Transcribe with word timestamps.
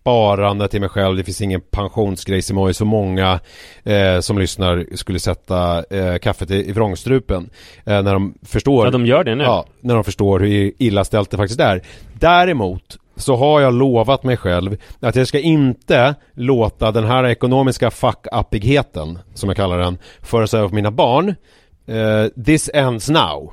sparande 0.00 0.68
till 0.68 0.80
mig 0.80 0.88
själv, 0.88 1.16
det 1.16 1.24
finns 1.24 1.40
ingen 1.40 1.60
pensionsgrej 1.60 2.42
som 2.42 2.58
är 2.58 2.72
så 2.72 2.84
många 2.84 3.40
eh, 3.84 4.20
som 4.20 4.38
lyssnar 4.38 4.96
skulle 4.96 5.18
sätta 5.18 5.84
eh, 5.90 6.18
kaffet 6.18 6.50
i, 6.50 6.68
i 6.68 6.72
vrångstrupen. 6.72 7.50
Eh, 7.86 8.02
när 8.02 8.12
de 8.12 8.34
förstår 8.42 8.86
Ja, 8.86 8.90
de 8.90 9.06
gör 9.06 9.24
det 9.24 9.34
nu. 9.34 9.44
Ja, 9.44 9.64
när 9.80 9.94
de 9.94 10.04
förstår 10.04 10.40
hur 10.40 10.72
illa 10.78 11.04
ställt 11.04 11.30
det 11.30 11.36
faktiskt 11.36 11.60
är. 11.60 11.82
Däremot 12.12 12.96
så 13.16 13.36
har 13.36 13.60
jag 13.60 13.74
lovat 13.74 14.24
mig 14.24 14.36
själv 14.36 14.76
att 15.00 15.16
jag 15.16 15.28
ska 15.28 15.38
inte 15.38 16.14
låta 16.34 16.90
den 16.90 17.04
här 17.04 17.26
ekonomiska 17.26 17.90
fuck-uppigheten, 17.90 19.18
som 19.34 19.48
jag 19.48 19.56
kallar 19.56 19.78
den, 19.78 19.98
föras 20.22 20.54
över 20.54 20.68
på 20.68 20.74
mina 20.74 20.90
barn. 20.90 21.34
Eh, 21.86 22.44
this 22.44 22.70
ends 22.74 23.08
now, 23.08 23.52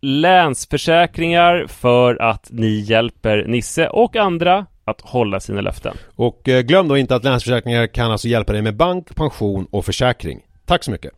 Länsförsäkringar 0.00 1.66
för 1.66 2.22
att 2.22 2.48
ni 2.50 2.80
hjälper 2.80 3.44
Nisse 3.46 3.88
och 3.88 4.16
andra 4.16 4.66
att 4.84 5.00
hålla 5.00 5.40
sina 5.40 5.60
löften. 5.60 5.96
Och 6.16 6.48
eh, 6.48 6.60
glöm 6.60 6.88
då 6.88 6.96
inte 6.96 7.14
att 7.14 7.24
Länsförsäkringar 7.24 7.86
kan 7.86 8.10
alltså 8.10 8.28
hjälpa 8.28 8.52
dig 8.52 8.62
med 8.62 8.76
bank, 8.76 9.14
pension 9.14 9.66
och 9.70 9.84
försäkring. 9.84 10.40
Tack 10.66 10.84
så 10.84 10.90
mycket! 10.90 11.12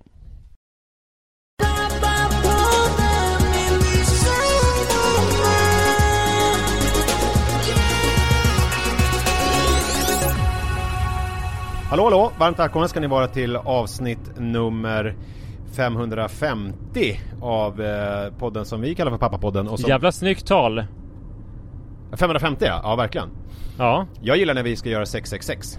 Hallå 11.93 12.05
hallå! 12.05 12.33
Varmt 12.39 12.59
välkomna 12.59 12.89
ska 12.89 13.01
ni 13.01 13.07
vara 13.07 13.29
till 13.29 13.57
avsnitt 13.57 14.39
nummer 14.39 15.15
550 15.73 17.21
av 17.41 17.81
eh, 17.83 18.33
podden 18.39 18.65
som 18.65 18.81
vi 18.81 18.95
kallar 18.95 19.11
för 19.11 19.19
Pappapodden 19.19 19.69
och 19.69 19.81
som... 19.81 19.89
Jävla 19.91 20.13
snyggt 20.13 20.47
tal! 20.47 20.85
550 22.17 22.65
ja, 22.69 22.81
ja 22.85 22.97
verkligen. 22.97 23.29
Ja, 23.79 24.07
Jag 24.23 24.37
gillar 24.37 24.55
när 24.55 24.63
vi 24.63 24.77
ska 24.77 24.89
göra 24.91 25.07
666. 25.07 25.79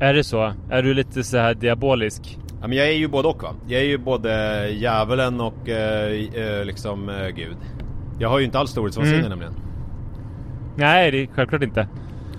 är 0.00 0.14
det 0.14 0.24
så? 0.24 0.52
Är 0.70 0.82
du 0.82 0.94
lite 0.94 1.24
så 1.24 1.38
här 1.38 1.54
diabolisk? 1.54 2.38
Ja, 2.60 2.66
men 2.68 2.78
jag 2.78 2.88
är 2.88 2.92
ju 2.92 3.08
både 3.08 3.28
och 3.28 3.42
va. 3.42 3.54
Jag 3.68 3.80
är 3.80 3.84
ju 3.86 3.98
både 3.98 4.68
djävulen 4.70 5.40
och 5.40 5.68
eh, 5.68 6.24
eh, 6.34 6.64
liksom 6.64 7.08
eh, 7.08 7.28
Gud. 7.28 7.56
Jag 8.18 8.28
har 8.28 8.38
ju 8.38 8.44
inte 8.44 8.58
alls 8.58 8.70
storhetsvansinne 8.70 9.18
Mm. 9.18 9.28
nämligen. 9.30 9.52
Nej, 10.76 11.10
det 11.10 11.18
är 11.22 11.26
självklart 11.26 11.62
inte. 11.62 11.88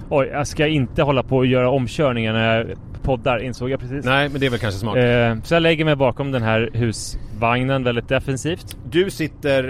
Oj, 0.09 0.27
jag 0.27 0.47
ska 0.47 0.67
inte 0.67 1.03
hålla 1.03 1.23
på 1.23 1.37
och 1.37 1.45
göra 1.45 1.69
omkörningar 1.69 2.33
när 2.33 2.57
jag 2.57 2.67
poddar, 3.03 3.39
insåg 3.43 3.69
jag 3.69 3.79
precis. 3.79 4.05
Nej, 4.05 4.29
men 4.29 4.39
det 4.39 4.45
är 4.45 4.49
väl 4.49 4.59
kanske 4.59 4.79
smart. 4.79 4.97
Eh, 4.97 5.43
så 5.43 5.53
jag 5.53 5.61
lägger 5.63 5.85
mig 5.85 5.95
bakom 5.95 6.31
den 6.31 6.41
här 6.43 6.69
husvagnen 6.73 7.83
väldigt 7.83 8.07
defensivt. 8.07 8.77
Du 8.91 9.09
sitter 9.09 9.63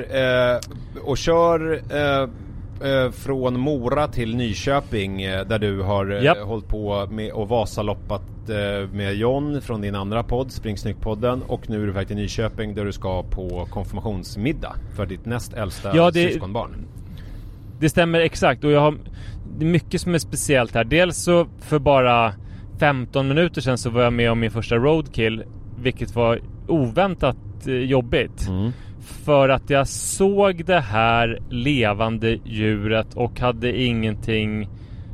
eh, 0.53 0.59
och 1.03 1.17
kör 1.17 1.81
eh, 1.91 2.21
eh, 2.91 3.11
från 3.11 3.59
Mora 3.59 4.07
till 4.07 4.35
Nyköping 4.35 5.21
eh, 5.21 5.45
där 5.47 5.59
du 5.59 5.81
har 5.81 6.11
eh, 6.11 6.23
Japp. 6.23 6.37
hållit 6.37 6.67
på 6.67 7.07
med 7.11 7.31
och 7.31 7.49
Vasaloppat 7.49 8.21
eh, 8.49 8.89
med 8.93 9.15
John 9.15 9.61
från 9.61 9.81
din 9.81 9.95
andra 9.95 10.23
podd, 10.23 10.47
Springsnyggt-podden 10.51 11.41
och 11.47 11.69
nu 11.69 11.81
är 11.83 11.85
du 11.85 11.91
på 11.91 11.97
väg 11.97 12.07
till 12.07 12.15
Nyköping 12.15 12.75
där 12.75 12.85
du 12.85 12.91
ska 12.91 13.23
på 13.23 13.67
konfirmationsmiddag 13.69 14.75
för 14.95 15.05
ditt 15.05 15.25
näst 15.25 15.53
äldsta 15.53 15.95
Ja, 15.95 16.11
det- 16.11 16.31
syskonbarn. 16.31 16.75
Det 17.79 17.89
stämmer 17.89 18.19
exakt 18.19 18.63
och 18.63 18.71
jag 18.71 18.79
har... 18.81 18.95
Det 19.59 19.65
är 19.65 19.69
mycket 19.69 20.01
som 20.01 20.13
är 20.15 20.19
speciellt 20.19 20.75
här. 20.75 20.83
Dels 20.83 21.17
så 21.17 21.47
för 21.61 21.79
bara 21.79 22.33
15 22.81 23.27
minuter 23.27 23.61
sedan 23.61 23.77
så 23.77 23.89
var 23.89 24.01
jag 24.03 24.13
med 24.13 24.31
om 24.31 24.39
min 24.39 24.51
första 24.51 24.75
roadkill. 24.75 25.43
Vilket 25.81 26.15
var 26.15 26.39
oväntat 26.67 27.37
eh, 27.67 27.73
jobbigt. 27.73 28.47
Mm. 28.47 28.71
För 29.25 29.49
att 29.49 29.69
jag 29.69 29.87
såg 29.87 30.65
det 30.65 30.79
här 30.79 31.39
levande 31.49 32.37
djuret 32.45 33.13
och 33.13 33.39
hade 33.39 33.81
ingenting... 33.81 34.69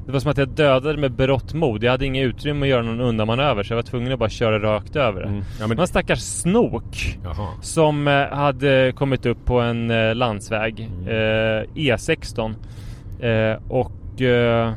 Det 0.05 0.11
var 0.13 0.19
som 0.19 0.31
att 0.31 0.37
jag 0.37 0.49
dödade 0.49 0.97
med 0.97 1.11
berått 1.11 1.53
mod. 1.53 1.83
Jag 1.83 1.91
hade 1.91 2.05
inget 2.05 2.25
utrymme 2.25 2.65
att 2.65 2.69
göra 2.69 2.81
någon 2.81 3.01
undanmanöver 3.01 3.63
så 3.63 3.73
jag 3.73 3.75
var 3.75 3.83
tvungen 3.83 4.13
att 4.13 4.19
bara 4.19 4.29
köra 4.29 4.59
rakt 4.59 4.95
över 4.95 5.21
det. 5.21 5.27
Mm. 5.27 5.39
Ja, 5.59 5.63
Det 5.63 5.67
men... 5.67 5.79
en 5.79 5.87
stackars 5.87 6.19
snok 6.19 7.17
Jaha. 7.23 7.47
som 7.61 8.07
eh, 8.07 8.13
hade 8.27 8.91
kommit 8.95 9.25
upp 9.25 9.45
på 9.45 9.59
en 9.59 9.91
eh, 9.91 10.15
landsväg, 10.15 10.89
Mm. 10.99 11.07
eh, 11.07 11.63
E16. 11.75 12.53
Eh, 13.19 13.59
och 13.67 14.21
eh, 14.21 14.73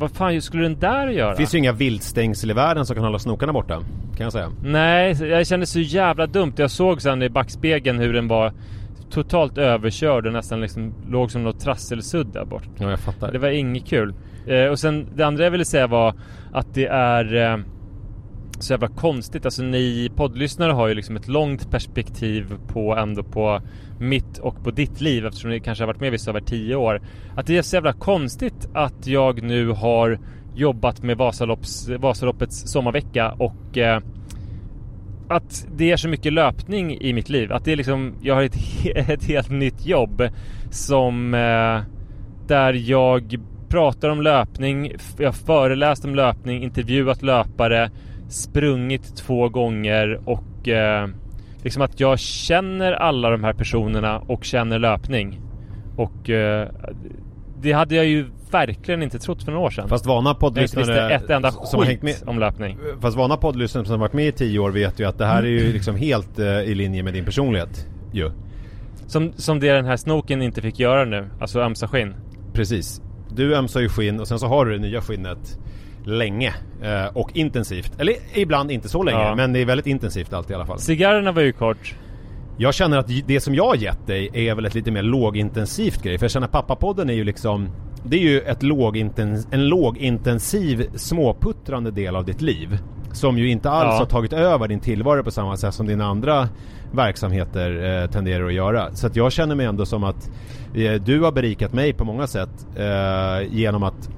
vad 0.00 0.10
fan 0.10 0.42
skulle 0.42 0.62
den 0.62 0.78
där 0.78 1.08
göra? 1.08 1.30
Det 1.30 1.36
finns 1.36 1.54
ju 1.54 1.58
inga 1.58 1.72
viltstängsel 1.72 2.50
i 2.50 2.54
världen 2.54 2.86
som 2.86 2.96
kan 2.96 3.04
hålla 3.04 3.18
snokarna 3.18 3.52
borta, 3.52 3.80
kan 4.16 4.24
jag 4.24 4.32
säga. 4.32 4.52
Nej, 4.64 5.24
jag 5.24 5.46
kände 5.46 5.66
så 5.66 5.80
jävla 5.80 6.26
dumt. 6.26 6.52
Jag 6.56 6.70
såg 6.70 7.02
sen 7.02 7.22
i 7.22 7.28
backspegeln 7.30 7.98
hur 7.98 8.12
den 8.12 8.28
var 8.28 8.52
totalt 9.10 9.58
överkörd 9.58 10.26
och 10.26 10.32
nästan 10.32 10.60
liksom 10.60 10.94
låg 11.08 11.30
som 11.30 11.42
något 11.42 11.60
trasselsudd 11.60 12.26
där 12.32 12.44
bort. 12.44 12.62
Ja, 12.78 12.90
jag 12.90 13.00
fattar. 13.00 13.32
Det 13.32 13.38
var 13.38 13.48
inget 13.48 13.86
kul. 13.86 14.14
Eh, 14.46 14.64
och 14.64 14.78
sen 14.78 15.06
det 15.14 15.22
andra 15.22 15.44
jag 15.44 15.50
ville 15.50 15.64
säga 15.64 15.86
var 15.86 16.14
att 16.52 16.74
det 16.74 16.86
är 16.86 17.52
eh, 17.52 17.58
så 18.62 18.72
jävla 18.72 18.88
konstigt. 18.88 19.44
Alltså 19.44 19.62
ni 19.62 20.10
poddlyssnare 20.16 20.72
har 20.72 20.88
ju 20.88 20.94
liksom 20.94 21.16
ett 21.16 21.28
långt 21.28 21.70
perspektiv 21.70 22.54
på 22.68 22.96
ändå 22.96 23.22
på 23.22 23.60
mitt 23.98 24.38
och 24.38 24.64
på 24.64 24.70
ditt 24.70 25.00
liv 25.00 25.26
eftersom 25.26 25.50
ni 25.50 25.60
kanske 25.60 25.84
har 25.84 25.86
varit 25.86 26.00
med 26.00 26.12
vissa 26.12 26.30
över 26.30 26.40
tio 26.40 26.76
år. 26.76 27.02
Att 27.36 27.46
det 27.46 27.58
är 27.58 27.62
så 27.62 27.76
jävla 27.76 27.92
konstigt 27.92 28.68
att 28.74 29.06
jag 29.06 29.42
nu 29.42 29.68
har 29.68 30.18
jobbat 30.54 31.02
med 31.02 31.16
Vasalopps, 31.16 31.88
Vasaloppets 31.88 32.72
sommarvecka 32.72 33.32
och 33.32 33.78
eh, 33.78 34.00
att 35.28 35.66
det 35.76 35.90
är 35.90 35.96
så 35.96 36.08
mycket 36.08 36.32
löpning 36.32 37.00
i 37.00 37.12
mitt 37.12 37.28
liv. 37.28 37.52
Att 37.52 37.64
det 37.64 37.72
är 37.72 37.76
liksom, 37.76 38.14
jag 38.22 38.34
har 38.34 38.42
ett, 38.42 38.56
he- 38.56 39.10
ett 39.12 39.24
helt 39.24 39.50
nytt 39.50 39.86
jobb 39.86 40.22
som 40.70 41.34
eh, 41.34 41.80
där 42.46 42.72
jag 42.72 43.38
pratar 43.68 44.08
om 44.08 44.22
löpning, 44.22 44.92
jag 45.18 45.28
har 45.28 45.32
föreläst 45.32 46.04
om 46.04 46.14
löpning, 46.14 46.62
intervjuat 46.62 47.22
löpare, 47.22 47.90
sprungit 48.30 49.16
två 49.16 49.48
gånger 49.48 50.20
och 50.24 50.68
eh, 50.68 51.08
liksom 51.62 51.82
att 51.82 52.00
jag 52.00 52.18
känner 52.18 52.92
alla 52.92 53.30
de 53.30 53.44
här 53.44 53.52
personerna 53.52 54.18
och 54.18 54.44
känner 54.44 54.78
löpning. 54.78 55.40
Och 55.96 56.30
eh, 56.30 56.68
det 57.60 57.72
hade 57.72 57.94
jag 57.94 58.06
ju 58.06 58.26
verkligen 58.50 59.02
inte 59.02 59.18
trott 59.18 59.42
för 59.42 59.52
några 59.52 59.66
år 59.66 59.70
sedan. 59.70 59.88
Fast 59.88 60.06
vana 60.06 60.34
poddlyssnare 60.34 61.10
ett 61.10 61.30
enda 61.30 61.50
som 61.50 61.78
har 61.78 61.86
hängt 61.86 62.02
med, 62.02 62.14
om 62.26 62.38
löpning. 62.38 62.78
Fast 63.00 63.16
vana 63.16 63.36
poddlyssnare 63.36 63.84
som 63.84 63.92
har 63.92 63.98
varit 63.98 64.12
med 64.12 64.26
i 64.26 64.32
tio 64.32 64.58
år 64.58 64.70
vet 64.70 65.00
ju 65.00 65.04
att 65.04 65.18
det 65.18 65.26
här 65.26 65.42
är 65.42 65.48
ju 65.48 65.72
liksom 65.72 65.96
helt 65.96 66.38
eh, 66.38 66.46
i 66.46 66.74
linje 66.74 67.02
med 67.02 67.14
din 67.14 67.24
personlighet 67.24 67.86
ju. 68.12 68.30
Som, 69.06 69.32
som 69.32 69.60
det 69.60 69.72
den 69.72 69.84
här 69.84 69.96
snoken 69.96 70.42
inte 70.42 70.62
fick 70.62 70.78
göra 70.78 71.04
nu, 71.04 71.30
alltså 71.40 71.60
ömsa 71.60 71.88
skinn. 71.88 72.14
Precis. 72.52 73.02
Du 73.28 73.56
ömsar 73.56 73.80
ju 73.80 73.88
skinn 73.88 74.20
och 74.20 74.28
sen 74.28 74.38
så 74.38 74.46
har 74.46 74.66
du 74.66 74.72
det 74.72 74.78
nya 74.78 75.00
skinnet 75.00 75.58
länge 76.04 76.54
eh, 76.82 77.04
och 77.16 77.30
intensivt. 77.36 78.00
Eller 78.00 78.14
ibland 78.34 78.70
inte 78.70 78.88
så 78.88 79.02
länge, 79.02 79.18
Ja. 79.18 79.34
men 79.34 79.52
det 79.52 79.58
är 79.58 79.64
väldigt 79.64 79.86
intensivt 79.86 80.32
alltid 80.32 80.50
i 80.50 80.54
alla 80.54 80.66
fall. 80.66 80.78
Cigarrerna 80.78 81.32
var 81.32 81.42
ju 81.42 81.52
kort. 81.52 81.94
Jag 82.58 82.74
känner 82.74 82.98
att 82.98 83.10
det 83.26 83.40
som 83.40 83.54
jag 83.54 83.66
har 83.66 83.76
gett 83.76 84.06
dig 84.06 84.30
är 84.48 84.54
väl 84.54 84.64
ett 84.66 84.74
lite 84.74 84.90
mer 84.90 85.02
lågintensivt 85.02 86.02
grej. 86.02 86.18
För 86.18 86.24
jag 86.24 86.30
känner 86.30 86.46
att 86.46 86.52
pappapodden 86.52 87.10
är 87.10 87.14
ju 87.14 87.24
liksom 87.24 87.68
Det 88.04 88.16
är 88.16 88.20
ju 88.20 88.40
ett 88.40 88.62
lågintens, 88.62 89.48
en 89.50 89.68
lågintensiv 89.68 90.86
småputtrande 90.94 91.90
del 91.90 92.16
av 92.16 92.24
ditt 92.24 92.40
liv. 92.40 92.78
Som 93.12 93.38
ju 93.38 93.48
inte 93.50 93.70
alls 93.70 93.92
Ja. 93.94 93.98
har 93.98 94.06
tagit 94.06 94.32
över 94.32 94.68
din 94.68 94.80
tillvaro 94.80 95.22
på 95.24 95.30
samma 95.30 95.56
sätt 95.56 95.74
som 95.74 95.86
dina 95.86 96.04
andra 96.06 96.48
verksamheter 96.92 98.02
eh, 98.02 98.10
tenderar 98.10 98.46
att 98.46 98.52
göra. 98.52 98.94
Så 98.94 99.06
att 99.06 99.16
jag 99.16 99.32
känner 99.32 99.54
mig 99.54 99.66
ändå 99.66 99.86
som 99.86 100.04
att 100.04 100.30
eh, 100.74 100.92
du 100.92 101.20
har 101.20 101.32
berikat 101.32 101.72
mig 101.72 101.92
på 101.92 102.04
många 102.04 102.26
sätt 102.26 102.66
eh, 102.76 103.54
genom 103.56 103.82
att 103.82 104.10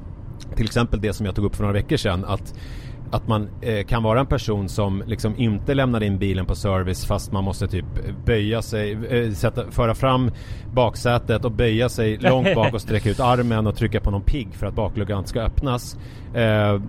till 0.57 0.65
exempel 0.67 1.01
det 1.01 1.13
som 1.13 1.27
jag 1.27 1.35
tog 1.35 1.45
upp 1.45 1.57
för 1.57 1.63
några 1.63 1.73
veckor 1.75 1.97
sedan 1.97 2.25
att 2.25 2.55
att 3.11 3.29
man 3.29 3.49
eh, 3.61 3.85
kan 3.85 4.03
vara 4.03 4.21
en 4.21 4.27
person 4.27 4.69
som 4.69 5.03
liksom 5.07 5.35
inte 5.37 5.75
lämnar 5.75 6.03
in 6.03 6.19
bilen 6.19 6.47
på 6.47 6.55
service 6.55 7.05
fast 7.07 7.33
man 7.33 7.45
måste 7.45 7.69
typ 7.69 7.85
böja 8.27 8.63
sig, 8.63 8.93
eh, 8.93 9.33
sätta, 9.33 9.71
föra 9.71 9.95
fram 9.95 10.31
baksätet 10.75 11.45
och 11.45 11.53
böja 11.53 11.89
sig 11.89 12.17
långt 12.17 12.55
bak 12.55 12.75
och 12.75 12.81
sträcka 12.81 13.11
ut 13.11 13.21
armen 13.21 13.67
och 13.67 13.77
trycka 13.77 14.01
på 14.01 14.11
någon 14.11 14.23
pigg 14.23 14.49
för 14.55 14.67
att 14.67 14.75
bakluckan 14.75 15.27
ska 15.27 15.41
öppnas. 15.41 15.97
Eh, 16.35 16.81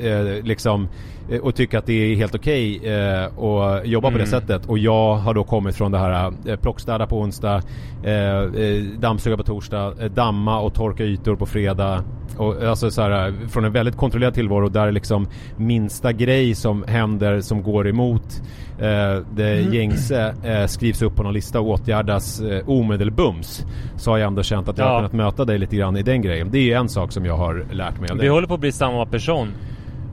eh, 0.00 0.42
liksom 0.42 0.88
eh, 1.30 1.40
och 1.40 1.54
tycka 1.54 1.78
att 1.78 1.86
det 1.86 1.92
är 2.12 2.16
helt 2.16 2.34
okej 2.34 2.88
eh, 2.88 3.24
att 3.24 3.86
jobba 3.86 4.10
på 4.10 4.18
det 4.18 4.24
Mm. 4.24 4.40
sättet. 4.40 4.66
Och 4.66 4.78
jag 4.78 5.14
har 5.14 5.34
då 5.34 5.44
kommit 5.44 5.76
från 5.76 5.92
det 5.92 5.98
här 5.98 6.32
eh, 6.46 6.56
plockstäda 6.56 7.06
på 7.06 7.18
onsdag, 7.20 7.62
eh, 8.02 8.14
eh, 8.14 8.82
dammsuga 8.98 9.36
på 9.36 9.42
torsdag, 9.42 9.94
damma 10.14 10.60
och 10.60 10.74
torka 10.74 11.04
ytor 11.04 11.36
på 11.36 11.46
fredag. 11.46 12.04
Och, 12.38 12.62
alltså 12.62 12.90
så 12.90 13.02
här, 13.02 13.28
eh, 13.28 13.34
från 13.48 13.64
en 13.64 13.72
väldigt 13.72 13.96
kontrollerad 13.96 14.34
tillvaro 14.34 14.68
där 14.68 14.92
liksom 14.92 15.28
minsta 15.56 16.12
grej 16.12 16.54
som 16.54 16.84
händer 16.88 17.40
som 17.40 17.62
går 17.62 17.88
emot 17.88 18.42
eh, 18.78 18.86
det 19.36 19.54
Mm. 19.54 19.72
gängse 19.74 20.34
eh, 20.44 20.66
skrivs 20.66 21.02
upp 21.02 21.16
på 21.16 21.22
någon 21.22 21.32
lista 21.34 21.60
och 21.60 21.66
åtgärdas 21.68 22.40
eh, 22.40 22.68
omedelbums. 22.68 23.66
Så 23.96 24.10
har 24.10 24.18
jag 24.18 24.26
ändå 24.26 24.42
känt 24.42 24.68
att 24.68 24.78
jag 24.78 24.84
har 24.84 24.92
Ja. 24.92 24.98
kunnat 24.98 25.12
möta 25.12 25.44
dig 25.44 25.58
lite 25.58 25.76
grann 25.76 25.96
i 25.96 26.02
den 26.02 26.22
grejen. 26.22 26.50
Det 26.50 26.58
är 26.58 26.62
ju 26.62 26.72
en 26.72 26.88
sak 26.88 27.12
som 27.12 27.24
jag 27.24 27.36
har 27.36 27.66
lärt 27.72 28.00
mig 28.00 28.10
av 28.10 28.16
Vi 28.16 28.20
dig. 28.20 28.28
håller 28.30 28.46
på 28.48 28.54
att 28.54 28.60
bli 28.60 28.72
samma 28.72 29.06
person. 29.06 29.48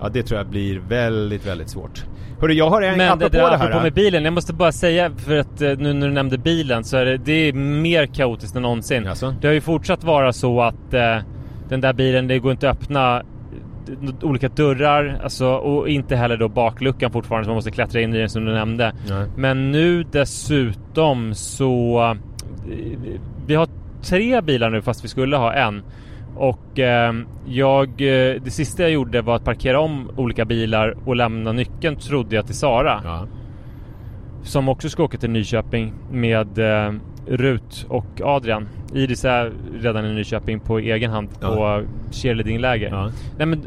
Ja 0.02 0.10
det 0.10 0.24
tror 0.24 0.38
jag 0.40 0.48
blir 0.48 0.80
väldigt, 0.90 1.48
väldigt 1.48 1.70
svårt. 1.70 2.06
Hörru 2.42 2.54
jag 2.54 2.70
har 2.70 2.82
en, 2.82 2.98
Men 2.98 2.98
det 2.98 3.14
apropå 3.26 3.30
där 3.38 3.52
det 3.52 3.58
här. 3.58 3.66
apropå 3.66 3.84
med 3.84 3.94
bilen, 3.94 4.24
jag 4.26 4.34
måste 4.34 4.54
bara 4.54 4.72
säga 4.72 5.12
för 5.18 5.38
att 5.38 5.62
eh, 5.62 5.70
nu 5.78 5.94
när 5.94 6.08
du 6.08 6.14
nämnde 6.14 6.38
bilen 6.38 6.84
så 6.84 6.98
är 6.98 7.06
det, 7.06 7.18
det 7.18 7.32
är 7.50 7.54
mer 7.54 8.06
kaotiskt 8.06 8.56
än 8.56 8.62
någonsin. 8.62 9.04
Jaså? 9.06 9.36
Det 9.42 9.48
har 9.48 9.54
ju 9.54 9.62
fortsatt 9.62 10.04
vara 10.04 10.34
så 10.34 10.62
att 10.62 10.94
eh, 10.94 11.18
den 11.72 11.82
där 11.82 11.94
bilen, 11.94 12.28
det 12.28 12.40
går 12.40 12.52
inte 12.52 12.70
att 12.70 12.78
öppna 12.84 13.18
eh, 13.18 13.24
olika 14.26 14.50
dörrar, 14.50 15.20
alltså, 15.24 15.48
och 15.48 15.90
inte 15.90 16.16
heller 16.16 16.38
då 16.38 16.48
bakluckan 16.50 17.12
fortfarande 17.12 17.46
så 17.46 17.50
man 17.50 17.56
måste 17.56 17.72
klättra 17.72 18.02
in 18.02 18.14
i 18.14 18.18
den 18.20 18.30
som 18.30 18.46
du 18.46 18.54
nämnde. 18.54 18.94
Nej. 19.10 19.26
Men 19.38 19.72
nu 19.72 20.04
dessutom 20.12 21.34
så... 21.34 22.02
eh, 22.70 22.98
Vi 23.48 23.56
har 23.56 23.68
tre 24.04 24.42
bilar 24.42 24.70
nu 24.70 24.82
fast 24.82 25.04
vi 25.04 25.08
skulle 25.08 25.38
ha 25.38 25.54
en. 25.54 25.84
Och 26.36 26.80
eh, 26.80 27.14
jag... 27.46 27.88
eh, 27.90 28.42
Det 28.44 28.52
sista 28.52 28.82
jag 28.84 28.92
gjorde 28.92 29.22
var 29.22 29.36
att 29.36 29.44
parkera 29.46 29.80
om 29.80 30.10
olika 30.16 30.46
bilar 30.46 30.96
och 31.06 31.16
lämna 31.16 31.52
nyckeln 31.52 31.96
trodde 31.96 32.36
jag 32.36 32.46
till 32.46 32.56
Sara. 32.56 33.02
Ja. 33.04 33.28
Som 34.44 34.70
också 34.70 34.90
ska 34.90 35.04
åka 35.04 35.18
till 35.18 35.30
Nyköping 35.30 35.94
med 36.12 36.60
eh, 36.60 36.94
Rut 37.28 37.86
och 37.90 38.22
Adrian. 38.24 38.68
Iris 38.94 39.26
är 39.26 39.52
redan 39.82 40.06
i 40.06 40.14
Nyköping 40.14 40.60
på 40.60 40.80
egen 40.80 41.12
hand 41.12 41.30
Ja. 41.42 41.48
på 41.48 41.84
cheerleadingläger. 42.12 42.90
Ja. 42.90 43.12
Nej 43.38 43.48
men 43.48 43.64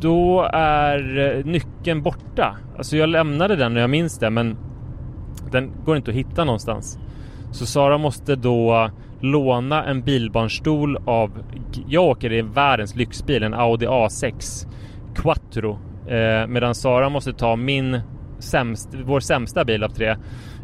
då 0.00 0.42
är 0.52 1.18
eh, 1.38 1.44
nyckeln 1.44 2.02
borta. 2.02 2.56
Alltså 2.76 2.96
jag 2.96 3.08
lämnade 3.08 3.56
den 3.56 3.74
när 3.74 3.80
jag 3.80 3.90
minns 3.90 4.18
det 4.18 4.30
men 4.30 4.56
den 5.50 5.70
går 5.84 5.96
inte 5.96 6.10
att 6.10 6.16
hitta 6.16 6.44
någonstans. 6.44 6.98
Så 7.50 7.66
Sara 7.66 7.98
måste 7.98 8.36
då 8.36 8.90
låna 9.20 9.84
en 9.84 10.02
bilbarnstol 10.02 10.96
av... 11.04 11.30
Jag 11.88 12.04
åker 12.04 12.32
i 12.32 12.42
världens 12.42 12.96
lyxbil, 12.96 13.42
en 13.42 13.54
Audi 13.54 13.86
A6 13.86 14.66
Quattro. 15.14 15.78
Eh, 16.08 16.46
medan 16.46 16.74
Sara 16.74 17.08
måste 17.08 17.32
ta 17.32 17.56
min 17.56 18.00
sämst, 18.38 18.88
vår 19.04 19.20
sämsta 19.20 19.64
bil 19.64 19.84
av 19.84 19.88
tre. 19.88 20.16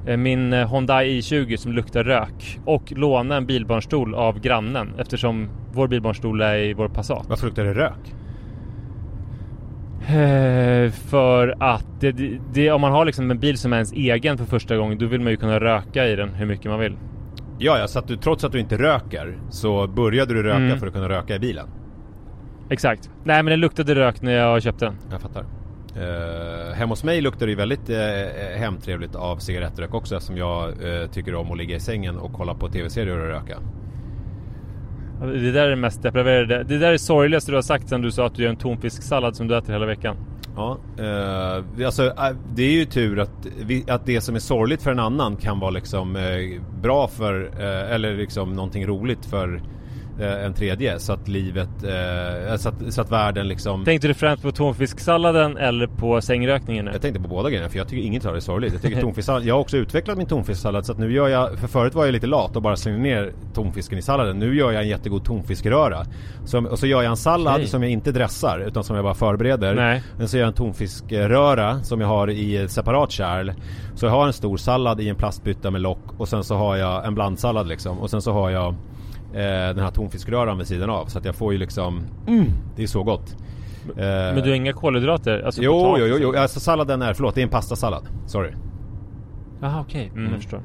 Eh, 0.09 0.17
min 0.17 0.53
eh, 0.53 0.73
Hyundai 0.73 1.19
i20 1.21 1.57
som 1.57 1.73
luktar 1.73 2.05
rök. 2.05 2.59
Och 2.65 2.93
låna 2.97 3.37
en 3.37 3.47
bilbarnstol 3.47 4.15
av 4.15 4.41
grannen 4.41 4.95
eftersom 4.99 5.49
vår 5.73 5.89
bilbarnstol 5.89 6.41
är 6.41 6.57
i 6.57 6.75
vår 6.75 6.89
Passat. 6.89 7.27
Varför 7.29 7.47
luktar 7.47 7.65
det 7.65 7.75
rök? 7.75 8.15
Eh, 10.01 10.91
för 10.93 11.55
att 11.61 11.87
det, 12.01 12.13
det, 12.13 12.39
det, 12.53 12.71
om 12.71 12.81
man 12.81 12.93
har 12.93 13.05
liksom 13.05 13.31
en 13.31 13.39
bil 13.39 13.59
som 13.59 13.73
är 13.73 13.77
ens 13.77 13.93
egen 13.93 14.39
för 14.39 14.45
första 14.45 14.77
gången 14.77 14.99
då 14.99 15.07
vill 15.07 15.21
man 15.21 15.31
ju 15.31 15.37
kunna 15.37 15.61
röka 15.61 16.07
i 16.07 16.17
den 16.17 16.35
hur 16.35 16.47
mycket 16.47 16.67
man 16.71 16.81
vill. 16.81 16.97
Ja, 17.59 17.79
ja, 17.79 17.89
så 17.89 17.99
att 17.99 18.09
du 18.09 18.17
trots 18.17 18.45
att 18.45 18.53
du 18.53 18.61
inte 18.61 18.77
röker 18.77 19.39
så 19.51 19.87
började 19.87 20.35
du 20.35 20.43
röka 20.43 20.57
Mm. 20.57 20.79
för 20.79 20.87
att 20.87 20.93
kunna 20.93 21.09
röka 21.09 21.35
i 21.35 21.39
bilen. 21.39 21.67
Exakt. 22.71 23.11
Nej 23.25 23.43
men 23.43 23.51
det 23.51 23.57
luktade 23.57 23.95
rök 23.95 24.23
när 24.23 24.33
jag 24.33 24.63
köpte 24.63 24.85
den. 24.85 24.95
Jag 25.11 25.21
fattar. 25.21 25.45
Uh, 25.99 26.73
hemma 26.73 26.93
hos 26.93 27.05
mig 27.05 27.21
luktar 27.21 27.47
det 27.47 27.51
ju 27.51 27.57
väldigt 27.57 27.91
uh, 27.91 27.97
hemtrevligt 28.59 29.15
av 29.15 29.37
cigarettrök 29.37 29.95
också 29.95 30.17
eftersom 30.17 30.37
jag 30.37 30.69
eh, 30.69 31.11
tycker 31.11 31.35
om 31.35 31.51
att 31.53 31.59
ligga 31.59 31.77
i 31.77 31.81
sängen 31.81 32.19
och 32.19 32.33
kolla 32.33 32.55
på 32.55 32.69
tv-serier 32.69 33.19
och 33.19 33.27
röka. 33.27 33.59
Det 35.21 35.53
där 35.53 35.65
är 35.65 35.71
det 35.71 35.77
mest 35.77 36.03
depraverade. 36.03 36.65
Det 36.65 36.79
där 36.79 36.93
är 36.93 36.97
sorgligaste 36.97 37.51
du 37.51 37.55
har 37.55 37.63
sagt 37.63 37.89
sen 37.89 38.03
du 38.03 38.11
sa 38.11 38.27
att 38.27 38.35
du 38.35 38.43
gör 38.43 38.51
en 38.51 38.57
tonfisksallad 38.57 39.37
som 39.37 39.49
du 39.49 39.59
äter 39.59 39.73
hela 39.73 39.87
veckan. 39.87 40.17
Ja, 40.57 40.79
eh, 40.99 41.87
alltså 41.87 42.05
eh, 42.05 42.37
det 42.55 42.63
är 42.63 42.73
ju 42.73 42.85
tur 42.85 43.19
att, 43.19 43.47
vi, 43.61 43.85
att 43.89 44.07
det 44.07 44.21
som 44.21 44.35
är 44.35 44.39
sorgligt 44.39 44.83
för 44.83 44.91
en 44.91 44.99
annan 44.99 45.37
kan 45.37 45.61
vara 45.61 45.71
liksom 45.71 46.17
eh, 46.17 46.63
bra 46.83 47.09
för, 47.09 47.51
eh, 47.59 47.95
eller 47.95 48.17
liksom 48.17 48.53
någonting 48.53 48.87
roligt 48.87 49.27
för 49.27 49.55
eh, 49.55 49.63
en 50.25 50.55
tredje. 50.55 50.99
Så 50.99 51.13
att 51.13 51.29
livet, 51.29 51.69
eh, 51.83 52.57
så, 52.57 52.69
att, 52.69 52.95
så 52.95 53.01
att 53.01 53.11
världen 53.11 53.49
liksom... 53.49 53.85
Tänkte 53.85 54.09
du 54.09 54.15
främst 54.15 54.43
på 54.43 54.53
tonfisksalladen 54.53 55.57
eller 55.57 55.87
på 55.87 56.21
sängrökningen 56.21 56.85
nu? 56.85 56.91
Jag 56.93 57.03
tänkte 57.03 57.23
på 57.23 57.29
båda 57.29 57.51
grejerna 57.51 57.69
för 57.69 57.79
jag 57.79 57.89
tycker 57.89 58.07
inget 58.07 58.27
av 58.27 58.33
det 58.33 58.39
är 58.39 58.41
sorgligt. 58.41 58.73
Jag 58.73 58.83
tycker 58.83 59.01
tonfisksallad, 59.01 59.45
jag 59.45 59.55
har 59.55 59.61
också 59.61 59.77
utvecklat 59.77 60.19
min 60.19 60.27
tonfisksallad 60.27 60.87
så 60.87 60.93
att 60.93 60.99
nu 60.99 61.13
gör 61.13 61.29
jag, 61.29 61.59
för 61.59 61.69
förut 61.69 61.95
var 61.95 62.05
jag 62.05 62.13
lite 62.13 62.27
lat 62.27 62.57
och 62.57 62.63
bara 62.63 62.77
slängde 62.77 63.01
ner 63.01 63.33
tonfisken 63.55 63.99
i 63.99 64.03
salladen. 64.03 64.39
Nu 64.39 64.57
gör 64.57 64.73
jag 64.73 64.83
en 64.83 64.89
jättegod 64.89 65.25
tonfiskröra. 65.25 66.05
Som, 66.45 66.67
och 66.67 66.79
så 66.79 66.87
gör 66.87 67.03
jag 67.03 67.11
en 67.11 67.17
sallad 67.17 67.55
Okej. 67.55 67.67
som 67.67 67.83
jag 67.83 67.93
inte 67.93 68.13
dressar 68.13 68.59
utan 68.59 68.85
som 68.85 68.97
jag 68.97 69.05
bara 69.05 69.15
förbereder. 69.15 69.75
Nej. 69.75 70.03
Men 70.17 70.29
så 70.29 70.37
gör 70.37 70.43
jag 70.43 70.49
en 70.49 70.55
tonfiskröra 70.55 71.83
som 71.83 72.01
jag 72.01 72.09
har 72.09 72.31
i 72.31 72.57
ett 72.57 72.71
separat 72.71 73.11
kärl. 73.11 73.53
Så 73.95 74.07
jag 74.07 74.11
har 74.11 74.27
en 74.27 74.33
stor 74.33 74.57
sallad 74.57 75.01
i 75.01 75.09
en 75.09 75.17
plastbytta 75.17 75.71
med 75.71 75.81
lock 75.81 76.05
och 76.19 76.29
sen 76.29 76.45
så 76.45 76.55
har 76.55 76.77
jag 76.77 77.07
en 77.07 77.15
blandsallad 77.15 77.69
liksom. 77.69 77.99
Och 77.99 78.11
sen 78.11 78.23
så 78.23 78.33
har 78.33 78.51
jag 78.51 78.75
eh, 79.33 79.41
den 79.75 79.79
här 79.79 79.91
tonfiskröran 79.91 80.59
vid 80.59 80.67
sidan 80.67 80.91
av. 80.91 81.07
Så 81.07 81.19
att 81.19 81.25
jag 81.25 81.35
får 81.35 81.53
ju 81.53 81.59
liksom, 81.59 82.03
mm, 82.27 82.47
det 82.77 82.83
är 82.83 82.87
så 82.87 83.03
gott. 83.03 83.37
Eh, 83.89 83.95
Men 84.05 84.35
du 84.37 84.43
har 84.43 84.57
inga 84.57 84.73
kolhydrater? 84.73 85.43
Alltså 85.47 85.63
Jo, 85.63 85.73
potatis? 85.73 86.05
jo, 86.09 86.17
jo, 86.21 86.31
jo, 86.35 86.41
alltså 86.41 86.61
salladen 86.61 87.03
är, 87.03 87.15
förlåt, 87.15 87.35
det 87.35 87.41
är 87.41 87.43
en 87.43 87.49
pastasallad. 87.49 88.09
Sorry. 88.27 88.51
Jaha 89.61 89.81
okej, 89.81 90.11
mm, 90.15 90.33
jag 90.33 90.41
förstår. 90.43 90.61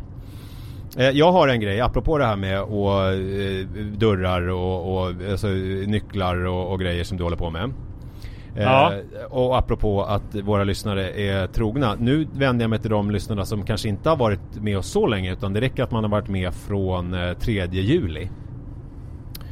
Eh, 0.97 1.09
Jag 1.09 1.31
har 1.31 1.47
en 1.47 1.59
grej, 1.59 1.81
apropå 1.81 2.17
det 2.17 2.25
här 2.25 2.35
med 2.35 2.61
och, 2.61 3.03
eh, 3.03 3.65
dörrar 3.97 4.47
och, 4.49 4.93
och 4.97 5.07
alltså, 5.31 5.47
nycklar 5.87 6.45
och, 6.45 6.71
och 6.71 6.79
grejer 6.79 7.03
som 7.03 7.17
du 7.17 7.23
håller 7.23 7.37
på 7.37 7.49
med. 7.49 7.63
Eh, 7.63 8.63
Ja. 8.63 8.93
Och 9.29 9.57
apropå 9.57 10.03
att 10.03 10.35
våra 10.35 10.63
lyssnare 10.63 11.09
är 11.21 11.47
trogna. 11.47 11.95
Nu 11.99 12.27
vänder 12.33 12.63
jag 12.63 12.69
mig 12.69 12.79
till 12.79 12.89
de 12.89 13.11
lyssnarna 13.11 13.45
som 13.45 13.63
kanske 13.65 13.89
inte 13.89 14.09
har 14.09 14.17
varit 14.17 14.39
med 14.61 14.77
oss 14.77 14.87
så 14.87 15.07
länge 15.07 15.33
utan 15.33 15.53
det 15.53 15.61
räcker 15.61 15.83
att 15.83 15.91
man 15.91 16.03
har 16.03 16.11
varit 16.11 16.27
med 16.27 16.53
från 16.53 17.13
eh, 17.13 17.33
3 17.33 17.65
juli. 17.71 18.29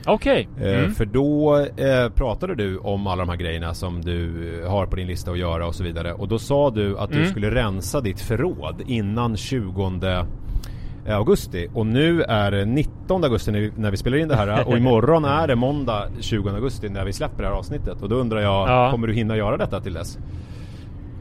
Okej. 0.05 0.47
Eh, 0.61 0.79
Mm. 0.79 0.91
För 0.91 1.05
då 1.05 1.57
eh, 1.77 2.09
pratade 2.15 2.55
du 2.55 2.77
om 2.77 3.07
alla 3.07 3.21
de 3.21 3.29
här 3.29 3.35
grejerna 3.37 3.73
som 3.73 4.01
du 4.01 4.31
har 4.67 4.85
på 4.85 4.95
din 4.95 5.07
lista 5.07 5.31
att 5.31 5.37
göra 5.37 5.67
och 5.67 5.75
så 5.75 5.83
vidare. 5.83 6.13
Och 6.13 6.27
då 6.27 6.39
sa 6.39 6.69
du 6.69 6.97
att 6.97 7.09
du 7.11 7.17
Mm. 7.17 7.29
skulle 7.29 7.51
rensa 7.55 8.01
ditt 8.01 8.21
förråd 8.21 8.81
innan 8.87 9.37
20 9.37 10.25
augusti. 11.09 11.67
Och 11.73 11.85
nu 11.85 12.21
är 12.23 12.51
det 12.51 12.65
19 12.65 13.23
augusti 13.23 13.51
när 13.51 13.59
vi, 13.59 13.71
när 13.75 13.91
vi 13.91 13.97
spelar 13.97 14.17
in 14.17 14.27
det 14.27 14.35
här. 14.35 14.67
Och 14.67 14.77
imorgon 14.77 15.25
är 15.25 15.47
det 15.47 15.55
måndag 15.55 16.07
20 16.19 16.49
augusti 16.49 16.89
när 16.89 17.05
vi 17.05 17.13
släpper 17.13 17.43
det 17.43 17.49
här 17.49 17.55
avsnittet. 17.55 18.01
Och 18.01 18.09
då 18.09 18.15
undrar 18.15 18.39
jag, 18.41 18.69
Ja. 18.69 18.91
kommer 18.91 19.07
du 19.07 19.13
hinna 19.13 19.37
göra 19.37 19.57
detta 19.57 19.79
till 19.81 19.93
dess? 19.93 20.17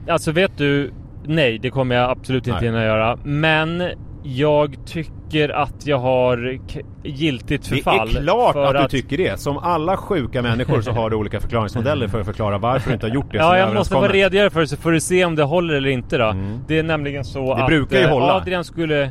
Alltså 0.09 0.33
vet 0.33 0.59
du 0.59 0.93
nej, 1.25 1.59
det 1.59 1.71
kommer 1.71 1.95
jag 1.97 2.11
absolut 2.11 2.47
inte 2.47 2.61
Nej. 2.61 2.69
hinna 2.69 2.85
göra. 2.85 3.19
Men 3.25 3.83
jag 4.23 4.77
tycker 4.87 5.49
att 5.49 5.87
jag 5.87 5.99
har 5.99 6.59
giltigt 7.05 7.63
Det 7.71 7.77
förfall. 7.77 8.17
är 8.17 8.23
klart 8.23 8.53
för 8.53 8.75
att 8.75 8.91
du 8.91 9.03
tycker 9.03 9.17
det. 9.19 9.41
Som 9.41 9.59
alla 9.59 9.97
sjuka 9.97 10.43
människor 10.43 10.81
så 10.81 10.91
har 10.91 11.11
du 11.11 11.17
olika 11.17 11.41
förklaringsmodeller 11.41 12.09
för 12.09 12.21
att 12.21 12.27
förklara 12.27 12.59
varför 12.59 12.89
du 12.91 12.95
inte 12.95 13.07
har 13.07 13.15
gjort 13.15 13.33
det 13.33 13.39
Ja, 13.39 13.59
jag 13.59 13.75
måste 13.75 13.95
vara 13.95 14.05
överenskommet. 14.05 14.33
redogöra 14.33 14.51
för 14.51 14.61
det 14.61 14.67
så 14.67 14.77
får 14.77 14.93
du 14.93 15.01
se 15.01 15.25
om 15.25 15.35
det 15.37 15.43
håller 15.43 15.75
eller 15.75 15.91
inte 15.91 16.19
då. 16.19 16.35
Det 16.69 16.79
är 16.79 16.83
nämligen 16.83 17.25
så 17.25 17.55
Det 17.55 17.63
att 17.63 17.67
brukar 17.69 17.99
ju 17.99 18.05
eh, 18.05 18.11
hålla. 18.11 18.33
Adrian 18.35 18.65
skulle... 18.65 19.11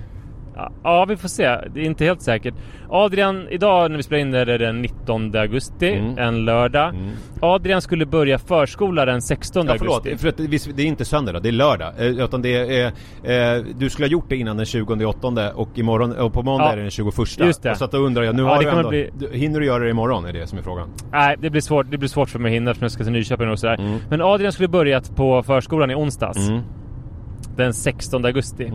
Ja, 0.83 1.05
vi 1.05 1.17
får 1.17 1.27
se. 1.27 1.43
Det 1.73 1.79
är 1.81 1.85
inte 1.85 2.05
helt 2.05 2.21
säkert. 2.21 2.53
Adrian, 2.89 3.47
idag 3.49 3.91
när 3.91 3.97
vi 3.97 4.03
spelar 4.03 4.21
in 4.21 4.31
det 4.31 4.39
är 4.39 4.45
det 4.45 4.57
den 4.57 4.81
19 4.81 5.35
augusti, 5.35 5.89
Mm. 5.93 6.17
en 6.17 6.45
lördag. 6.45 6.93
Adrian 7.41 7.81
skulle 7.81 8.05
börja 8.05 8.39
förskola 8.39 9.05
den 9.05 9.21
16 9.21 9.67
Ja, 9.67 9.75
förlåt, 9.77 9.95
augusti. 10.05 10.17
för 10.17 10.29
att 10.29 10.37
det 10.77 10.83
är 10.83 10.87
inte 10.87 11.05
söndag 11.05 11.31
då, 11.33 11.39
det 11.39 11.49
är 11.49 11.51
lördag. 11.51 11.93
Eh, 11.99 12.05
Utan 12.07 12.41
det 12.41 12.79
är, 12.81 12.85
eh, 12.87 13.63
du 13.77 13.89
skulle 13.89 14.05
ha 14.05 14.11
gjort 14.11 14.29
det 14.29 14.35
innan 14.37 14.57
den 14.57 14.65
20 14.65 15.53
och 15.55 15.77
imorgon, 15.77 16.11
och 16.15 16.33
på 16.33 16.41
måndag 16.43 16.65
Ja, 16.65 16.71
är 16.71 16.75
det 16.75 16.81
den 16.81 16.91
21 16.91 17.39
just 17.45 17.63
det. 17.63 17.75
Så 17.75 17.85
att 17.85 17.91
då 17.91 17.97
undrar 17.97 18.23
jag, 18.23 18.35
nu 18.35 18.41
Ja, 18.41 18.47
har 18.55 18.63
du 18.63 18.69
ändå, 18.69 18.89
bli- 18.89 19.09
hinner 19.31 19.59
du 19.59 19.65
göra 19.65 19.83
det 19.83 19.89
imorgon? 19.89 20.25
Är 20.25 20.33
det 20.33 20.47
som 20.47 20.57
är 20.57 20.61
frågan. 20.61 20.89
Nej, 21.11 21.35
det 21.39 21.49
blir 21.49 21.61
svårt, 21.61 21.91
det 21.91 21.97
blir 21.97 22.09
svårt 22.09 22.29
för 22.29 22.39
mig 22.39 22.49
att 22.49 22.55
hinna 22.55 22.71
eftersom 22.71 22.83
jag 22.85 22.91
ska 22.91 23.03
till 23.03 23.13
Nyköping 23.13 23.49
och 23.49 23.59
sådär. 23.59 23.75
Mm. 23.79 23.99
Men 24.09 24.21
Adrian 24.21 24.51
skulle 24.51 24.67
börjat 24.67 25.15
på 25.15 25.43
förskolan 25.43 25.91
i 25.91 25.95
onsdags. 25.95 26.49
Den 27.55 27.73
16 27.73 28.25
augusti. 28.25 28.71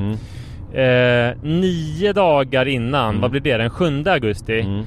Mm. 0.75 1.31
Eh, 1.31 1.37
nio 1.43 2.13
dagar 2.13 2.67
innan, 2.69 3.21
vad 3.21 3.31
blir 3.31 3.41
det? 3.41 3.57
Den 3.57 3.71
7 3.71 4.05
augusti. 4.07 4.61
Mm. 4.61 4.85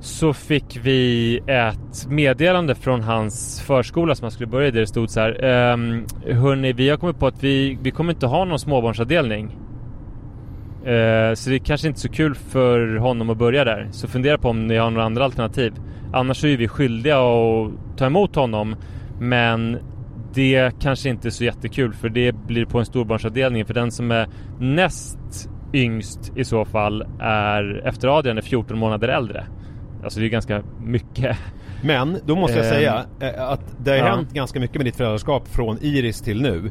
Så 0.00 0.32
fick 0.32 0.80
vi 0.82 1.36
ett 1.46 2.06
meddelande 2.08 2.74
från 2.74 3.00
hans 3.02 3.60
förskola 3.66 4.14
som 4.14 4.24
han 4.24 4.30
skulle 4.30 4.46
börja 4.46 4.68
i 4.68 4.70
där 4.70 4.80
det 4.80 4.86
stod 4.86 5.10
så 5.10 5.20
här. 5.20 5.44
ehm, 5.44 6.04
Hörni, 6.26 6.72
vi 6.72 6.88
har 6.90 6.96
kommit 6.96 7.18
på 7.18 7.26
att 7.26 7.44
vi, 7.44 7.78
vi 7.82 7.90
kommer 7.90 8.12
inte 8.12 8.26
ha 8.26 8.44
någon 8.44 8.58
småbarnsavdelning. 8.58 9.44
Eh, 10.84 11.34
så 11.34 11.50
det 11.50 11.56
är 11.56 11.64
kanske 11.64 11.88
inte 11.88 12.00
så 12.00 12.08
kul 12.08 12.34
för 12.34 12.96
honom 12.96 13.30
att 13.30 13.38
börja 13.38 13.64
där. 13.64 13.88
Så 13.90 14.08
fundera 14.08 14.38
på 14.38 14.48
om 14.48 14.66
ni 14.66 14.76
har 14.76 14.90
några 14.90 15.06
andra 15.06 15.24
alternativ. 15.24 15.72
Annars 16.12 16.44
är 16.44 16.56
vi 16.56 16.68
skyldiga 16.68 17.18
att 17.18 17.70
ta 17.98 18.06
emot 18.06 18.36
honom. 18.36 18.76
Men 19.20 19.78
det 20.34 20.72
kanske 20.80 21.08
inte 21.08 21.28
är 21.28 21.30
så 21.30 21.44
jättekul 21.44 21.92
för 21.92 22.08
det 22.08 22.32
blir 22.32 22.64
på 22.64 22.78
en 22.78 22.86
storbarnsavdelning. 22.86 23.64
För 23.64 23.74
den 23.74 23.90
som 23.90 24.10
är 24.10 24.28
näst 24.60 25.48
yngst 25.72 26.32
i 26.36 26.44
så 26.44 26.64
fall 26.64 27.06
är 27.20 27.86
efter 27.86 28.18
Adrian 28.18 28.38
är 28.38 28.42
14 28.42 28.78
månader 28.78 29.08
äldre. 29.08 29.46
Alltså 30.04 30.20
det 30.20 30.26
är 30.26 30.30
ganska 30.30 30.62
mycket. 30.80 31.36
Men, 31.82 32.18
då 32.26 32.36
måste 32.36 32.56
jag 32.56 32.66
Ehm, 32.66 32.72
säga 32.72 33.04
eh, 33.20 33.48
att 33.48 33.76
det 33.84 33.90
har 33.90 33.98
ja. 33.98 34.16
hänt 34.16 34.32
ganska 34.32 34.60
mycket 34.60 34.76
med 34.76 34.86
ditt 34.86 34.96
föräldraskap 34.96 35.48
från 35.48 35.78
Iris 35.80 36.20
till 36.20 36.42
nu. 36.42 36.70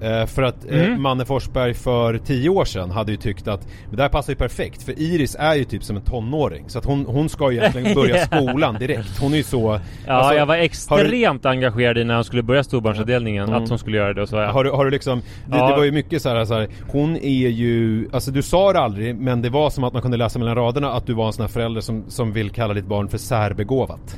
Eh, 0.00 0.26
För 0.26 0.42
att 0.42 0.64
eh, 0.70 0.86
Mm. 0.86 1.02
Manne 1.02 1.24
Forsberg 1.24 1.74
för 1.74 2.18
tio 2.18 2.48
år 2.48 2.64
sedan 2.64 2.90
hade 2.90 3.10
ju 3.12 3.16
tyckt 3.16 3.48
att 3.48 3.68
men 3.88 3.96
det 3.96 4.02
här 4.02 4.08
passar 4.08 4.32
ju 4.32 4.36
perfekt 4.36 4.82
för 4.82 4.98
Iris 4.98 5.36
är 5.38 5.54
ju 5.54 5.64
typ 5.64 5.84
som 5.84 5.96
en 5.96 6.02
tonåring 6.02 6.64
så 6.68 6.78
att 6.78 6.84
hon, 6.84 7.06
hon 7.06 7.28
ska 7.28 7.50
ju 7.50 7.58
egentligen 7.58 7.94
börja 8.02 8.26
skolan 8.26 8.74
direkt. 8.78 9.18
Hon 9.20 9.32
är 9.32 9.36
ju 9.36 9.42
så... 9.42 9.80
Ja, 10.06 10.12
alltså, 10.12 10.34
jag 10.34 10.46
var 10.46 10.54
har 10.54 10.60
du- 10.60 10.64
extremt 10.64 11.46
engagerad 11.46 11.98
i 11.98 12.04
när 12.04 12.14
hon 12.14 12.24
skulle 12.24 12.42
börja 12.42 12.64
storbarnsavdelningen. 12.64 13.48
Mm. 13.48 13.62
Att 13.62 13.68
hon 13.68 13.78
skulle 13.78 13.96
göra 13.96 14.12
det 14.14 14.22
och 14.22 14.28
så. 14.28 14.36
Ja. 14.36 14.50
Har 14.50 14.64
du, 14.64 14.70
har 14.70 14.84
du 14.84 14.90
liksom, 14.90 15.18
det, 15.46 15.56
Ja. 15.58 15.68
det 15.70 15.76
var 15.76 15.84
ju 15.84 15.92
mycket 15.92 16.22
så 16.22 16.28
här, 16.28 16.44
så 16.44 16.54
här, 16.54 16.68
hon 16.88 17.16
är 17.16 17.48
ju, 17.48 18.08
alltså 18.12 18.30
du 18.30 18.42
sa 18.42 18.72
det 18.72 18.80
aldrig 18.80 19.16
men 19.16 19.42
det 19.42 19.50
var 19.50 19.70
som 19.70 19.84
att 19.84 19.92
man 19.92 20.02
kunde 20.02 20.16
läsa 20.16 20.38
mellan 20.38 20.54
raderna 20.54 20.92
att 20.92 21.06
du 21.06 21.14
var 21.14 21.26
en 21.26 21.32
sån 21.32 21.42
här 21.42 21.48
förälder 21.48 21.80
som, 21.80 22.04
som 22.08 22.32
vill 22.32 22.50
kalla 22.50 22.74
ditt 22.74 22.86
barn 22.86 23.08
för 23.08 23.18
särbegåvat. 23.18 24.16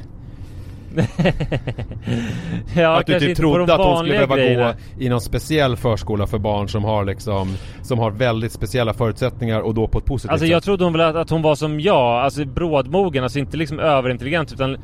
ja, 2.76 2.98
att 3.00 3.06
du 3.06 3.20
typ 3.20 3.36
trodde 3.36 3.66
de 3.66 3.72
att 3.72 3.80
hon 3.80 3.96
skulle 3.96 4.26
behöva 4.26 4.36
gå 4.72 4.74
i 4.98 5.08
någon 5.08 5.20
speciell 5.20 5.76
förskola 5.76 6.26
för 6.26 6.38
barn 6.38 6.68
som 6.68 6.84
har 6.84 7.04
liksom, 7.04 7.48
som 7.82 7.98
har 7.98 8.10
väldigt 8.10 8.52
speciella 8.52 8.94
förutsättningar 8.94 9.60
och 9.60 9.74
då 9.74 9.88
på 9.88 9.98
ett 9.98 10.04
positivt 10.04 10.30
Alltså 10.32 10.44
sätt. 10.44 10.52
jag 10.52 10.62
trodde 10.62 10.84
hon 10.84 10.92
väl 10.92 11.00
att, 11.02 11.16
att 11.16 11.30
hon 11.30 11.42
var 11.42 11.54
som 11.54 11.80
jag, 11.80 11.96
alltså 12.24 12.44
brådmogen, 12.44 13.22
alltså 13.22 13.38
inte 13.38 13.56
liksom 13.56 13.78
överintelligent 13.78 14.52
utan 14.52 14.76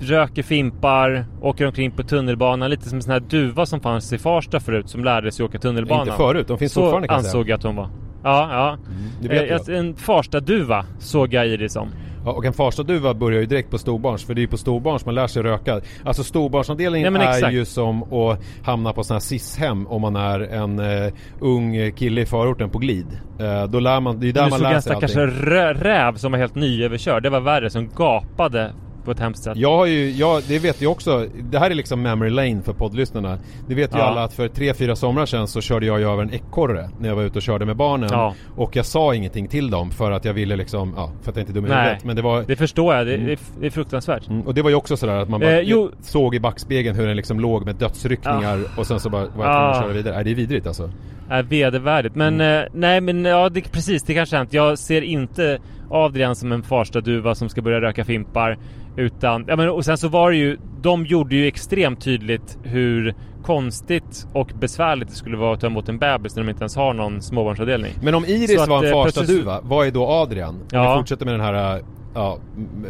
röker 0.00 0.42
fimpar, 0.42 1.26
åker 1.40 1.66
omkring 1.66 1.90
på 1.90 2.02
tunnelbanan, 2.02 2.70
lite 2.70 2.88
som 2.88 2.98
en 2.98 3.02
sån 3.02 3.12
här 3.12 3.20
duva 3.20 3.66
som 3.66 3.80
fanns 3.80 4.12
i 4.12 4.18
Farsta 4.18 4.60
förut 4.60 4.88
som 4.88 5.04
lärde 5.04 5.32
sig 5.32 5.44
åka 5.44 5.58
tunnelbana. 5.58 6.02
Inte 6.02 6.16
förut, 6.16 6.48
de 6.48 6.58
finns 6.58 6.72
Så 6.72 6.80
fortfarande 6.80 7.08
kan 7.08 7.14
jag 7.16 7.24
säga. 7.24 7.30
ansåg 7.30 7.48
jag 7.48 7.56
att 7.56 7.62
hon 7.62 7.76
var. 7.76 7.88
Ja, 8.24 8.48
ja. 8.52 8.76
det 9.22 9.28
vet 9.28 9.40
Eh, 9.42 9.46
jag. 9.48 9.54
alltså, 9.54 9.72
en 9.72 9.94
Farsta-duva 9.96 10.84
såg 10.98 11.32
jag 11.34 11.46
Iris 11.46 11.72
som. 11.72 11.88
Ja, 12.24 12.32
och 12.32 12.44
en 12.44 12.52
Farstaduva 12.52 13.14
börjar 13.14 13.40
ju 13.40 13.46
direkt 13.46 13.70
på 13.70 13.78
storbarns, 13.78 14.24
för 14.24 14.34
det 14.34 14.38
är 14.38 14.42
ju 14.42 14.48
på 14.48 14.56
storbarns 14.56 15.06
man 15.06 15.14
lär 15.14 15.26
sig 15.26 15.42
röka. 15.42 15.80
Alltså 16.04 16.24
storbarnsavdelningen 16.24 17.12
men 17.12 17.22
är 17.22 17.30
exakt. 17.30 17.54
ju 17.54 17.64
som 17.64 18.12
att 18.12 18.40
hamna 18.64 18.92
på 18.92 19.04
sådana 19.04 19.16
här 19.16 19.20
SIS-hem 19.20 19.86
om 19.86 20.02
man 20.02 20.16
är 20.16 20.40
en 20.40 20.78
eh, 20.78 21.12
ung 21.40 21.92
kille 21.92 22.20
i 22.20 22.26
förorten 22.26 22.70
på 22.70 22.78
glid. 22.78 23.06
Eh, 23.40 23.64
då 23.64 23.80
lär 23.80 24.00
man, 24.00 24.20
det 24.20 24.28
är 24.28 24.32
där 24.32 24.42
man 24.42 24.50
såg 24.50 24.60
lär 24.60 24.72
en 24.74 24.82
sig 24.82 24.92
stackars 24.92 25.16
allting. 25.16 25.38
rö- 25.38 25.74
räv 25.74 26.16
som 26.16 26.32
var 26.32 26.38
helt 26.38 26.54
nyöverkörd. 26.54 27.22
Det 27.22 27.30
var 27.30 27.40
värre, 27.40 27.70
som 27.70 27.88
gapade 27.96 28.72
på 29.08 29.12
ett 29.12 29.20
hemskt 29.20 29.42
sätt. 29.42 29.56
Jag 29.56 29.76
har 29.76 29.86
ju, 29.86 30.10
jag, 30.10 30.42
det 30.48 30.58
vet 30.58 30.82
jag 30.82 30.92
också, 30.92 31.26
det 31.50 31.58
här 31.58 31.70
är 31.70 31.74
liksom 31.74 32.02
memory 32.02 32.30
lane 32.30 32.62
för 32.62 32.72
poddlyssnarna. 32.72 33.38
Det 33.68 33.74
vet 33.74 33.94
ju 33.94 33.98
Ja. 33.98 34.04
alla 34.04 34.24
att 34.24 34.32
för 34.32 34.48
tre 34.48 34.74
fyra 34.74 34.96
somrar 34.96 35.26
sedan 35.26 35.48
så 35.48 35.60
körde 35.60 35.86
jag 35.86 35.98
ju 36.00 36.10
över 36.12 36.22
en 36.22 36.34
ekorre 36.34 36.90
när 37.00 37.08
jag 37.08 37.16
var 37.16 37.22
ute 37.22 37.38
och 37.38 37.42
körde 37.42 37.64
med 37.64 37.76
barnen. 37.76 38.08
Ja. 38.12 38.34
Och 38.56 38.76
jag 38.76 38.86
sa 38.86 39.14
ingenting 39.14 39.48
till 39.48 39.70
dem 39.70 39.90
för 39.90 40.10
att 40.10 40.24
jag 40.24 40.32
ville 40.34 40.56
liksom, 40.56 40.94
ja, 40.96 41.12
för 41.22 41.30
att 41.30 41.36
jag 41.36 41.42
inte 41.42 41.52
är 41.52 41.54
dum 41.54 41.66
i 41.66 41.68
huvudet. 41.68 42.04
Men 42.04 42.16
det 42.16 42.22
var, 42.22 42.42
Det 42.46 42.56
förstår 42.56 42.94
jag, 42.94 43.06
det, 43.06 43.14
är- 43.14 43.38
det 43.60 43.66
är 43.66 43.70
fruktansvärt. 43.70 44.28
Mm, 44.28 44.42
och 44.42 44.54
det 44.54 44.62
var 44.62 44.70
ju 44.70 44.76
också 44.76 44.96
sådär 44.96 45.16
att 45.16 45.28
man 45.28 45.40
bara 45.40 45.60
Eh, 45.62 45.86
såg 46.02 46.34
i 46.34 46.40
backspegeln 46.40 46.96
hur 46.96 47.06
den 47.06 47.16
liksom 47.16 47.40
låg 47.40 47.64
med 47.64 47.76
dödsryckningar 47.76 48.60
och 48.78 48.86
sen 48.86 49.00
så 49.00 49.10
bara 49.10 49.20
var 49.20 49.26
jag 49.26 49.34
tvungen 49.36 49.50
Ah. 49.52 49.70
att 49.70 49.82
köra 49.82 49.92
vidare. 49.92 50.14
Nej, 50.14 50.24
det 50.24 50.30
är 50.30 50.34
vidrigt 50.34 50.66
alltså. 50.66 50.90
Är 51.30 51.42
vedervärdigt. 51.42 52.14
Men 52.14 52.34
Mm. 52.34 52.62
eh, 52.62 52.68
nej 52.74 53.00
men 53.00 53.24
ja, 53.24 53.48
det, 53.48 53.72
precis 53.72 54.02
det 54.02 54.14
kanske 54.14 54.36
har 54.36 54.38
hänt. 54.38 54.52
Jag 54.52 54.78
ser 54.78 55.02
inte 55.02 55.58
Adrian 55.90 56.36
som 56.36 56.52
en 56.52 56.62
Farsta-duva 56.62 57.34
som 57.34 57.48
ska 57.48 57.62
börja 57.62 57.80
röka 57.80 58.04
fimpar. 58.04 58.58
Utan, 58.96 59.44
ja 59.48 59.56
men 59.56 59.68
och 59.68 59.84
sen 59.84 59.98
så 59.98 60.08
var 60.08 60.30
det 60.30 60.36
ju, 60.36 60.58
de 60.82 61.06
gjorde 61.06 61.36
ju 61.36 61.46
extremt 61.46 62.00
tydligt 62.00 62.58
hur 62.62 63.14
konstigt 63.42 64.26
och 64.32 64.50
besvärligt 64.60 65.08
det 65.08 65.14
skulle 65.14 65.36
vara 65.36 65.54
att 65.54 65.60
ta 65.60 65.66
emot 65.66 65.88
en 65.88 65.98
bebis 65.98 66.36
när 66.36 66.42
de 66.42 66.48
inte 66.50 66.62
ens 66.62 66.76
har 66.76 66.94
någon 66.94 67.22
småbarnsavdelning. 67.22 67.92
Men 68.02 68.14
om 68.14 68.24
Iris 68.24 68.54
Så 68.56 68.62
att, 68.62 68.68
var 68.68 68.78
en 68.78 68.84
eh, 68.84 68.92
Farsta-duva, 68.92 69.60
vad 69.62 69.86
är 69.86 69.90
då 69.90 70.06
Adrian? 70.06 70.54
Om 70.54 70.60
Ja. 70.72 70.92
vi 70.94 70.98
fortsätter 71.00 71.24
med 71.24 71.34
den 71.34 71.40
här 71.40 71.76
eh, 71.76 71.84
ja, 72.14 72.38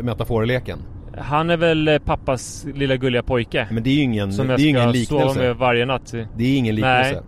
metaforleken. 0.03 0.79
Han 1.19 1.51
är 1.51 1.57
väl 1.57 1.89
eh, 1.89 1.99
pappas 1.99 2.67
lilla 2.75 2.97
gulliga 2.97 3.23
pojke. 3.23 3.67
Men 3.71 3.83
det 3.83 3.91
är 3.91 3.95
ju 3.95 4.01
ingen, 4.03 4.29
det 4.29 4.35
som 4.35 4.47
är 4.47 4.51
jag 4.53 4.61
ju 4.61 4.69
ingen 4.69 4.95
ska 4.95 5.05
sova 5.07 5.21
liknelse. 5.25 5.41
med 5.41 5.57
varje 5.57 5.87
natt. 5.87 6.15
Det 6.37 6.45
är 6.45 6.57
ingen 6.59 6.75
liknelse. 6.75 7.23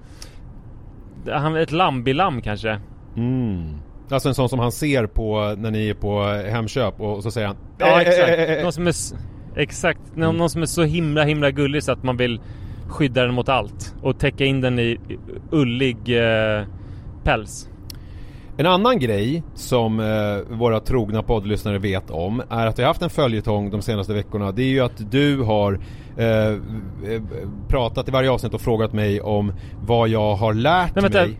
Han 1.28 1.56
ett 1.56 1.72
lambilam 1.72 2.42
kanske. 2.42 2.80
Mm. 3.16 3.74
Alltså 4.10 4.28
en 4.28 4.34
sån 4.34 4.48
som 4.48 4.58
han 4.58 4.72
ser 4.72 5.06
på 5.06 5.54
när 5.58 5.70
ni 5.70 5.88
är 5.88 5.94
på 5.94 6.22
Hemköp 6.50 7.00
och 7.00 7.22
så 7.22 7.30
säger 7.30 7.46
han 7.46 7.56
Ja 7.78 7.86
"Eh, 7.86 7.92
eh, 7.94 8.00
exakt. 8.00 8.48
eh." 8.58 8.62
Någon 8.62 8.72
som 8.72 8.86
är, 8.86 8.94
exakt. 9.56 10.00
Någon, 10.14 10.36
någon 10.36 10.50
som 10.50 10.62
är 10.62 10.66
så 10.66 10.82
himla 10.82 11.24
himla 11.24 11.50
gullig 11.50 11.82
så 11.82 11.92
att 11.92 12.02
man 12.02 12.16
vill 12.16 12.40
skydda 12.88 13.22
den 13.24 13.34
mot 13.34 13.48
allt. 13.48 13.94
Och 14.02 14.18
täcka 14.18 14.44
in 14.44 14.60
den 14.60 14.78
i 14.78 14.82
i 14.82 15.18
ullig 15.50 15.96
eh, 16.18 16.64
päls. 17.24 17.68
En 18.60 18.66
annan 18.66 18.98
grej 18.98 19.42
som 19.54 20.00
eh, 20.00 20.56
våra 20.56 20.80
trogna 20.80 21.22
poddlyssnare 21.22 21.78
vet 21.78 22.10
om 22.10 22.42
är 22.50 22.66
att 22.66 22.78
vi 22.78 22.82
har 22.82 22.88
haft 22.88 23.02
en 23.02 23.10
följetong 23.10 23.70
de 23.70 23.82
senaste 23.82 24.14
veckorna. 24.14 24.52
Det 24.52 24.62
är 24.62 24.66
ju 24.66 24.80
att 24.80 25.10
du 25.10 25.42
har 25.42 25.80
eh, 26.16 26.26
eh, 26.26 26.56
pratat 27.68 28.08
i 28.08 28.10
varje 28.10 28.30
avsnitt 28.30 28.54
och 28.54 28.60
frågat 28.60 28.92
mig 28.92 29.20
om 29.20 29.52
vad 29.82 30.08
jag 30.08 30.34
har 30.34 30.54
lärt 30.54 30.94
Men 30.94 31.12
mig 31.12 31.38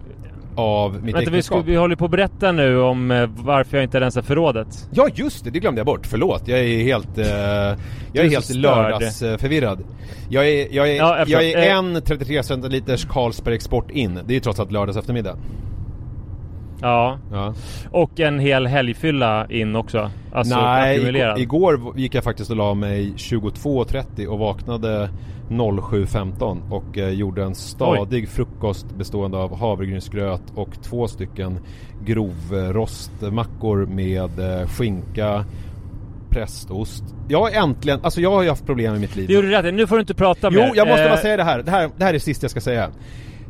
av 0.55 1.05
mitt 1.05 1.15
Vänta, 1.15 1.31
vi, 1.31 1.43
ska, 1.43 1.61
vi 1.61 1.77
håller 1.77 1.97
på 1.97 2.05
att 2.05 2.11
berätta 2.11 2.53
nu 2.53 2.81
om 2.81 3.11
eh, 3.11 3.31
varför 3.37 3.77
jag 3.77 3.85
inte 3.85 4.01
rensar 4.01 4.23
förrådet. 4.23 4.89
Ja 4.91 5.09
just 5.15 5.45
det, 5.45 5.51
det 5.51 5.59
glömde 5.59 5.79
jag 5.79 5.87
bort. 5.87 6.07
Förlåt, 6.07 6.49
jag 6.49 6.59
är 6.61 6.85
helt, 6.85 7.19
eh, 7.19 7.27
jag 7.27 7.77
är 8.13 8.25
är 8.25 8.29
helt 8.29 8.55
lördagsförvirrad. 8.55 9.85
Jag 10.29 10.49
är, 10.49 10.69
jag 10.71 10.89
är, 10.89 10.97
Ja, 10.97 11.25
jag 11.27 11.45
är 11.45 11.71
en 11.75 12.03
33 12.03 12.43
centiliters 12.43 13.05
Carlsberg 13.05 13.55
Export 13.55 13.91
in. 13.91 14.15
Det 14.15 14.33
är 14.33 14.35
ju 14.35 14.41
trots 14.41 14.61
allt 14.61 14.73
lördags 14.73 14.97
eftermiddag. 14.97 15.37
Ja. 16.81 17.19
Ja. 17.33 17.55
Och 17.91 18.21
en 18.21 18.39
hel 18.39 18.67
helgfylla 18.67 19.47
in 19.51 19.77
också. 19.77 20.11
Alltså 20.33 20.57
Nej, 20.57 20.97
igår, 21.09 21.39
igår 21.39 21.99
gick 21.99 22.15
jag 22.15 22.25
faktiskt 22.25 22.51
och 22.51 22.57
la 22.57 22.75
mig 22.75 23.13
22.30 23.17 24.27
och 24.27 24.39
vaknade 24.39 25.11
07.15 25.49 26.71
och 26.71 26.99
eh, 26.99 27.09
gjorde 27.11 27.43
en 27.43 27.55
stadig 27.55 28.29
frukost 28.29 28.87
bestående 28.99 29.37
av 29.39 29.59
havregrynsgröt 29.59 30.43
och 30.55 30.83
två 30.83 31.09
stycken 31.09 31.59
grovrostmackor 32.05 33.87
med 33.87 34.61
eh, 34.61 34.67
skinka, 34.69 35.45
prästost. 36.31 37.05
Jag 37.29 37.41
har 37.41 37.51
äntligen, 37.51 38.01
alltså 38.03 38.21
jag 38.21 38.31
har 38.31 38.43
ju 38.43 38.49
haft 38.49 38.67
problem 38.67 38.95
i 38.95 38.99
mitt 38.99 39.17
liv. 39.17 39.27
Det 39.29 39.35
gjorde 39.35 39.49
du 39.49 39.63
rätt. 39.63 39.75
Nu 39.75 39.87
får 39.87 39.97
du 39.97 40.01
inte 40.01 40.15
prata 40.15 40.49
Jo, 40.53 40.61
mer. 40.61 40.73
jag 40.75 40.89
måste 40.89 41.03
Eh, 41.03 41.09
bara 41.09 41.17
säga 41.21 41.37
det 41.37 41.45
här. 41.45 41.63
Det 41.63 41.71
här, 41.71 41.91
det 41.97 42.05
här 42.05 42.09
är 42.09 42.13
det 42.15 42.21
sista 42.21 42.45
jag 42.45 42.51
ska 42.51 42.61
säga. 42.61 42.91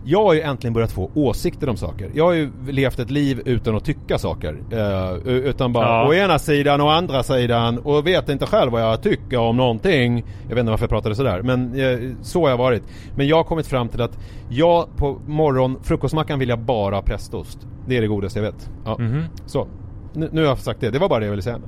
Jag 0.05 0.25
har 0.25 0.35
ju 0.35 0.41
äntligen 0.41 0.75
börjat 0.75 0.93
få 0.93 1.11
åsikter 1.15 1.69
om 1.69 1.77
saker. 1.77 2.11
Jag 2.15 2.25
har 2.25 2.33
ju 2.33 2.51
levt 2.69 2.99
ett 2.99 3.11
liv 3.11 3.43
utan 3.45 3.77
att 3.77 3.85
tycka 3.85 4.19
saker. 4.19 4.53
Uh, 4.73 5.29
utan 5.29 5.73
bara 5.73 5.87
Ja. 5.87 6.09
å 6.09 6.15
ena 6.15 6.39
sidan 6.39 6.81
och 6.81 6.93
andra 6.93 7.23
sidan 7.23 7.79
och 7.79 8.07
vet 8.07 8.29
inte 8.29 8.47
själv 8.47 8.73
vad 8.73 8.83
jag 8.83 9.03
tycker 9.03 9.39
om 9.39 9.57
någonting. 9.57 10.25
Jag 10.43 10.55
vet 10.55 10.59
inte 10.59 10.71
varför 10.71 10.83
jag 10.85 10.91
pratade 10.91 11.15
sådär 11.15 11.43
men 11.43 11.81
eh, 11.81 11.99
så 12.23 12.43
har 12.43 12.51
jag 12.51 12.57
varit. 12.57 12.83
Men 13.17 13.29
jag 13.29 13.37
har 13.37 13.45
kommit 13.45 13.67
fram 13.67 13.89
till 13.89 14.03
att 14.03 14.19
jag 14.49 14.97
på 14.97 15.19
morgon, 15.27 15.77
frukostmackan 15.83 16.39
vill 16.39 16.49
jag 16.49 16.59
bara 16.59 16.95
ha 16.95 17.03
prästost. 17.03 17.59
Det 17.87 17.97
är 17.97 18.01
det 18.01 18.07
godaste 18.07 18.39
jag 18.39 18.47
vet. 18.47 18.71
Ja. 18.85 18.97
Mhm. 18.99 19.23
Så. 19.47 19.67
Nu, 20.13 20.29
nu 20.33 20.41
har 20.41 20.49
jag 20.49 20.59
sagt 20.59 20.81
det. 20.81 20.91
Det 20.91 20.99
var 20.99 21.09
bara 21.09 21.19
det 21.21 21.25
jag 21.27 21.31
ville 21.31 21.43
säga. 21.43 21.59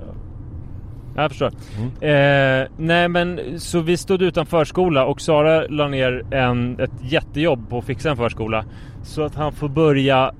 Jag 1.16 1.30
förstår. 1.30 1.50
Mm. 1.78 2.62
Eh, 2.62 2.68
nej 2.76 3.08
men 3.08 3.40
så 3.60 3.80
vi 3.80 3.96
stod 3.96 4.22
utan 4.22 4.46
förskola 4.46 5.04
och 5.04 5.20
Sara 5.20 5.66
la 5.68 5.88
ner 5.88 6.24
en, 6.30 6.80
ett 6.80 6.90
jättejobb 7.02 7.68
på 7.70 7.78
att 7.78 7.84
fixa 7.84 8.10
en 8.10 8.16
förskola. 8.16 8.64
Så 9.02 9.22
att 9.22 9.34
han 9.34 9.52
får 9.52 9.68
börja 9.68 10.32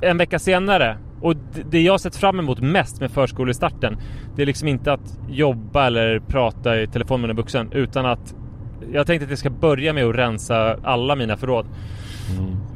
en 0.00 0.18
vecka 0.18 0.38
senare. 0.38 0.96
Och 1.20 1.34
det 1.70 1.80
jag 1.80 2.00
sett 2.00 2.16
fram 2.16 2.38
emot 2.38 2.60
mest 2.60 3.00
med 3.00 3.10
förskolestarten 3.10 3.96
Det 4.36 4.42
är 4.42 4.46
liksom 4.46 4.68
inte 4.68 4.92
att 4.92 5.18
jobba 5.28 5.86
eller 5.86 6.18
prata 6.18 6.80
i 6.80 6.86
telefon 6.86 7.20
med 7.20 7.30
en 7.30 7.36
vuxen 7.36 7.72
utan 7.72 8.06
att 8.06 8.34
Jag 8.92 9.06
tänkte 9.06 9.24
att 9.24 9.30
jag 9.30 9.38
ska 9.38 9.50
börja 9.50 9.92
med 9.92 10.04
att 10.04 10.14
rensa 10.14 10.76
alla 10.82 11.14
mina 11.14 11.36
förråd. 11.36 11.66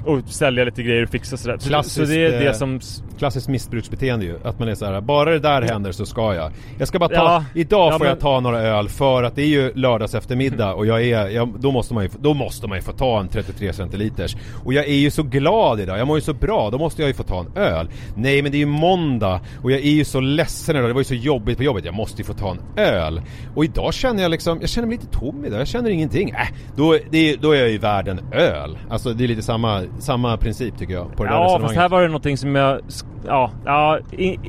Och 0.05 0.21
sälja 0.29 0.65
lite 0.65 0.83
grejer 0.83 1.03
och 1.03 1.09
fixa 1.11 1.37
sådär. 1.37 1.57
Så, 1.57 1.63
så 1.63 1.69
Klassiskt, 1.69 2.09
det 2.13 2.27
är 2.27 2.33
eh, 2.33 2.39
det 2.41 2.55
som... 2.55 2.81
Klassiskt 3.19 3.49
missbruksbeteende 3.49 4.25
ju. 4.27 4.39
Att 4.45 4.59
man 4.59 4.69
är 4.69 4.75
så 4.75 4.85
här: 4.87 5.01
bara 5.01 5.31
det 5.31 5.39
där 5.39 5.63
händer 5.63 5.93
så 5.93 6.07
ska 6.07 6.35
jag. 6.35 6.53
Jag 6.79 6.89
ska 6.89 6.99
bara 6.99 7.09
ta, 7.09 7.15
Ja, 7.15 7.45
idag 7.55 7.93
ja, 7.93 7.99
får 7.99 8.07
jag 8.07 8.13
men- 8.15 8.21
ta 8.21 8.41
några 8.41 8.61
öl 8.63 8.89
för 8.89 9.23
att 9.23 9.35
det 9.37 9.43
är 9.43 9.47
ju 9.47 9.73
lördags 9.75 10.15
eftermiddag 10.15 10.75
och 10.75 10.87
jag 10.87 11.03
är, 11.03 11.29
jag, 11.29 11.49
då, 11.59 11.71
måste 11.71 11.95
man 11.95 12.03
ju, 12.05 12.11
då 12.21 12.35
måste 12.35 12.67
man 12.69 12.79
ju 12.79 12.83
få 12.83 12.93
ta 12.93 13.21
en 13.21 13.29
33 13.29 13.73
centiliters. 13.73 14.37
Och 14.65 14.73
jag 14.75 14.85
är 14.89 14.95
ju 14.95 15.11
så 15.11 15.23
glad 15.23 15.81
idag, 15.81 15.99
jag 15.99 16.07
mår 16.07 16.17
ju 16.17 16.21
så 16.23 16.35
bra, 16.35 16.71
då 16.71 16.79
måste 16.79 17.03
jag 17.03 17.09
ju 17.09 17.15
få 17.15 17.23
ta 17.23 17.41
en 17.41 17.63
öl. 17.63 17.89
Nej 18.17 18.43
men 18.43 18.53
det 18.53 18.57
är 18.57 18.61
ju 18.61 18.67
måndag 18.67 19.41
och 19.63 19.73
jag 19.73 19.81
är 19.81 19.91
ju 19.91 20.05
så 20.05 20.21
ledsen 20.21 20.77
idag, 20.77 20.89
det 20.91 20.95
var 20.95 21.01
ju 21.01 21.05
så 21.05 21.15
jobbigt 21.15 21.57
på 21.57 21.63
jobbet, 21.65 21.85
jag 21.85 21.95
måste 21.95 22.23
ju 22.23 22.25
få 22.27 22.33
ta 22.35 22.51
en 22.51 22.61
öl. 22.85 23.23
Och 23.55 23.65
idag 23.65 23.95
känner 23.95 24.23
jag 24.23 24.31
liksom, 24.31 24.59
jag 24.61 24.69
känner 24.71 24.89
mig 24.89 24.97
lite 24.97 25.19
tom 25.19 25.45
idag, 25.45 25.61
jag 25.61 25.69
känner 25.69 25.91
ingenting. 25.91 26.31
Äh, 26.31 26.37
då, 26.77 26.99
det, 27.11 27.31
är- 27.33 27.37
då 27.37 27.53
är 27.53 27.61
jag 27.61 27.71
ju 27.71 27.79
värd 27.79 28.09
en 28.09 28.21
öl. 28.33 28.79
Alltså 28.91 29.13
det 29.13 29.25
är 29.25 29.29
lite 29.29 29.43
samma, 29.45 29.83
samma 29.99 30.37
princip 30.37 30.79
tycker 30.79 30.95
jag 30.95 31.17
på 31.17 31.25
det 31.25 31.31
Ja 31.31 31.59
fast 31.63 31.75
här 31.75 31.89
var 31.89 32.03
det 32.03 32.09
någonting 32.09 32.37
som 32.37 32.55
jag... 32.55 32.81
Ja, 33.27 33.51
ja 33.65 33.99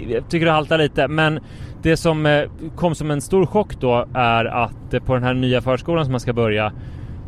jag 0.09 0.29
tycker 0.29 0.45
det 0.45 0.51
haltar 0.51 0.77
lite 0.77 1.07
men 1.07 1.39
det 1.81 1.97
som 1.97 2.25
eh, 2.25 2.43
kom 2.75 2.95
som 2.95 3.11
en 3.11 3.21
stor 3.21 3.45
chock 3.45 3.79
då 3.79 4.05
är 4.13 4.45
att 4.45 4.93
eh, 4.93 4.99
på 4.99 5.13
den 5.13 5.23
här 5.23 5.33
nya 5.33 5.61
förskolan 5.61 6.05
som 6.05 6.11
man 6.11 6.19
ska 6.19 6.33
börja 6.33 6.71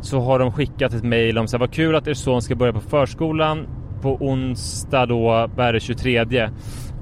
så 0.00 0.20
har 0.20 0.38
de 0.38 0.52
skickat 0.52 0.94
ett 0.94 1.04
mejl 1.04 1.38
om 1.38 1.48
så 1.48 1.56
här, 1.56 1.60
vad 1.60 1.72
kul 1.72 1.96
att 1.96 2.08
er 2.08 2.14
son 2.14 2.42
ska 2.42 2.54
börja 2.54 2.72
på 2.72 2.80
förskolan 2.80 3.66
på 4.02 4.16
onsdag 4.20 5.06
då, 5.06 5.48
vad 5.56 5.66
är 5.66 5.72
det, 5.72 5.80
23. 5.80 6.50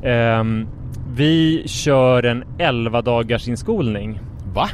Ehm, 0.02 0.68
vi 1.14 1.62
kör 1.68 2.22
en 2.22 2.44
11 2.58 3.02
dagars 3.02 3.48
inskolning. 3.48 4.20
Va? 4.54 4.68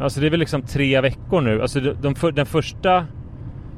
Alltså 0.00 0.20
det 0.20 0.26
är 0.26 0.30
väl 0.30 0.40
liksom 0.40 0.62
tre 0.62 1.00
veckor 1.00 1.40
nu. 1.40 1.62
Alltså 1.62 1.80
de, 1.80 2.14
de, 2.14 2.32
den 2.32 2.46
första 2.46 3.06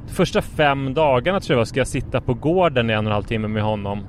Första 0.06 0.42
fem 0.42 0.94
dagarna 0.94 1.40
tror 1.40 1.54
jag 1.54 1.58
var, 1.58 1.64
ska 1.64 1.80
jag 1.80 1.86
sitta 1.88 2.20
på 2.20 2.34
gården 2.34 2.90
i 2.90 2.92
en 2.92 2.98
och 2.98 3.04
en 3.04 3.12
halv 3.12 3.24
timme 3.24 3.48
med 3.48 3.62
honom. 3.62 4.04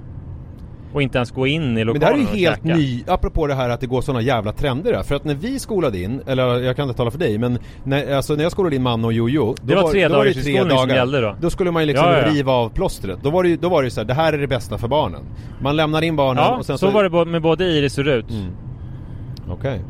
Och 0.94 1.02
inte 1.02 1.18
ens 1.18 1.32
gå 1.32 1.48
in 1.48 1.78
i 1.78 1.84
lokalen 1.84 1.94
Men 1.94 2.00
det 2.00 2.06
här 2.06 2.14
är 2.14 2.38
ju 2.38 2.46
helt 2.46 2.64
käka. 2.64 2.76
ny, 2.78 3.04
apropå 3.08 3.48
det 3.48 3.54
här 3.54 3.70
att 3.70 3.82
det 3.82 3.88
går 3.88 4.02
såna 4.02 4.22
jävla 4.22 4.52
trender 4.54 4.94
där. 4.94 5.04
För 5.04 5.16
att 5.16 5.24
när 5.24 5.36
vi 5.36 5.60
skolade 5.60 6.00
in, 6.02 6.22
eller 6.28 6.60
jag 6.60 6.76
kan 6.76 6.84
inte 6.88 6.98
tala 6.98 7.12
för 7.12 7.20
dig, 7.20 7.38
men 7.38 7.60
när, 7.84 8.16
alltså 8.16 8.36
när 8.36 8.44
jag 8.44 8.52
skolade 8.52 8.76
in 8.76 8.84
Manne 8.84 9.08
och 9.08 9.14
Jojo. 9.14 9.56
Det 9.62 9.76
var 9.76 9.92
tre 9.92 10.08
då 10.08 10.16
var 10.16 10.26
det 10.26 10.32
dagars 10.32 10.48
inskolning 10.48 10.78
som 10.78 10.90
gällde 10.90 11.22
då. 11.22 11.36
Då 11.42 11.50
skulle 11.50 11.72
man 11.72 11.82
ju 11.82 11.86
liksom 11.88 12.06
Ja, 12.08 12.18
ja. 12.18 12.30
riva 12.30 12.52
av 12.52 12.70
plåstret. 12.70 13.20
Då 13.24 13.30
var 13.30 13.44
det 13.44 13.50
ju 13.50 13.58
då 13.58 13.70
var 13.70 13.84
det 13.84 13.92
så 13.92 14.00
här, 14.00 14.06
det 14.08 14.14
här 14.14 14.34
är 14.34 14.38
det 14.38 14.48
bästa 14.48 14.78
för 14.78 14.88
barnen. 14.88 15.22
Man 15.62 15.76
lämnar 15.76 16.02
in 16.02 16.16
barnen 16.16 16.44
Ja, 16.44 16.58
och 16.58 16.66
sen 16.66 16.78
så, 16.78 16.90
var 16.90 17.04
det 17.04 17.32
med 17.32 17.42
både 17.42 17.66
Iris 17.66 17.98
och 17.98 18.04
Rut. 18.04 18.30
Mm. 18.30 18.52
Okej. 19.50 19.82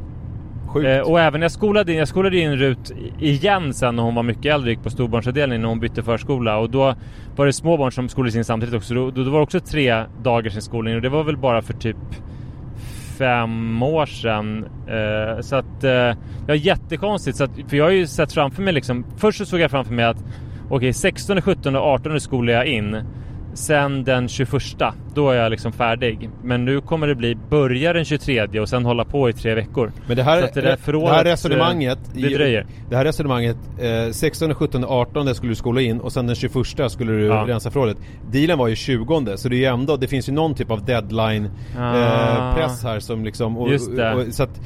Sjukt. 0.68 0.88
Eh, 0.88 1.00
och 1.00 1.20
även 1.20 1.42
jag 1.42 1.52
skolade 1.52 1.92
in, 1.92 1.98
jag 1.98 2.08
skolade 2.08 2.38
in 2.38 2.58
Rut 2.58 2.92
igen 3.20 3.74
sen 3.74 3.96
när 3.96 4.04
hon 4.04 4.16
var 4.16 4.24
mycket 4.24 4.54
äldre, 4.54 4.70
gick 4.70 4.84
på 4.84 4.90
storbarnsavdelningen 4.90 5.62
när 5.62 5.70
hon 5.70 5.80
bytte 5.80 6.04
förskola. 6.04 6.58
Och 6.58 6.70
då 6.70 6.96
var 7.36 7.46
det 7.46 7.54
små 7.54 7.78
barn 7.78 7.92
som 7.92 8.10
skolades 8.10 8.36
in 8.36 8.46
samtidigt 8.46 8.76
också. 8.76 8.94
Då, 8.94 9.12
då 9.12 9.24
var 9.24 9.40
det 9.40 9.44
också 9.44 9.60
tre 9.60 10.04
dagars 10.24 10.56
inskolning 10.56 10.96
och 10.96 11.02
det 11.02 11.10
var 11.10 11.24
väl 11.24 11.38
bara 11.38 11.62
för 11.62 11.74
typ 11.74 11.98
fem 13.18 13.84
år 13.84 14.06
sedan. 14.06 14.66
Eh, 14.88 15.42
så 15.42 15.56
att 15.56 15.84
eh, 15.84 16.14
ja, 16.48 16.56
jättekonstigt. 16.56 17.38
Så 17.38 17.44
att, 17.44 17.52
för 17.68 17.78
jag 17.78 17.86
har 17.86 17.92
ju 17.92 18.08
sett 18.08 18.34
framför 18.34 18.64
mig 18.64 18.74
liksom. 18.74 19.06
Först 19.18 19.38
så 19.38 19.46
såg 19.46 19.60
jag 19.60 19.72
framför 19.72 19.94
mig 19.94 20.06
att 20.06 20.24
okej 20.70 20.94
16, 20.94 21.42
17 21.42 21.76
och 21.76 21.82
18 21.82 22.20
skolade 22.22 22.52
jag 22.52 22.66
in. 22.68 22.98
Sen 23.58 24.04
den 24.04 24.28
21, 24.28 24.52
då 25.14 25.30
är 25.30 25.36
jag 25.36 25.50
liksom 25.52 25.72
färdig. 25.72 26.30
Men 26.44 26.66
nu 26.66 26.82
kommer 26.82 27.08
det 27.08 27.16
bli 27.16 27.36
börja 27.50 27.94
den 27.94 28.06
23 28.06 28.60
och 28.60 28.70
sen 28.70 28.86
hålla 28.86 29.06
på 29.06 29.30
i 29.30 29.34
tre 29.34 29.56
veckor. 29.56 29.92
Men 30.08 30.18
det 30.18 30.24
här, 30.24 30.42
det 30.54 30.62
där 30.62 30.78
det 31.02 31.10
här 31.10 31.24
resonemanget 31.24 32.00
eh, 32.16 32.22
det 32.22 32.36
dröjer. 32.36 32.66
Det 32.90 32.96
här 32.96 33.06
resonemanget 33.06 33.58
eh, 33.80 34.12
16, 34.12 34.56
17, 34.56 34.86
18 34.88 35.36
skulle 35.36 35.52
du 35.52 35.56
skola 35.56 35.82
in 35.82 36.00
och 36.00 36.14
sen 36.14 36.28
den 36.28 36.36
21 36.36 36.54
skulle 36.92 37.12
du 37.12 37.26
Ja. 37.26 37.46
rensa 37.48 37.72
förrådet 37.72 37.98
Dealen 38.32 38.58
var 38.58 38.68
ju 38.68 38.76
20 38.76 39.38
så 39.38 39.50
det 39.50 39.56
är 39.56 39.58
ju 39.58 39.66
ändå, 39.66 39.98
det 39.98 40.08
finns 40.08 40.30
ju 40.30 40.34
någon 40.34 40.56
typ 40.56 40.72
av 40.72 40.86
deadline 40.86 41.50
Ah. 41.80 41.98
eh, 41.98 42.56
press 42.56 42.84
här 42.84 43.00
som 43.00 43.26
liksom 43.26 43.58
och, 43.58 43.70
Just 43.70 43.96
det. 43.96 44.14
Och, 44.14 44.34
så 44.34 44.44
att, 44.44 44.62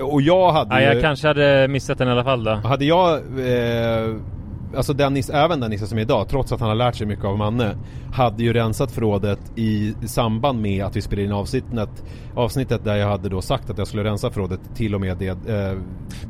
och 0.00 0.22
jag 0.22 0.52
hade 0.52 0.80
ju, 0.80 0.86
jag 0.86 1.00
kanske 1.00 1.28
hade 1.28 1.68
missat 1.68 1.98
den 1.98 2.08
i 2.08 2.10
alla 2.10 2.24
fall 2.24 2.44
då. 2.44 2.50
Hade 2.50 2.84
jag 2.84 3.14
eh, 3.16 4.14
Alltså 4.76 4.92
Dennis, 4.92 5.30
även 5.30 5.60
den 5.60 5.70
Nisse 5.70 5.86
som 5.86 5.98
är 5.98 6.02
idag, 6.02 6.28
trots 6.28 6.52
att 6.52 6.60
han 6.60 6.68
har 6.68 6.76
lärt 6.76 6.94
sig 6.94 7.06
mycket 7.06 7.24
av 7.24 7.38
Manne 7.38 7.76
Hade 8.12 8.42
ju 8.42 8.52
rensat 8.52 8.92
förrådet 8.92 9.40
i 9.56 9.94
samband 10.06 10.62
med 10.62 10.84
att 10.84 10.96
vi 10.96 11.02
spelade 11.02 11.26
in 11.26 11.32
avsnittet 11.32 12.02
Avsnittet 12.34 12.84
där 12.84 12.96
jag 12.96 13.08
hade 13.08 13.28
då 13.28 13.42
sagt 13.42 13.70
att 13.70 13.78
jag 13.78 13.86
skulle 13.86 14.04
rensa 14.04 14.30
förrådet 14.30 14.60
till 14.74 14.94
och 14.94 15.00
med 15.00 15.16
det 15.16 15.28
eh, 15.28 15.78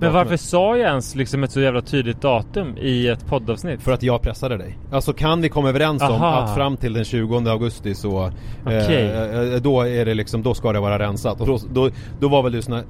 Men 0.01 0.12
varför 0.12 0.37
sa 0.37 0.77
jag 0.77 0.88
ens 0.88 1.14
liksom 1.14 1.44
ett 1.44 1.51
så 1.51 1.61
jävla 1.61 1.83
tydligt 1.83 2.20
datum 2.20 2.77
i 2.79 3.09
ett 3.09 3.27
poddavsnitt? 3.27 3.83
För 3.83 3.92
att 3.92 4.03
jag 4.03 4.22
pressade 4.22 4.57
dig. 4.57 4.79
Alltså 4.92 5.12
kan 5.12 5.40
vi 5.40 5.49
komma 5.49 5.68
överens 5.68 6.03
om 6.03 6.09
Aha. 6.09 6.35
att 6.35 6.55
fram 6.55 6.77
till 6.77 6.92
den 6.92 7.05
20 7.05 7.49
augusti 7.49 7.94
så 7.94 8.31
eh, 8.66 8.90
eh, 8.90 9.61
Då 9.62 9.83
är 9.83 10.05
det 10.05 10.14
liksom, 10.14 10.42
då 10.42 10.55
ska 10.55 10.72
det 10.72 10.81
vara 10.81 10.99
rensat. 10.99 11.40
Och 11.40 11.46
då, 11.46 11.59
då, 11.72 11.90
då 12.20 12.29
var 12.29 12.42
väl 12.42 12.53
du 12.53 12.62
sån 12.62 12.75
här, 12.75 12.85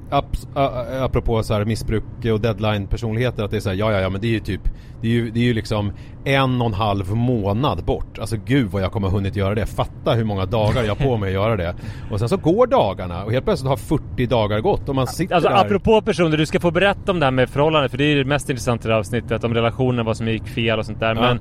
apropå 1.03 1.43
så 1.43 1.53
här 1.53 1.65
missbruk 1.65 2.03
och 2.33 2.41
deadline 2.41 2.87
personligheter 2.87 3.43
att 3.43 3.51
det 3.51 3.57
är 3.57 3.61
så 3.61 3.69
här, 3.69 3.75
ja 3.75 3.91
ja 3.91 3.99
ja 3.99 4.09
men 4.09 4.21
det 4.21 4.27
är 4.27 4.31
ju 4.31 4.39
typ 4.39 4.61
Det 5.01 5.07
är 5.07 5.11
ju, 5.11 5.31
det 5.31 5.39
är 5.39 5.43
ju 5.43 5.53
liksom 5.53 5.91
en 6.25 6.61
och 6.61 6.67
en 6.67 6.73
halv 6.73 7.15
månad 7.15 7.85
bort. 7.85 8.19
Alltså 8.19 8.37
gud 8.45 8.67
vad 8.71 8.81
jag 8.81 8.91
kommer 8.91 9.07
ha 9.07 9.15
hunnit 9.15 9.35
göra 9.35 9.55
det. 9.55 9.65
Fatta 9.65 10.13
hur 10.13 10.23
många 10.23 10.45
dagar 10.45 10.83
jag 10.83 10.95
har 10.95 11.05
på 11.05 11.17
mig 11.17 11.27
att 11.27 11.33
göra 11.33 11.55
det. 11.55 11.75
Och 12.11 12.19
sen 12.19 12.29
så 12.29 12.37
går 12.37 12.67
dagarna 12.67 13.23
och 13.23 13.31
helt 13.31 13.45
plötsligt 13.45 13.69
har 13.69 13.77
40 13.77 14.25
dagar 14.25 14.59
gått 14.59 14.89
och 14.89 14.95
man 14.95 15.07
sitter 15.07 15.35
Alltså 15.35 15.49
där. 15.49 15.65
apropå 15.65 16.01
personer, 16.01 16.37
du 16.37 16.45
ska 16.45 16.59
få 16.59 16.71
berätta 16.71 17.11
om 17.11 17.19
det 17.19 17.25
här 17.25 17.31
med 17.31 17.49
förhållande 17.49 17.89
för 17.89 17.97
det 17.97 18.03
är 18.03 18.15
det 18.15 18.25
mest 18.25 18.49
intressanta 18.49 18.83
i 18.83 18.87
det 18.87 18.93
här 18.93 18.99
avsnittet, 18.99 19.43
om 19.43 19.53
relationen, 19.53 20.05
vad 20.05 20.17
som 20.17 20.27
gick 20.27 20.47
fel 20.47 20.79
och 20.79 20.85
sånt 20.85 20.99
där. 20.99 21.15
Ja. 21.15 21.21
Men 21.21 21.39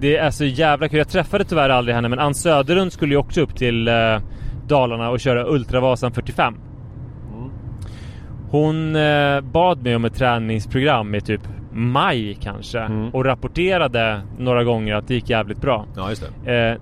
det 0.00 0.16
är 0.16 0.30
så 0.30 0.44
jävla 0.44 0.88
kul. 0.88 0.98
Jag 0.98 1.08
träffade 1.08 1.44
tyvärr 1.44 1.70
aldrig 1.70 1.94
henne 1.94 2.08
men 2.08 2.18
Ann 2.18 2.34
Söderlund 2.34 2.92
skulle 2.92 3.14
ju 3.14 3.18
också 3.18 3.40
upp 3.40 3.56
till 3.56 3.88
eh, 3.88 3.94
Dalarna 4.68 5.10
och 5.10 5.20
köra 5.20 5.46
Ultravasan 5.46 6.12
45. 6.12 6.54
Hon 8.50 8.96
eh, 8.96 9.40
bad 9.40 9.82
mig 9.82 9.96
om 9.96 10.04
ett 10.04 10.14
träningsprogram 10.14 11.14
i 11.14 11.20
typ 11.20 11.40
maj 11.76 12.34
kanske 12.42 12.78
Mm. 12.80 13.08
och 13.10 13.24
rapporterade 13.24 14.20
några 14.38 14.64
gånger 14.64 14.94
att 14.94 15.08
det 15.08 15.14
gick 15.14 15.30
jävligt 15.30 15.60
bra. 15.60 15.86
Ja 15.96 16.08
just 16.10 16.30
det. 16.44 16.72
Eh, 16.72 16.76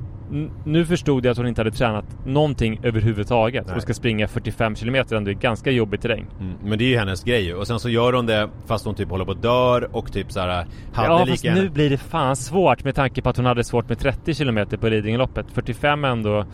nu 0.64 0.86
förstod 0.86 1.24
jag 1.26 1.30
att 1.32 1.36
hon 1.36 1.46
inte 1.46 1.60
hade 1.60 1.70
tränat 1.70 2.04
någonting 2.26 2.80
överhuvudtaget 2.82 3.66
Nej. 3.66 3.76
och 3.76 3.82
ska 3.82 3.94
springa 3.94 4.28
45 4.28 4.76
kilometer 4.76 5.16
ändå 5.16 5.30
i 5.30 5.34
ganska 5.34 5.70
jobbig 5.70 6.00
terräng. 6.00 6.26
Mm, 6.40 6.52
men 6.64 6.78
det 6.78 6.84
är 6.84 6.88
ju 6.88 6.98
hennes 6.98 7.24
grej. 7.24 7.54
Och 7.54 7.66
sen 7.66 7.80
så 7.80 7.88
gör 7.88 8.12
hon 8.12 8.26
det 8.26 8.48
fast 8.66 8.84
hon 8.84 8.94
typ 8.94 9.10
håller 9.10 9.24
på 9.24 9.30
att 9.32 9.42
dör 9.42 9.88
och 9.96 10.12
typ 10.12 10.32
så 10.32 10.40
här 10.40 10.48
hade 10.92 11.08
ja 11.08 11.26
fast 11.26 11.44
nu 11.44 11.68
blir 11.68 11.90
det 11.90 11.96
fan 11.98 12.36
svårt 12.36 12.84
med 12.84 12.94
tanke 12.94 13.22
på 13.22 13.28
att 13.28 13.36
hon 13.36 13.46
hade 13.46 13.64
svårt 13.64 13.88
med 13.88 13.98
30 13.98 14.34
kilometer 14.34 14.76
på 14.76 14.88
Lidingöloppet. 14.88 15.46
45 15.54 16.04
ändå. 16.04 16.44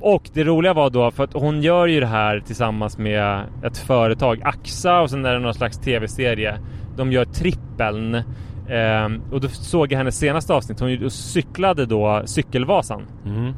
Och 0.00 0.30
det 0.32 0.44
roliga 0.44 0.72
var 0.74 0.90
då 0.90 1.10
för 1.10 1.24
att 1.24 1.32
hon 1.32 1.62
gör 1.62 1.86
ju 1.86 2.00
det 2.00 2.06
här 2.06 2.40
tillsammans 2.40 2.98
med 2.98 3.42
ett 3.64 3.78
företag, 3.78 4.40
Axa 4.44 5.00
och 5.00 5.10
sen 5.10 5.24
är 5.24 5.32
det 5.32 5.38
någon 5.38 5.54
slags 5.54 5.78
tv-serie. 5.78 6.58
De 6.98 7.12
gör 7.12 7.24
trippeln. 7.24 8.14
Ehm, 8.68 9.22
och 9.32 9.40
då 9.40 9.48
såg 9.48 9.92
jag 9.92 9.98
hennes 9.98 10.18
senaste 10.18 10.54
avsnitt. 10.54 10.80
Hon 10.80 11.10
cyklade 11.10 11.86
då 11.86 12.22
Cykelvasan. 12.24 13.02
Mm. 13.26 13.52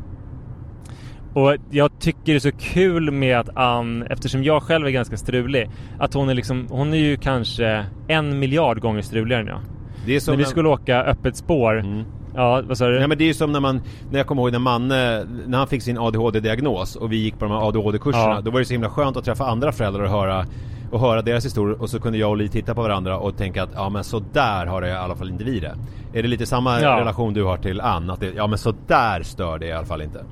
Och 1.35 1.57
jag 1.71 1.91
tycker 1.99 2.21
det 2.25 2.35
är 2.35 2.39
så 2.39 2.53
kul 2.53 3.11
med 3.11 3.39
att 3.39 3.57
Ann, 3.57 4.03
eftersom 4.03 4.45
jag 4.45 4.63
själv 4.63 4.87
är 4.87 4.91
ganska 4.91 5.17
strulig, 5.17 5.71
att 5.99 6.15
hon 6.15 6.29
är 6.29 6.35
liksom, 6.35 6.67
hon 6.71 6.95
är 6.95 6.99
ju 6.99 7.17
kanske 7.17 7.85
en 8.09 8.39
miljard 8.39 8.81
gånger 8.81 9.03
struligare 9.03 9.43
än 9.43 9.47
jag. 9.49 9.61
Det 10.07 10.17
är 10.17 10.21
som 10.21 10.33
När 10.33 10.39
vi 10.39 10.45
skulle 10.45 10.69
åka 10.69 11.03
öppet 11.03 11.37
spår. 11.37 11.79
Mm. 11.79 12.05
Ja, 12.35 12.63
vad 12.69 12.79
sa 12.79 12.87
du? 12.87 12.99
Nej 12.99 13.09
men 13.09 13.19
det 13.19 13.25
är 13.25 13.27
ju 13.27 13.35
som 13.35 13.53
när 13.53 13.61
man, 13.61 13.81
när 14.11 14.19
jag 14.19 14.27
kommer 14.27 14.43
ihåg 14.43 14.53
när 14.53 14.59
Manne, 14.59 15.25
när 15.47 15.59
han 15.59 15.67
fick 15.67 15.83
sin 15.83 15.99
ADHD-diagnos 15.99 16.97
och 16.97 17.13
vi 17.13 17.17
gick 17.17 17.39
på 17.39 17.45
de 17.45 17.51
här 17.51 17.69
ADHD-kurserna, 17.69 18.35
Ja. 18.35 18.41
då 18.41 18.51
var 18.51 18.59
det 18.59 18.65
så 18.65 18.73
himla 18.73 18.89
skönt 18.89 19.17
att 19.17 19.25
träffa 19.25 19.47
andra 19.47 19.73
föräldrar 19.73 20.03
och 20.03 20.11
höra 20.11 20.47
och 20.91 21.01
höra 21.01 21.23
deras 21.23 21.45
historier 21.45 21.83
och 21.83 21.91
så 21.91 22.01
kunde 22.01 22.19
jag 22.19 22.31
och 22.31 22.37
Li 22.37 22.49
titta 22.49 22.75
på 22.75 22.83
varandra 22.83 23.19
och 23.19 23.37
tänka 23.37 23.63
att 23.63 23.71
ja 23.75 23.89
men 23.89 24.05
så 24.05 24.23
där 24.33 24.67
har 24.67 24.81
det 24.81 24.89
i 24.89 24.93
alla 24.93 25.15
fall 25.17 25.31
inte 25.31 25.45
vi 25.45 25.61
det. 25.61 25.75
Är 26.15 26.23
det 26.23 26.29
lite 26.29 26.47
samma 26.47 26.81
Ja. 26.81 27.01
relation 27.01 27.35
du 27.35 27.45
har 27.45 27.57
till 27.57 27.81
Ann? 27.81 28.11
Att 28.11 28.21
det, 28.21 28.33
ja 28.37 28.47
men 28.47 28.59
så 28.59 28.75
där 28.87 29.23
stör 29.23 29.59
det 29.59 29.67
i 29.67 29.73
alla 29.73 29.87
fall 29.87 30.03
inte. 30.03 30.25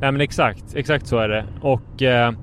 Nej 0.00 0.12
men 0.12 0.20
exakt, 0.20 0.64
exakt 0.74 1.06
så 1.06 1.18
är 1.18 1.28
det. 1.28 1.44
Och 1.60 2.02
eh, 2.02 2.34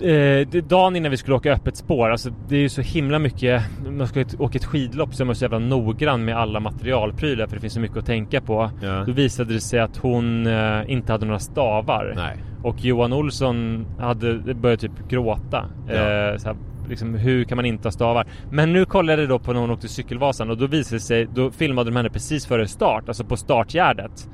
eh, 0.00 0.46
dagen 0.48 0.96
innan 0.96 1.10
vi 1.10 1.16
skulle 1.16 1.36
åka 1.36 1.52
öppet 1.52 1.76
spår, 1.76 2.10
alltså 2.10 2.30
det 2.48 2.56
är 2.56 2.60
ju 2.60 2.68
så 2.68 2.80
himla 2.82 3.18
mycket, 3.18 3.62
man 3.90 4.06
ska 4.08 4.24
åka 4.38 4.58
ett 4.58 4.64
skidlopp 4.64 5.14
så 5.14 5.22
är 5.22 5.24
man 5.24 5.34
så 5.34 5.44
jävla 5.44 5.58
noggrann 5.58 6.24
med 6.24 6.36
alla 6.36 6.60
materialprylar 6.60 7.46
för 7.46 7.54
det 7.56 7.60
finns 7.60 7.74
så 7.74 7.80
mycket 7.80 7.96
att 7.96 8.06
tänka 8.06 8.40
på. 8.40 8.70
Ja. 8.82 9.04
Då 9.06 9.12
visade 9.12 9.54
det 9.54 9.60
sig 9.60 9.80
att 9.80 9.96
hon 9.96 10.46
eh, 10.46 10.90
inte 10.90 11.12
hade 11.12 11.26
några 11.26 11.38
stavar. 11.38 12.12
Nej. 12.16 12.36
Och 12.66 12.84
Johan 12.84 13.12
Olsson 13.12 13.86
hade 13.98 14.54
börjat 14.54 14.80
typ 14.80 15.08
gråta. 15.08 15.64
Ja. 15.88 15.94
Eh, 15.94 16.36
så 16.36 16.48
här, 16.48 16.56
liksom, 16.88 17.14
hur 17.14 17.44
kan 17.44 17.56
man 17.56 17.64
inte 17.64 17.88
ha 17.88 17.92
stavar? 17.92 18.26
Men 18.50 18.72
nu 18.72 18.84
kollade 18.84 19.22
jag 19.22 19.28
då 19.28 19.38
på 19.38 19.52
när 19.52 19.60
hon 19.60 19.70
åkte 19.70 19.88
Cykelvasan 19.88 20.50
och 20.50 20.58
då 20.58 20.66
visade 20.66 20.96
det 20.96 21.00
sig, 21.00 21.28
då 21.34 21.50
filmade 21.50 21.90
de 21.90 21.96
henne 21.96 22.10
precis 22.10 22.46
före 22.46 22.68
start, 22.68 23.04
alltså 23.08 23.24
på 23.24 23.36
startgärdet. 23.36 24.28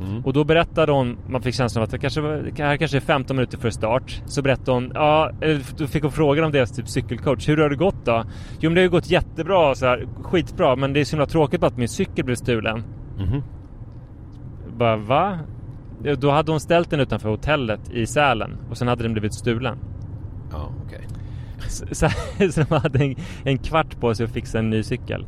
Mm. 0.00 0.24
Och 0.24 0.32
då 0.32 0.44
berättade 0.44 0.92
hon, 0.92 1.16
man 1.28 1.42
fick 1.42 1.54
känslan 1.54 1.82
av 1.82 1.84
att 1.84 1.90
det 1.90 1.98
kanske 1.98 2.20
var, 2.20 2.50
här 2.58 2.76
kanske 2.76 2.96
är 2.96 3.00
15 3.00 3.36
minuter 3.36 3.58
före 3.58 3.72
start. 3.72 4.22
Så 4.26 4.42
berättade 4.42 4.72
hon, 4.72 4.92
ja, 4.94 5.30
då 5.76 5.86
fick 5.86 6.02
hon 6.02 6.12
frågan 6.12 6.44
om 6.44 6.52
deras 6.52 6.72
typ 6.72 6.88
cykelcoach. 6.88 7.48
Hur 7.48 7.56
har 7.56 7.70
det 7.70 7.76
gått 7.76 8.04
då? 8.04 8.24
Jo 8.60 8.70
men 8.70 8.74
det 8.74 8.80
har 8.80 8.84
ju 8.84 8.90
gått 8.90 9.10
jättebra, 9.10 9.74
så 9.74 9.86
här, 9.86 10.06
skitbra. 10.22 10.76
Men 10.76 10.92
det 10.92 11.00
är 11.00 11.04
så 11.04 11.16
himla 11.16 11.26
tråkigt 11.26 11.62
att 11.62 11.76
min 11.76 11.88
cykel 11.88 12.24
blev 12.24 12.36
stulen. 12.36 12.82
Mhm. 13.18 13.42
Bara 14.78 14.96
va? 14.96 15.38
Då 16.18 16.30
hade 16.30 16.50
hon 16.52 16.60
ställt 16.60 16.90
den 16.90 17.00
utanför 17.00 17.28
hotellet 17.28 17.80
i 17.92 18.06
Sälen 18.06 18.56
och 18.70 18.76
sen 18.78 18.88
hade 18.88 19.02
den 19.02 19.12
blivit 19.12 19.34
stulen. 19.34 19.78
Ja, 20.52 20.72
okej. 20.86 21.06
Så, 21.68 21.86
så, 21.94 22.08
så 22.52 22.60
de 22.68 22.74
hade 22.74 23.04
en, 23.04 23.14
en 23.44 23.58
kvart 23.58 24.00
på 24.00 24.14
sig 24.14 24.24
att 24.26 24.32
fixa 24.32 24.58
en 24.58 24.70
ny 24.70 24.82
cykel. 24.82 25.26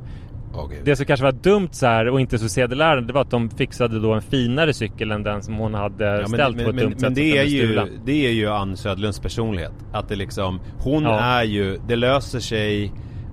Okej. 0.54 0.80
Det 0.84 0.96
som 0.96 1.06
kanske 1.06 1.24
var 1.24 1.32
dumt 1.32 1.68
så 1.70 1.86
här 1.86 2.08
och 2.08 2.20
inte 2.20 2.38
så 2.38 2.48
sedelärande 2.48 3.06
det 3.06 3.12
var 3.12 3.20
att 3.20 3.30
de 3.30 3.50
fixade 3.50 4.00
då 4.00 4.12
en 4.12 4.22
finare 4.22 4.72
cykel 4.72 5.10
än 5.10 5.22
den 5.22 5.42
som 5.42 5.54
hon 5.54 5.74
hade 5.74 6.04
Ja, 6.04 6.18
men, 6.18 6.28
ställt 6.28 6.56
men, 6.56 6.64
på 6.64 6.70
ett 6.70 6.74
men, 6.76 6.84
dumt 6.84 6.90
men 6.90 7.00
sätt. 7.00 7.08
så 7.08 7.14
det, 7.14 7.38
är 7.38 7.44
ju, 7.44 7.88
det 8.04 8.26
är 8.26 8.30
ju 8.32 8.48
Ann 8.50 8.76
Södlunds 8.76 9.20
personlighet. 9.20 9.72
Att 9.92 10.08
det 10.08 10.16
liksom, 10.16 10.60
hon 10.78 11.02
Ja. 11.02 11.18
är 11.20 11.42
ju, 11.44 11.78
det 11.88 11.96
löser 11.96 12.40
sig 12.40 12.92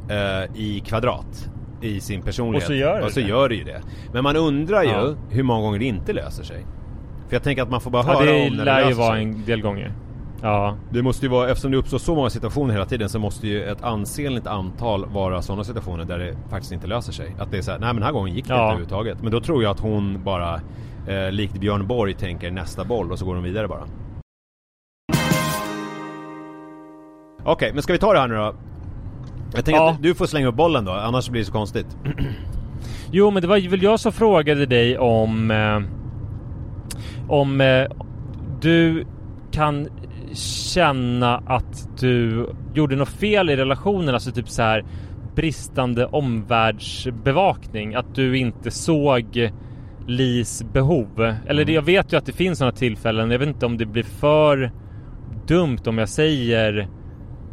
eh, 0.09 0.55
i 0.61 0.83
kvadrat. 0.85 1.49
I 1.81 1.99
sin 1.99 2.21
personlighet. 2.21 2.63
Och 2.63 2.67
så 2.67 2.73
gör 2.73 2.99
det 2.99 3.05
Och 3.05 3.11
så 3.11 3.19
det. 3.19 3.25
gör 3.27 3.49
det 3.49 3.55
ju 3.55 3.63
det. 3.63 3.81
Men 4.13 4.23
man 4.23 4.35
undrar 4.35 4.83
ju 4.83 4.89
Ja. 4.89 5.13
hur 5.29 5.43
många 5.43 5.61
gånger 5.61 5.79
det 5.79 5.85
inte 5.85 6.13
löser 6.13 6.43
sig. 6.43 6.65
För 7.33 7.35
jag 7.35 7.43
tänker 7.43 7.61
att 7.63 7.69
man 7.69 7.81
får 7.81 7.91
bara 7.91 8.03
Ja, 8.07 8.13
höra 8.13 8.25
det 8.25 8.47
om 8.47 8.55
när 8.57 8.65
lär 8.65 8.81
det 8.81 8.87
ju 8.89 8.93
vara 8.93 9.17
en 9.19 9.45
del 9.45 9.61
gånger. 9.61 9.91
Ja. 10.41 10.75
Det 10.89 11.01
måste 11.01 11.25
ju 11.25 11.29
vara, 11.31 11.49
eftersom 11.49 11.71
det 11.71 11.77
uppstår 11.77 11.97
så 11.97 12.15
många 12.15 12.29
situationer 12.29 12.73
hela 12.73 12.85
tiden 12.85 13.09
så 13.09 13.19
måste 13.19 13.47
ju 13.47 13.63
ett 13.63 13.83
ansenligt 13.83 14.47
antal 14.47 15.05
vara 15.05 15.41
sådana 15.41 15.63
situationer 15.63 16.05
där 16.05 16.19
det 16.19 16.35
faktiskt 16.49 16.71
inte 16.71 16.87
löser 16.87 17.11
sig. 17.13 17.35
Att 17.39 17.51
det 17.51 17.57
är 17.57 17.61
så 17.61 17.71
här, 17.71 17.79
nej 17.79 17.87
men 17.87 17.95
den 17.95 18.03
här 18.03 18.11
gången 18.11 18.33
gick 18.35 18.47
det 18.47 18.53
Ja. 18.53 18.55
inte 18.57 18.63
överhuvudtaget. 18.65 19.21
Men 19.21 19.31
då 19.31 19.39
tror 19.41 19.63
jag 19.63 19.71
att 19.71 19.79
hon 19.79 20.23
bara, 20.23 20.61
eh, 21.07 21.31
likt 21.31 21.53
Björn 21.59 21.87
Borg, 21.87 22.13
tänker 22.13 22.51
nästa 22.51 22.83
boll 22.83 23.11
och 23.11 23.19
så 23.19 23.25
går 23.25 23.35
hon 23.35 23.43
vidare 23.43 23.67
bara. 23.67 23.83
Okej, 27.43 27.71
men 27.73 27.83
ska 27.83 27.93
vi 27.93 27.99
ta 27.99 28.13
det 28.13 28.19
här 28.19 28.27
nu 28.27 28.35
då? 28.35 28.55
Jag 29.55 29.65
tänker 29.65 29.81
Ja. 29.81 29.89
att 29.91 30.01
du 30.03 30.15
får 30.15 30.25
slänga 30.25 30.47
upp 30.47 30.55
bollen 30.55 30.85
då, 30.85 30.91
annars 30.91 31.29
blir 31.29 31.41
det 31.41 31.45
så 31.45 31.51
konstigt. 31.53 31.97
Jo 33.11 33.31
men 33.31 33.41
det 33.41 33.47
var 33.47 33.69
väl 33.69 33.83
jag 33.83 33.99
som 33.99 34.11
frågade 34.11 34.65
dig 34.65 34.97
om 34.97 35.51
eh, 35.51 35.79
Om 37.27 37.61
eh, 37.61 37.85
du 38.61 39.05
kan 39.51 39.87
känna 40.73 41.37
att 41.37 41.99
du 41.99 42.47
gjorde 42.73 42.95
något 42.95 43.09
fel 43.09 43.49
i 43.49 43.55
relationen, 43.55 44.13
alltså 44.13 44.31
typ 44.31 44.49
så 44.49 44.61
här 44.61 44.85
bristande 45.35 46.05
omvärldsbevakning, 46.05 47.95
att 47.95 48.15
du 48.15 48.37
inte 48.37 48.71
såg 48.71 49.51
Lis 50.07 50.63
behov. 50.73 51.35
Eller 51.47 51.65
det, 51.65 51.71
jag 51.71 51.81
vet 51.81 52.13
ju 52.13 52.17
att 52.17 52.25
det 52.25 52.31
finns 52.31 52.57
sådana 52.57 52.75
tillfällen, 52.75 53.31
jag 53.31 53.39
vet 53.39 53.47
inte 53.47 53.65
om 53.65 53.77
det 53.77 53.85
blir 53.85 54.03
för 54.03 54.71
dumt 55.47 55.79
om 55.85 55.97
jag 55.97 56.09
säger 56.09 56.87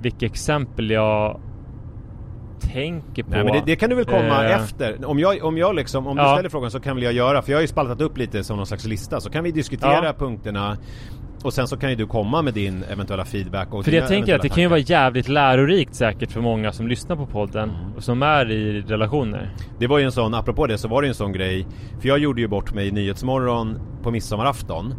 vilka 0.00 0.26
exempel 0.26 0.90
jag 0.90 1.40
tänker 2.60 3.22
på. 3.22 3.30
Nej 3.30 3.44
men 3.44 3.52
det, 3.52 3.62
det 3.66 3.76
kan 3.76 3.90
du 3.90 3.96
väl 3.96 4.04
komma 4.04 4.44
Eh, 4.44 4.62
efter. 4.62 5.04
Om 5.08 5.18
jag, 5.18 5.44
om 5.44 5.58
jag 5.58 5.74
liksom, 5.74 6.06
om 6.06 6.16
du 6.16 6.22
Ja. 6.22 6.34
ställer 6.34 6.48
frågan 6.48 6.70
så 6.70 6.80
kan 6.80 6.96
väl 6.96 7.04
jag 7.04 7.12
göra, 7.12 7.42
för 7.42 7.52
jag 7.52 7.56
har 7.58 7.62
ju 7.62 7.68
spaltat 7.68 8.00
upp 8.00 8.18
lite 8.18 8.44
som 8.44 8.56
någon 8.56 8.66
slags 8.66 8.84
lista. 8.86 9.20
Så 9.20 9.30
kan 9.30 9.44
vi 9.44 9.50
diskutera 9.52 10.04
Ja. 10.04 10.12
punkterna 10.18 10.76
och 11.44 11.52
sen 11.52 11.68
så 11.68 11.76
kan 11.76 11.90
ju 11.90 11.96
du 11.96 12.06
komma 12.06 12.42
med 12.42 12.54
din 12.54 12.84
eventuella 12.92 13.24
feedback 13.24 13.74
och 13.74 13.84
För 13.84 13.92
jag 13.92 14.08
tänker 14.08 14.34
att 14.36 14.42
det 14.42 14.48
kan 14.48 14.62
ju 14.62 14.68
vara 14.68 14.78
jävligt 14.80 15.28
lärorikt 15.28 15.94
säkert 15.94 16.32
för 16.32 16.40
många 16.40 16.72
som 16.72 16.88
lyssnar 16.88 17.16
på 17.16 17.26
podden 17.26 17.70
Mm. 17.70 17.92
och 17.96 18.02
som 18.04 18.22
är 18.22 18.50
i 18.50 18.80
relationer. 18.80 19.38
tankar. 19.38 19.54
Det 19.78 19.86
var 19.86 19.98
ju 19.98 20.04
en 20.04 20.12
sån, 20.12 20.34
apropå 20.34 20.66
det 20.66 20.78
så 20.78 20.88
var 20.88 21.02
det 21.02 21.06
ju 21.06 21.08
en 21.08 21.14
sån 21.14 21.32
grej, 21.32 21.66
för 22.00 22.08
jag 22.08 22.18
gjorde 22.18 22.40
ju 22.40 22.48
bort 22.48 22.74
mig 22.74 22.88
i 22.88 22.90
Nyhetsmorgon 22.90 23.78
på 24.02 24.10
midsommarafton. 24.10 24.94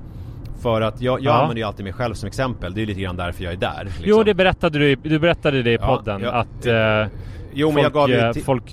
För 0.61 0.81
att 0.81 1.01
jag, 1.01 1.19
jag 1.21 1.25
Ja. 1.33 1.33
använder 1.41 1.61
ju 1.61 1.67
alltid 1.67 1.83
mig 1.83 1.93
själv 1.93 2.13
som 2.13 2.27
exempel, 2.27 2.73
det 2.73 2.77
är 2.79 2.81
ju 2.81 2.85
lite 2.87 3.01
grann 3.01 3.15
därför 3.17 3.43
jag 3.43 3.53
är 3.53 3.57
där. 3.57 3.83
Liksom. 3.83 4.03
Jo, 4.07 4.23
det 4.23 4.33
berättade 4.33 4.79
du, 4.79 4.95
du 4.95 5.19
berättade 5.19 5.63
det 5.63 5.73
i 5.73 5.77
podden 5.77 6.21
ja. 6.23 6.31
att 6.31 6.65
eh, 6.65 7.05
Jo 7.53 7.67
men 7.67 7.73
folk, 7.75 7.85
jag 7.85 7.93
gav 7.93 8.09
ju... 8.09 8.15
eh, 8.17 8.29
ti- 8.31 8.43
folk 8.43 8.63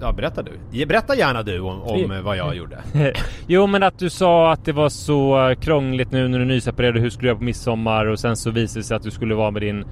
Ja, 0.00 0.12
berätta 0.12 0.42
du. 0.42 0.50
Ja, 0.70 0.86
Berätta 0.86 1.16
gärna 1.16 1.42
du 1.42 1.60
om, 1.60 1.82
om 1.82 2.20
vad 2.24 2.36
jag 2.36 2.56
gjorde. 2.56 2.78
Jo 3.46 3.66
men 3.66 3.82
att 3.82 3.98
du 3.98 4.10
sa 4.10 4.52
att 4.52 4.64
det 4.64 4.72
var 4.72 4.88
så 4.88 5.54
krångligt 5.60 6.10
nu 6.12 6.28
när 6.28 6.38
du 6.38 6.44
nyseparerade, 6.44 7.00
hur 7.00 7.10
skulle 7.10 7.22
du 7.24 7.28
göra 7.28 7.38
på 7.38 7.44
midsommar 7.44 8.06
och 8.06 8.18
sen 8.20 8.36
så 8.36 8.50
visade 8.50 8.80
det 8.80 8.84
sig 8.84 8.96
att 8.96 9.02
du 9.02 9.10
skulle 9.10 9.34
vara 9.34 9.50
med 9.50 9.62
din 9.62 9.84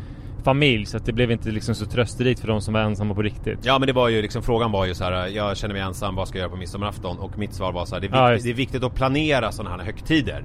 familj 0.44 0.86
så 0.86 0.96
att 0.96 1.06
det 1.06 1.12
blev 1.12 1.30
inte 1.30 1.50
liksom 1.50 1.74
så 1.74 1.86
trösterikt 1.86 2.40
för 2.40 2.48
de 2.48 2.60
som 2.60 2.74
var 2.74 2.80
ensamma 2.80 3.14
på 3.14 3.22
riktigt. 3.22 3.58
Ja 3.62 3.78
men 3.78 3.86
det 3.86 3.92
var 3.92 4.08
ju 4.08 4.22
liksom, 4.22 4.42
frågan 4.42 4.72
var 4.72 4.86
ju 4.86 4.94
så 4.94 5.04
här: 5.04 5.26
jag 5.26 5.56
känner 5.56 5.74
mig 5.74 5.82
ensam, 5.82 6.14
vad 6.14 6.28
ska 6.28 6.38
jag 6.38 6.42
göra 6.42 6.50
på 6.50 6.56
midsommarafton? 6.56 7.18
Och 7.18 7.38
mitt 7.38 7.52
svar 7.54 7.72
var 7.72 7.84
så 7.84 7.94
här, 7.94 8.00
det 8.00 8.06
är, 8.06 8.10
Ja, 8.16 8.28
viktigt, 8.28 8.34
just 8.34 8.44
det 8.44 8.50
är 8.50 8.66
viktigt 8.66 8.84
att 8.84 8.94
planera 8.94 9.52
sådana 9.52 9.76
här 9.76 9.84
högtider. 9.84 10.42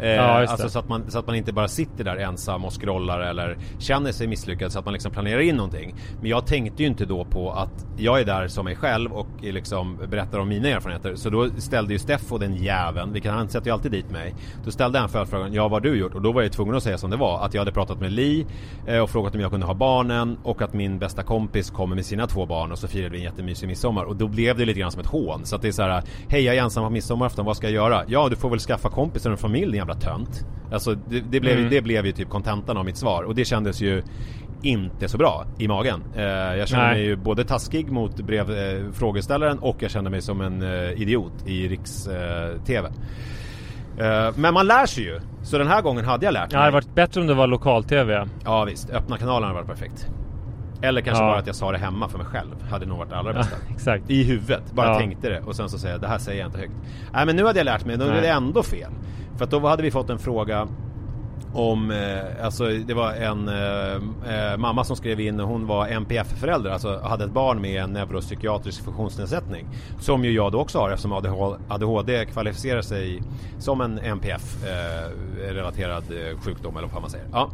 Eh, 0.00 0.08
Ja, 0.08 0.22
alltså 0.22 0.68
så 0.68 0.78
att, 0.78 0.88
man, 0.88 1.10
så 1.10 1.18
att 1.18 1.26
man 1.26 1.36
inte 1.36 1.52
bara 1.52 1.68
sitter 1.68 2.04
där 2.04 2.16
ensam 2.16 2.64
och 2.64 2.80
scrollar 2.80 3.20
eller 3.20 3.58
känner 3.78 4.12
sig 4.12 4.26
misslyckad 4.26 4.72
så 4.72 4.78
att 4.78 4.84
man 4.84 4.92
liksom 4.92 5.12
planerar 5.12 5.40
in 5.40 5.56
någonting. 5.56 5.94
Men 6.20 6.30
jag 6.30 6.46
tänkte 6.46 6.82
ju 6.82 6.88
inte 6.88 7.04
då 7.04 7.24
på 7.24 7.50
att 7.52 7.86
jag 7.96 8.20
är 8.20 8.24
där 8.24 8.48
som 8.48 8.64
mig 8.64 8.76
själv 8.76 9.12
och 9.12 9.28
liksom 9.40 9.98
berättar 10.10 10.38
om 10.38 10.48
mina 10.48 10.68
erfarenheter. 10.68 11.14
Så 11.14 11.30
då 11.30 11.48
ställde 11.58 11.92
ju 11.92 11.98
Steffo 11.98 12.38
den 12.38 12.54
jäveln, 12.54 13.12
vilket 13.12 13.32
han 13.32 13.48
sätter 13.48 13.66
ju 13.66 13.72
alltid 13.72 13.92
dit 13.92 14.10
mig. 14.10 14.34
Då 14.64 14.70
ställde 14.70 14.98
han 14.98 15.08
följdfrågan, 15.08 15.52
ja 15.52 15.62
vad 15.62 15.72
har 15.72 15.80
du 15.80 15.98
gjort? 15.98 16.14
Och 16.14 16.22
då 16.22 16.32
var 16.32 16.42
jag 16.42 16.52
tvungen 16.52 16.74
att 16.74 16.82
säga 16.82 16.98
som 16.98 17.10
det 17.10 17.16
var. 17.16 17.44
Att 17.44 17.54
jag 17.54 17.60
hade 17.60 17.72
pratat 17.72 18.00
med 18.00 18.12
Li 18.12 18.46
eh, 18.86 18.98
och 18.98 19.10
frågat 19.10 19.34
om 19.34 19.40
jag 19.40 19.50
kunde 19.50 19.66
ha 19.66 19.74
barnen 19.74 20.38
och 20.42 20.62
att 20.62 20.72
min 20.72 20.98
bästa 20.98 21.22
kompis 21.22 21.70
kommer 21.70 21.96
med 21.96 22.06
sina 22.06 22.26
två 22.26 22.46
barn 22.46 22.72
och 22.72 22.78
så 22.78 22.88
firade 22.88 23.10
vi 23.10 23.18
en 23.18 23.24
jättemysig 23.24 23.66
midsommar. 23.66 24.04
Och 24.04 24.16
då 24.16 24.28
blev 24.28 24.58
det 24.58 24.64
lite 24.64 24.80
grann 24.80 24.90
som 24.90 25.00
ett 25.00 25.06
hån. 25.06 25.44
Så 25.44 25.56
att 25.56 25.62
det 25.62 25.68
är 25.68 25.72
så 25.72 25.82
här, 25.82 26.02
hej 26.28 26.42
jag 26.42 26.56
är 26.56 26.62
ensam 26.62 26.84
på 26.84 26.90
midsommarafton, 26.90 27.44
vad 27.46 27.56
ska 27.56 27.66
jag 27.66 27.74
göra? 27.74 28.02
Ja 28.06 28.28
du 28.28 28.36
får 28.36 28.50
väl 28.50 28.58
skaffa 28.58 28.88
kompisar 28.88 29.30
och 29.30 29.34
en 29.34 29.38
familj 29.38 29.81
jävla 29.88 29.94
tönt. 29.94 30.46
Alltså 30.72 30.94
det, 30.94 31.20
det, 31.30 31.40
blev, 31.40 31.58
Mm. 31.58 31.70
det 31.70 31.80
blev 31.82 32.06
ju 32.06 32.12
typ 32.12 32.28
kontentan 32.28 32.76
av 32.76 32.84
mitt 32.84 32.96
svar 32.96 33.22
och 33.22 33.34
det 33.34 33.44
kändes 33.44 33.80
ju 33.80 34.02
inte 34.62 35.08
så 35.08 35.18
bra 35.18 35.44
i 35.58 35.68
magen. 35.68 36.02
Eh, 36.16 36.22
jag 36.22 36.68
kände 36.68 36.84
Nej. 36.86 36.94
mig 36.94 37.04
ju 37.04 37.16
både 37.16 37.44
taskig 37.44 37.90
mot 37.92 38.16
brev, 38.16 38.50
eh, 38.50 38.92
frågeställaren 38.92 39.58
och 39.58 39.76
jag 39.78 39.90
kände 39.90 40.10
mig 40.10 40.22
som 40.22 40.40
en 40.40 40.62
eh, 40.62 41.02
idiot 41.02 41.32
i 41.46 41.68
Riks-TV. 41.68 42.88
Eh, 43.98 44.30
men 44.36 44.54
man 44.54 44.66
lär 44.66 44.86
sig 44.86 45.04
ju. 45.04 45.20
Så 45.42 45.58
den 45.58 45.66
här 45.68 45.82
gången 45.82 46.04
hade 46.04 46.24
jag 46.26 46.32
lärt 46.32 46.42
Ja, 46.42 46.48
det 46.48 46.54
mig. 46.56 46.62
hade 46.62 46.72
varit 46.74 46.94
bättre 46.94 47.20
om 47.20 47.26
det 47.26 47.34
var 47.34 47.46
lokal-tv. 47.46 48.28
Ja 48.44 48.64
visst, 48.64 48.90
öppna 48.90 49.16
kanalen 49.18 49.42
hade 49.42 49.54
varit 49.54 49.78
perfekt. 49.78 50.06
Eller 50.82 51.00
kanske 51.00 51.24
Ja. 51.24 51.30
bara 51.30 51.38
att 51.38 51.46
jag 51.46 51.56
sa 51.56 51.72
det 51.72 51.78
hemma 51.78 52.08
för 52.08 52.18
mig 52.18 52.26
själv. 52.26 52.50
Hade 52.70 52.86
nog 52.86 52.98
varit 52.98 53.10
det 53.10 53.16
allra 53.16 53.32
bästa. 53.32 53.56
Exakt. 53.74 54.10
I 54.10 54.22
huvudet, 54.24 54.72
bara 54.72 54.86
Ja. 54.86 54.98
tänkte 54.98 55.28
det 55.28 55.40
och 55.40 55.56
sen 55.56 55.68
så 55.68 55.78
säger 55.78 55.94
jag 55.94 56.00
det 56.00 56.08
här 56.08 56.18
säger 56.18 56.40
jag 56.40 56.48
inte 56.48 56.58
högt. 56.58 56.72
Nej 57.12 57.26
men 57.26 57.36
nu 57.36 57.44
hade 57.44 57.58
jag 57.58 57.64
lärt 57.64 57.84
mig, 57.84 57.96
då 57.96 58.04
är 58.04 58.20
det 58.22 58.28
ändå 58.28 58.62
fel. 58.62 58.90
För 59.36 59.44
att 59.44 59.50
då 59.50 59.68
hade 59.68 59.82
vi 59.82 59.90
fått 59.90 60.10
en 60.10 60.18
fråga 60.18 60.68
om, 61.54 61.90
eh, 61.90 62.44
alltså 62.44 62.64
det 62.64 62.94
var 62.94 63.12
en 63.12 63.48
eh, 63.48 63.94
eh, 64.52 64.56
mamma 64.58 64.84
som 64.84 64.96
skrev 64.96 65.20
in, 65.20 65.40
hon 65.40 65.66
var 65.66 65.86
NPF-förälder, 65.88 66.70
alltså 66.70 66.98
hade 67.00 67.24
ett 67.24 67.32
barn 67.32 67.60
med 67.60 67.82
en 67.82 67.90
neuropsykiatrisk 67.92 68.84
funktionsnedsättning. 68.84 69.66
Som 70.00 70.24
ju 70.24 70.32
jag 70.32 70.52
då 70.52 70.58
också 70.60 70.78
har 70.78 70.90
eftersom 70.90 71.12
ADHD, 71.68 72.24
kvalificerar 72.26 72.82
sig 72.82 73.22
som 73.58 73.80
en 73.80 73.98
NPF-relaterad 73.98 76.02
eh, 76.10 76.38
sjukdom 76.40 76.76
eller 76.76 76.88
vad 76.88 77.00
man 77.02 77.10
säger. 77.10 77.26
Ja. 77.32 77.50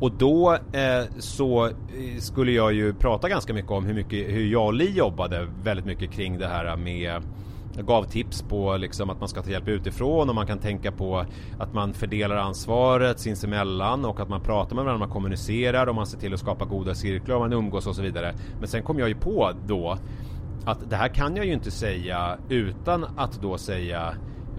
Och 0.00 0.12
då 0.12 0.52
eh, 0.72 1.04
så 1.18 1.66
eh, 1.66 1.72
skulle 2.18 2.52
jag 2.52 2.72
ju 2.72 2.94
prata 2.94 3.28
ganska 3.28 3.54
mycket 3.54 3.70
om 3.70 3.86
hur, 3.86 3.94
mycket, 3.94 4.28
hur 4.28 4.46
jag 4.46 4.66
och 4.66 4.74
Li 4.74 4.90
jobbade 4.90 5.48
väldigt 5.62 5.86
mycket 5.86 6.10
kring 6.10 6.38
det 6.38 6.48
här 6.48 6.76
med 6.76 7.22
jag 7.76 7.86
gav 7.86 8.04
tips 8.04 8.42
på 8.42 8.76
liksom 8.76 9.10
att 9.10 9.20
man 9.20 9.28
ska 9.28 9.42
ta 9.42 9.50
hjälp 9.50 9.68
utifrån 9.68 10.28
och 10.28 10.34
man 10.34 10.46
kan 10.46 10.58
tänka 10.58 10.92
på 10.92 11.24
att 11.58 11.74
man 11.74 11.92
fördelar 11.92 12.36
ansvaret 12.36 13.20
sinsemellan 13.20 14.04
och 14.04 14.20
att 14.20 14.28
man 14.28 14.40
pratar 14.40 14.76
med 14.76 14.84
varandra, 14.84 15.06
man 15.06 15.14
kommunicerar 15.14 15.86
och 15.86 15.94
man 15.94 16.06
ser 16.06 16.18
till 16.18 16.34
att 16.34 16.40
skapa 16.40 16.64
goda 16.64 16.94
cirklar 16.94 17.34
och 17.34 17.40
man 17.40 17.52
umgås 17.52 17.86
och 17.86 17.96
så 17.96 18.02
vidare. 18.02 18.34
Men 18.58 18.68
sen 18.68 18.82
kom 18.82 18.98
jag 18.98 19.08
ju 19.08 19.14
på 19.14 19.52
då 19.66 19.98
att 20.64 20.90
det 20.90 20.96
här 20.96 21.08
kan 21.08 21.36
jag 21.36 21.46
ju 21.46 21.52
inte 21.52 21.70
säga 21.70 22.38
utan 22.48 23.06
att 23.16 23.42
då 23.42 23.58
säga 23.58 24.14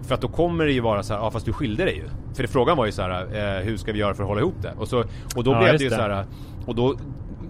för 0.08 0.14
att 0.14 0.20
då 0.20 0.28
kommer 0.28 0.64
det 0.66 0.72
ju 0.72 0.80
vara 0.80 1.02
så 1.02 1.14
här, 1.14 1.20
ja 1.20 1.30
fast 1.30 1.46
du 1.46 1.52
skilde 1.52 1.84
dig 1.84 1.94
ju. 1.96 2.08
För 2.34 2.42
det, 2.42 2.48
frågan 2.48 2.76
var 2.76 2.86
ju 2.86 2.92
så 2.92 3.02
här, 3.02 3.10
eh, 3.58 3.64
hur 3.64 3.76
ska 3.76 3.92
vi 3.92 3.98
göra 3.98 4.14
för 4.14 4.22
att 4.22 4.28
hålla 4.28 4.40
ihop 4.40 4.54
det? 4.62 4.72
Och, 4.78 4.88
så, 4.88 5.04
och 5.36 5.44
då 5.44 5.52
Ja, 5.52 5.58
blev 5.58 5.78
det 5.78 5.84
ju 5.84 5.90
det. 5.90 5.96
så 5.96 6.02
här, 6.02 6.26
och 6.66 6.74
då 6.74 6.96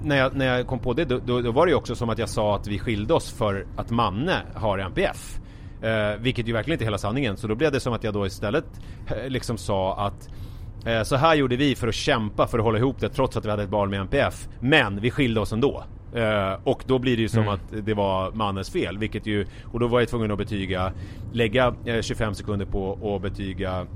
när 0.02 0.16
jag, 0.16 0.36
när 0.36 0.56
jag 0.56 0.66
kom 0.66 0.78
på 0.78 0.92
det, 0.92 1.04
då, 1.04 1.20
då, 1.26 1.40
då 1.40 1.52
var 1.52 1.66
det 1.66 1.70
ju 1.70 1.76
också 1.76 1.94
som 1.94 2.08
att 2.10 2.18
jag 2.18 2.28
sa 2.28 2.56
att 2.56 2.66
vi 2.66 2.78
skilde 2.78 3.14
oss 3.14 3.32
för 3.32 3.66
att 3.76 3.90
Manne 3.90 4.36
har 4.54 4.78
MPF. 4.78 5.38
Eh, 5.82 6.20
vilket 6.20 6.48
ju 6.48 6.52
verkligen 6.52 6.74
inte 6.74 6.84
är 6.84 6.86
hela 6.86 6.98
sanningen. 6.98 7.36
Så 7.36 7.46
då 7.46 7.54
blev 7.54 7.72
det 7.72 7.80
som 7.80 7.92
att 7.92 8.04
jag 8.04 8.14
då 8.14 8.26
istället 8.26 8.64
eh, 9.06 9.28
liksom 9.28 9.56
sa 9.56 9.96
att 10.06 10.28
eh, 10.86 11.02
så 11.02 11.16
här 11.16 11.34
gjorde 11.34 11.56
vi 11.56 11.74
för 11.74 11.88
att 11.88 11.94
kämpa 11.94 12.46
för 12.46 12.58
att 12.58 12.64
hålla 12.64 12.78
ihop 12.78 12.96
det 13.00 13.08
trots 13.08 13.36
att 13.36 13.44
vi 13.44 13.50
hade 13.50 13.62
ett 13.62 13.68
barn 13.70 13.90
med 13.90 14.00
MPF. 14.00 14.48
Men 14.60 15.00
vi 15.00 15.10
skilde 15.10 15.40
oss 15.40 15.52
ändå. 15.52 15.84
Eh, 16.14 16.58
och 16.64 16.84
då 16.86 16.98
blir 16.98 17.16
det 17.16 17.22
ju 17.22 17.28
som 17.28 17.42
Mm. 17.42 17.54
att 17.54 17.86
det 17.86 17.94
var 17.94 18.32
mannens 18.32 18.70
fel. 18.70 18.98
Vilket 18.98 19.26
ju, 19.26 19.46
och 19.72 19.80
då 19.80 19.86
var 19.86 20.00
jag 20.00 20.08
tvungen 20.08 20.30
att 20.30 20.38
betyga, 20.38 20.92
lägga 21.32 21.74
eh, 21.84 22.02
25 22.02 22.34
sekunder 22.34 22.66
på 22.66 23.14
att 23.16 23.22
betyga 23.22 23.86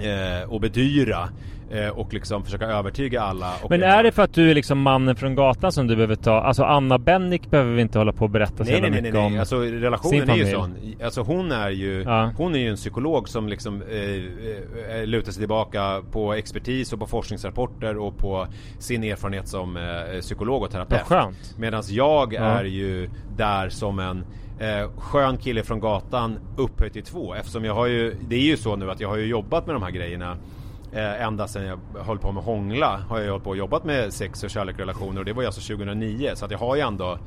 eh, 0.00 0.48
och 0.48 0.60
bedyra 0.60 1.28
eh, 1.70 1.88
och 1.88 2.14
liksom 2.14 2.44
försöka 2.44 2.66
övertyga 2.66 3.22
alla. 3.22 3.52
Men 3.70 3.82
är 3.82 4.02
det 4.02 4.12
för 4.12 4.22
att 4.22 4.34
du 4.34 4.50
är 4.50 4.54
liksom 4.54 4.80
mannen 4.82 5.16
från 5.16 5.34
gatan 5.34 5.72
som 5.72 5.86
du 5.86 5.96
behöver 5.96 6.14
ta? 6.16 6.40
Alltså 6.40 6.62
Anna 6.64 6.98
Bennick 6.98 7.50
behöver 7.50 7.72
vi 7.72 7.82
inte 7.82 7.98
hålla 7.98 8.12
på 8.12 8.24
och 8.24 8.30
berätta 8.30 8.64
så 8.64 8.70
Nej 8.70 8.80
nej 8.80 8.90
nej, 8.90 9.02
mycket 9.02 9.14
nej, 9.14 9.26
om. 9.26 9.32
nej. 9.32 9.40
Alltså 9.40 9.60
relationen 9.60 10.30
är 10.30 10.34
ju 10.36 10.46
sån. 10.46 10.74
Alltså 11.04 11.22
hon 11.22 11.52
är 11.52 11.70
ju, 11.70 12.02
Ja. 12.02 12.32
hon 12.36 12.54
är 12.54 12.58
ju 12.58 12.68
en 12.70 12.76
psykolog 12.76 13.28
som 13.28 13.48
liksom 13.48 13.82
eh, 13.82 14.96
eh, 15.00 15.06
lutar 15.06 15.32
sig 15.32 15.40
tillbaka 15.40 16.02
på 16.12 16.32
expertis 16.34 16.92
och 16.92 16.98
på 16.98 17.06
forskningsrapporter 17.06 17.96
och 17.98 18.18
på 18.18 18.46
sin 18.78 19.04
erfarenhet 19.04 19.48
som 19.48 19.76
eh, 19.76 20.20
psykolog 20.20 20.62
och 20.62 20.70
terapeut. 20.70 21.34
Medan 21.58 21.82
jag 21.88 22.32
Ja. 22.34 22.40
är 22.40 22.64
ju 22.64 23.10
där 23.36 23.68
som 23.68 23.98
en 23.98 24.24
eh, 24.58 24.90
skön 24.96 25.36
kille 25.36 25.62
från 25.62 25.80
gatan 25.80 26.38
upphöjt 26.56 26.92
till 26.92 27.02
två. 27.02 27.34
Eftersom 27.34 27.64
jag 27.64 27.74
har 27.74 27.86
ju, 27.86 28.14
det 28.28 28.36
är 28.36 28.40
ju 28.40 28.56
så 28.56 28.76
nu 28.76 28.90
att 28.90 29.00
jag 29.00 29.08
har 29.08 29.16
ju 29.16 29.26
jobbat 29.26 29.66
med 29.66 29.74
de 29.74 29.82
här 29.82 29.90
grejerna 29.90 30.36
Eh, 30.94 31.22
ända 31.26 31.48
sedan 31.48 31.64
jag 31.64 32.02
höll 32.04 32.18
på 32.18 32.32
med 32.32 32.42
hångla 32.44 33.00
har 33.08 33.20
jag 33.20 33.30
hållit 33.30 33.44
på 33.44 33.50
och 33.50 33.56
jobbat 33.56 33.84
med 33.84 34.12
sex 34.12 34.42
och 34.44 34.50
kärleksrelationer 34.50 35.18
och 35.18 35.24
det 35.24 35.32
var 35.32 35.42
ju 35.42 35.46
alltså 35.46 35.60
2009 35.76 36.30
så 36.34 36.44
att 36.44 36.50
jag 36.50 36.58
har 36.58 36.76
ju 36.76 36.80
ändå 36.82 37.18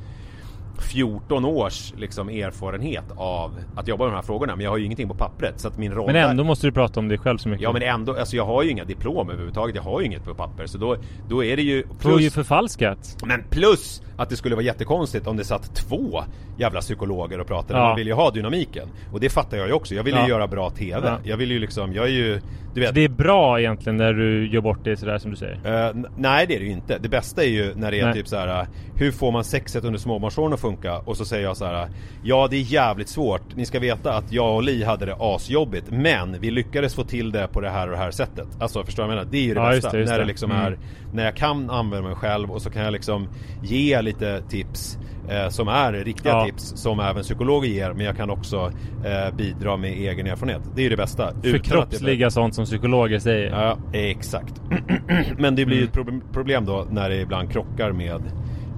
14 0.78 1.44
års 1.44 1.92
liksom 1.96 2.28
erfarenhet 2.28 3.04
av 3.16 3.50
att 3.76 3.88
jobba 3.88 4.04
med 4.04 4.12
de 4.12 4.16
här 4.16 4.22
frågorna 4.22 4.56
men 4.56 4.64
jag 4.64 4.70
har 4.70 4.78
ju 4.78 4.84
ingenting 4.84 5.08
på 5.08 5.14
pappret 5.14 5.60
så 5.60 5.68
att 5.68 5.78
min 5.78 5.92
roll 5.92 6.06
Men 6.12 6.30
ändå 6.30 6.44
måste 6.44 6.66
du 6.66 6.72
prata 6.72 7.00
om 7.00 7.08
dig 7.08 7.18
själv 7.18 7.38
så 7.38 7.48
mycket. 7.48 7.62
Ja 7.62 7.72
men 7.72 7.82
ändå, 7.82 8.16
alltså 8.18 8.36
jag 8.36 8.46
har 8.46 8.62
ju 8.62 8.70
inga 8.70 8.84
diplom 8.84 9.30
överhuvudtaget, 9.30 9.74
jag 9.76 9.82
har 9.82 10.00
ju 10.00 10.06
inget 10.06 10.24
på 10.24 10.34
papper 10.34 10.66
så 10.66 10.78
då, 10.78 10.96
då 11.28 11.44
är 11.44 11.56
det 11.56 11.62
ju 11.62 11.82
Du 12.02 12.08
har 12.08 12.12
ju 12.12 12.18
plus, 12.18 12.34
förfalskat. 12.34 13.16
men 13.26 13.42
plus 13.50 14.02
att 14.16 14.28
det 14.30 14.36
skulle 14.36 14.54
vara 14.54 14.64
jättekonstigt 14.64 15.26
om 15.26 15.36
det 15.36 15.44
satt 15.44 15.74
två 15.74 16.22
jävla 16.58 16.80
psykologer 16.80 17.40
och 17.40 17.46
pratade. 17.46 17.78
Ja. 17.78 17.84
Man 17.86 17.96
vill 17.96 18.06
ju 18.06 18.12
ha 18.12 18.30
dynamiken. 18.30 18.88
Och 19.12 19.20
det 19.20 19.28
fattar 19.30 19.56
jag 19.56 19.66
ju 19.66 19.72
också. 19.72 19.94
Jag 19.94 20.02
vill 20.02 20.14
ju 20.14 20.20
Ja. 20.20 20.28
göra 20.28 20.46
bra 20.46 20.70
TV. 20.70 21.08
Ja. 21.08 21.18
Jag 21.24 21.36
vill 21.36 21.50
ju 21.50 21.58
liksom, 21.58 21.92
jag 21.92 22.04
är 22.04 22.10
ju, 22.10 22.40
du 22.78 22.84
vet. 22.86 22.94
Det 22.94 23.04
är 23.04 23.08
bra 23.08 23.60
egentligen 23.60 23.96
när 23.96 24.12
du 24.12 24.48
gör 24.52 24.60
bort 24.60 24.78
det 24.84 24.96
sådär 24.96 25.18
som 25.18 25.30
du 25.30 25.36
säger. 25.36 25.88
N- 25.90 26.06
nej 26.16 26.46
det 26.46 26.54
är 26.54 26.58
det 26.58 26.64
ju 26.64 26.70
inte. 26.72 26.98
Det 26.98 27.08
bästa 27.08 27.44
är 27.44 27.48
ju 27.48 27.74
när 27.74 27.90
det 27.90 28.00
är 28.00 28.04
Nej. 28.04 28.14
typ 28.14 28.28
så 28.28 28.36
här. 28.36 28.60
uh, 28.62 28.68
Hur 28.94 29.12
får 29.12 29.32
man 29.32 29.44
sexet 29.44 29.84
under 29.84 29.98
småbarnsåren 29.98 30.52
att 30.52 30.60
funka? 30.60 30.98
Och 30.98 31.16
så 31.16 31.24
säger 31.24 31.44
jag 31.44 31.56
så 31.56 31.64
här. 31.64 31.82
uh, 31.84 31.90
Ja 32.22 32.48
det 32.50 32.56
är 32.56 32.60
jävligt 32.60 33.08
svårt. 33.08 33.56
Ni 33.56 33.66
ska 33.66 33.78
veta 33.80 34.12
att 34.12 34.32
jag 34.32 34.54
och 34.54 34.62
Li 34.62 34.84
hade 34.84 35.06
det 35.06 35.16
asjobbigt. 35.18 35.90
Men 35.90 36.40
vi 36.40 36.50
lyckades 36.50 36.94
få 36.94 37.04
till 37.04 37.32
det 37.32 37.48
på 37.52 37.60
det 37.60 37.70
här 37.70 37.86
och 37.86 37.92
det 37.92 37.98
här 37.98 38.10
sättet. 38.10 38.46
Alltså 38.60 38.84
förstår 38.84 39.02
du 39.02 39.06
vad 39.06 39.16
jag 39.16 39.18
menar? 39.20 39.32
Det 39.32 39.38
är 39.38 39.42
ju 39.42 39.54
det 39.54 39.60
Ja, 39.60 39.70
just 39.74 39.82
bästa. 39.82 39.96
det, 39.96 40.00
just 40.00 40.10
när 40.12 40.18
det. 40.18 40.24
liksom 40.24 40.50
Mm. 40.50 40.62
är 40.66 40.78
När 41.12 41.24
jag 41.24 41.36
kan 41.36 41.70
använda 41.70 42.08
mig 42.08 42.16
själv 42.16 42.50
och 42.50 42.62
så 42.62 42.70
kan 42.70 42.82
jag 42.82 42.92
liksom 42.92 43.28
Ge 43.62 44.02
lite 44.02 44.42
tips 44.48 44.98
eh, 45.28 45.48
Som 45.48 45.68
är 45.68 45.92
riktiga 45.92 46.32
Ja. 46.32 46.44
tips 46.44 46.72
Som 46.76 47.00
även 47.00 47.22
psykologer 47.22 47.68
ger. 47.68 47.92
Men 47.92 48.06
jag 48.06 48.16
kan 48.16 48.30
också 48.30 48.72
eh, 49.04 49.34
bidra 49.36 49.76
med 49.76 49.90
egen 49.92 50.26
erfarenhet. 50.26 50.62
Det 50.74 50.80
är 50.80 50.82
ju 50.84 50.88
det 50.90 50.96
bästa. 50.96 51.24
Att 51.26 51.34
jag- 51.42 51.52
Förkroppsliga 51.52 52.30
sånt 52.30 52.54
som 52.54 52.64
psykologer 52.64 53.18
säger. 53.18 53.50
Ja, 53.50 53.78
exakt. 53.92 54.54
Men 55.38 55.56
det 55.56 55.66
blir 55.66 55.76
ju 55.76 55.82
Mm. 55.82 55.88
ett 55.88 55.94
prob- 55.96 56.32
problem 56.32 56.64
då 56.64 56.86
när 56.90 57.08
det 57.10 57.16
ibland 57.16 57.52
krockar 57.52 57.92
med 57.92 58.22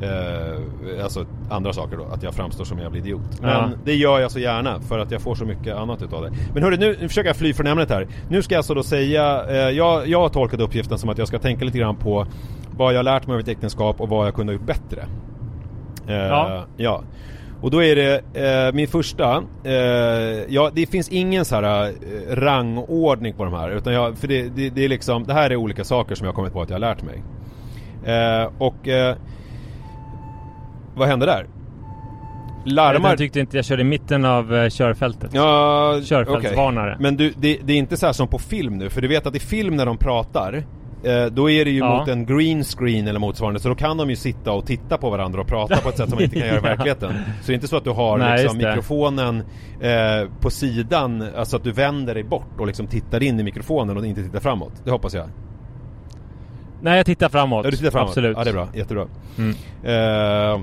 eh, 0.02 1.04
alltså 1.04 1.26
andra 1.50 1.72
saker 1.72 1.96
då, 1.96 2.04
att 2.04 2.22
jag 2.22 2.34
framstår 2.34 2.64
som 2.64 2.76
en 2.78 2.84
jävla 2.84 2.98
idiot. 2.98 3.40
Men 3.40 3.50
Ja. 3.50 3.70
det 3.84 3.94
gör 3.94 4.20
jag 4.20 4.30
så 4.30 4.38
gärna 4.38 4.80
för 4.80 4.98
att 4.98 5.10
jag 5.10 5.20
får 5.22 5.34
så 5.34 5.44
mycket 5.44 5.76
annat 5.76 6.02
utav 6.02 6.22
det. 6.22 6.30
Men 6.54 6.62
hörru, 6.62 6.76
nu, 6.76 6.96
nu 7.00 7.08
försöker 7.08 7.28
jag 7.28 7.36
fly 7.36 7.52
från 7.54 7.66
ämnet 7.66 7.90
här. 7.90 8.06
Nu 8.28 8.42
ska 8.42 8.54
jag 8.54 8.58
alltså 8.58 8.74
då 8.74 8.82
säga, 8.82 9.44
eh, 9.48 9.56
jag, 9.56 10.08
jag 10.08 10.20
har 10.20 10.28
tolkat 10.28 10.60
uppgiften 10.60 10.98
som 10.98 11.10
att 11.10 11.18
jag 11.18 11.28
ska 11.28 11.38
tänka 11.38 11.64
lite 11.64 11.78
grann 11.78 11.96
på 11.96 12.26
vad 12.76 12.94
jag 12.94 13.04
lärt 13.04 13.26
mig 13.26 13.34
av 13.34 13.40
ett 13.40 13.48
äktenskap 13.48 14.00
och 14.00 14.08
vad 14.08 14.26
jag 14.26 14.34
kunde 14.34 14.52
ha 14.52 14.58
gjort 14.58 14.66
bättre. 14.66 15.04
Eh, 16.10 16.16
Ja. 16.16 16.64
ja. 16.76 17.02
Och 17.62 17.70
då 17.70 17.82
är 17.82 17.96
det 17.96 18.20
eh, 18.68 18.74
min 18.74 18.88
första, 18.88 19.42
eh, 19.64 19.72
ja 20.48 20.70
det 20.74 20.86
finns 20.90 21.08
ingen 21.08 21.44
så 21.44 21.54
här 21.56 21.88
eh, 21.88 21.92
rangordning 22.36 23.34
på 23.34 23.44
de 23.44 23.54
här 23.54 23.70
utan 23.70 23.92
jag, 23.92 24.18
för 24.18 24.28
det, 24.28 24.48
det, 24.48 24.70
det 24.70 24.84
är 24.84 24.88
liksom, 24.88 25.24
det 25.24 25.32
här 25.32 25.50
är 25.50 25.56
olika 25.56 25.84
saker 25.84 26.14
som 26.14 26.26
jag 26.26 26.34
kommit 26.34 26.52
på 26.52 26.62
att 26.62 26.68
jag 26.70 26.74
har 26.74 26.80
lärt 26.80 27.02
mig. 27.02 27.22
Eh, 28.04 28.50
och 28.58 28.88
eh, 28.88 29.16
vad 30.94 31.08
hände 31.08 31.26
där? 31.26 31.46
Larmar... 32.64 33.08
Jag 33.08 33.18
tyckte 33.18 33.40
inte 33.40 33.56
jag 33.58 33.64
körde 33.64 33.82
i 33.82 33.84
mitten 33.84 34.24
av 34.24 34.68
körfältet. 34.70 35.30
Ja, 35.34 36.00
Körfältsvarnare. 36.04 36.90
okej. 36.90 37.02
Men 37.02 37.16
du, 37.16 37.32
det, 37.36 37.58
det 37.64 37.72
är 37.72 37.76
inte 37.76 37.96
så 37.96 38.06
här 38.06 38.12
som 38.12 38.28
på 38.28 38.38
film 38.38 38.78
nu, 38.78 38.90
för 38.90 39.00
du 39.00 39.08
vet 39.08 39.26
att 39.26 39.36
i 39.36 39.40
film 39.40 39.76
när 39.76 39.86
de 39.86 39.96
pratar 39.98 40.64
då 41.32 41.50
är 41.50 41.64
det 41.64 41.70
ju 41.70 41.78
Ja. 41.78 41.98
mot 41.98 42.08
en 42.08 42.26
green 42.26 42.64
screen 42.64 43.08
eller 43.08 43.20
motsvarande 43.20 43.60
så 43.60 43.68
då 43.68 43.74
kan 43.74 43.96
de 43.96 44.10
ju 44.10 44.16
sitta 44.16 44.52
och 44.52 44.66
titta 44.66 44.98
på 44.98 45.10
varandra 45.10 45.40
och 45.40 45.46
prata 45.46 45.76
på 45.76 45.88
ett 45.88 45.96
sätt 45.96 46.08
som 46.08 46.16
man 46.16 46.22
inte 46.24 46.36
kan 46.38 46.46
göra 46.48 46.58
i 46.58 46.62
verkligheten. 46.62 47.12
Så 47.40 47.46
det 47.46 47.52
är 47.52 47.54
inte 47.54 47.68
så 47.68 47.76
att 47.76 47.84
du 47.84 47.90
har 47.90 48.18
Nej, 48.18 48.42
liksom 48.42 48.58
mikrofonen 48.58 49.42
eh, 49.80 50.28
på 50.40 50.50
sidan, 50.50 51.24
alltså 51.36 51.56
att 51.56 51.64
du 51.64 51.72
vänder 51.72 52.14
dig 52.14 52.24
bort 52.24 52.60
och 52.60 52.66
liksom 52.66 52.86
tittar 52.86 53.22
in 53.22 53.40
i 53.40 53.42
mikrofonen 53.42 53.96
och 53.96 54.06
inte 54.06 54.22
tittar 54.22 54.40
framåt. 54.40 54.72
Det 54.84 54.90
hoppas 54.90 55.14
jag. 55.14 55.26
Nej, 56.82 56.96
jag 56.96 57.06
tittar 57.06 57.28
framåt. 57.28 57.64
Ja, 57.64 57.70
du 57.70 57.76
tittar 57.76 57.90
framåt? 57.90 58.08
Absolut. 58.08 58.36
Ja, 58.38 58.44
det 58.44 58.50
är 58.50 58.54
bra. 58.54 58.68
Jättebra. 58.74 59.06
Mm. 59.38 59.50
Eh, 60.54 60.60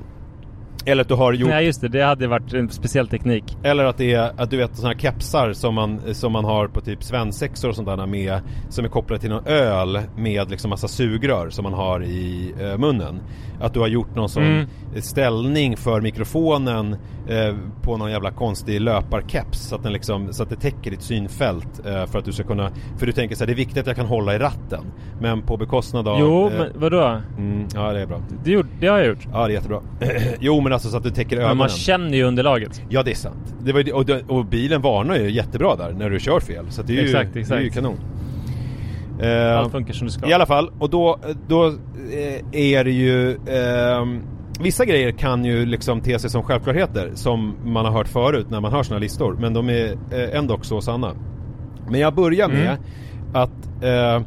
eller 0.87 1.01
att 1.01 1.07
du 1.07 1.13
har 1.13 1.33
gjort 1.33 1.49
Nej, 1.49 1.65
just 1.65 1.81
det. 1.81 1.87
Det 1.87 2.01
hade 2.03 2.27
varit 2.27 2.53
en 2.53 2.69
speciell 2.69 3.07
teknik. 3.07 3.57
Eller 3.63 3.85
att 3.85 3.97
det 3.97 4.13
är, 4.13 4.31
att 4.37 4.49
du 4.49 4.57
vet 4.57 4.75
sådana 4.75 4.93
här 4.93 4.99
kepsar 5.01 5.53
som 5.53 5.75
man, 5.75 6.01
som 6.13 6.31
man 6.31 6.45
har 6.45 6.67
på 6.67 6.81
typ 6.81 7.03
svensexor 7.03 7.69
och 7.69 7.75
sånt 7.75 7.87
där 7.87 8.05
med 8.05 8.39
Som 8.69 8.85
är 8.85 8.89
kopplade 8.89 9.21
till 9.21 9.29
någon 9.29 9.45
öl 9.45 9.99
med 10.17 10.49
liksom 10.49 10.69
massa 10.69 10.87
sugrör 10.87 11.49
som 11.49 11.63
man 11.63 11.73
har 11.73 12.03
i 12.03 12.53
eh, 12.61 12.77
munnen 12.77 13.19
Att 13.61 13.73
du 13.73 13.79
har 13.79 13.87
gjort 13.87 14.15
någon 14.15 14.29
sån 14.29 14.43
Mm. 14.43 14.67
ställning 15.01 15.77
för 15.77 16.01
mikrofonen 16.01 16.95
eh, 17.27 17.55
på 17.81 17.97
någon 17.97 18.11
jävla 18.11 18.31
konstig 18.31 18.81
löparkeps 18.81 19.59
så 19.59 19.75
att 19.75 19.83
den 19.83 19.93
liksom, 19.93 20.33
så 20.33 20.43
att 20.43 20.49
det 20.49 20.55
täcker 20.55 20.91
ditt 20.91 21.01
synfält 21.01 21.85
eh, 21.85 22.05
för 22.05 22.19
att 22.19 22.25
du 22.25 22.31
ska 22.31 22.43
kunna 22.43 22.71
För 22.97 23.05
du 23.05 23.11
tänker 23.11 23.35
så 23.35 23.41
här, 23.41 23.45
det 23.47 23.53
är 23.53 23.55
viktigt 23.55 23.77
att 23.77 23.87
jag 23.87 23.95
kan 23.95 24.05
hålla 24.05 24.35
i 24.35 24.37
ratten 24.39 24.83
Men 25.21 25.41
på 25.41 25.57
bekostnad 25.57 26.07
av 26.07 26.19
Jo, 26.19 26.47
eh, 26.47 26.53
men 26.57 26.71
vadå? 26.81 27.21
mm, 27.37 27.67
Ja 27.75 27.93
det 27.93 28.01
är 28.01 28.05
bra 28.05 28.21
Det, 28.43 28.51
gjorde, 28.51 28.67
det 28.79 28.87
har 28.87 28.97
jag 28.97 29.07
gjort. 29.07 29.27
Ja 29.33 29.37
det 29.47 29.51
är 29.51 29.55
jättebra 29.55 29.81
Jo 30.39 30.61
men 30.61 30.71
alltså 30.77 30.89
så 30.89 30.97
att 30.97 31.03
du 31.03 31.09
täcker 31.09 31.35
ögonen 31.35 31.49
Men 31.49 31.57
man 31.57 31.69
känner 31.69 32.17
ju 32.17 32.23
underlaget. 32.23 32.81
Ja 32.89 33.03
det 33.03 33.11
är 33.11 33.15
sant. 33.15 33.55
Det 33.63 33.73
var, 33.73 33.79
ju 33.79 33.91
och, 33.91 34.09
och 34.27 34.45
bilen 34.45 34.81
varnar 34.81 35.15
ju 35.15 35.31
jättebra 35.31 35.75
där 35.75 35.91
när 35.91 36.09
du 36.09 36.19
kör 36.19 36.39
fel. 36.39 36.65
Så 36.69 36.81
det 36.81 36.93
är 36.93 36.95
ju, 36.95 37.03
Exakt, 37.03 37.33
Det 37.33 37.51
är 37.55 37.59
ju 37.59 37.69
kanon. 37.69 37.97
Eh, 39.21 39.57
Allt 39.57 39.71
funkar 39.71 39.93
som 39.93 40.07
det 40.07 40.13
ska. 40.13 40.29
I 40.29 40.33
alla 40.33 40.45
fall, 40.45 40.71
och 40.79 40.89
då, 40.89 41.19
då 41.47 41.67
eh, 41.67 42.61
är 42.61 42.83
det 42.83 42.91
ju 42.91 43.31
ehm, 43.31 44.21
Vissa 44.61 44.85
grejer 44.85 45.11
kan 45.11 45.45
ju 45.45 45.65
liksom 45.65 46.01
te 46.01 46.19
sig 46.19 46.29
som 46.29 46.43
självklarheter 46.43 47.11
som 47.15 47.55
man 47.65 47.85
har 47.85 47.91
hört 47.91 48.07
förut 48.07 48.45
när 48.49 48.61
man 48.61 48.71
hör 48.71 48.83
såna 48.83 48.99
listor. 48.99 49.37
Men 49.39 49.53
de 49.53 49.69
är 49.69 49.91
eh, 50.11 50.37
ändå 50.37 50.59
så 50.61 50.81
sanna. 50.81 51.11
Men 51.89 51.99
jag 51.99 52.15
börjar 52.15 52.47
med 52.47 52.57
Mm. 52.67 52.77
att, 53.33 53.83
eh, 53.83 54.21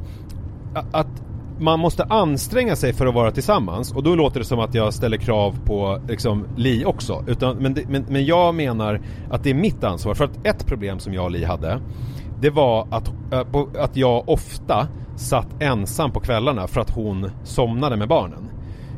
att 0.93 1.23
man 1.61 1.81
måste 1.81 2.05
anstränga 2.05 2.77
sig 2.77 2.93
för 2.93 3.07
att 3.07 3.15
vara 3.15 3.31
tillsammans 3.31 3.93
och 3.93 4.03
då 4.03 4.15
låter 4.15 4.41
det 4.41 4.47
som 4.47 4.61
att 4.61 4.75
jag 4.75 4.95
ställer 4.95 5.17
krav 5.17 5.59
på 5.65 6.01
liksom, 6.09 6.47
Li 6.57 6.85
också. 6.85 7.25
Utan, 7.27 7.57
men, 7.57 7.75
det, 7.75 7.89
men, 7.89 8.05
men 8.09 8.25
jag 8.25 8.55
menar 8.55 9.01
att 9.31 9.45
det 9.45 9.51
är 9.51 9.55
mitt 9.55 9.85
ansvar. 9.85 10.15
För 10.15 10.25
att 10.25 10.47
ett 10.47 10.67
problem 10.67 10.99
som 10.99 11.15
jag 11.15 11.25
och 11.25 11.31
Li 11.31 11.45
hade 11.45 11.81
det 12.41 12.51
var 12.51 12.87
att, 12.91 13.13
på- 13.53 13.69
att 13.79 13.97
jag 13.97 14.29
ofta 14.29 14.89
satt 15.17 15.63
ensam 15.63 16.11
på 16.11 16.21
kvällarna 16.21 16.67
för 16.67 16.81
att 16.81 16.91
hon 16.91 17.31
somnade 17.45 17.97
med 17.97 18.09
barnen. 18.09 18.51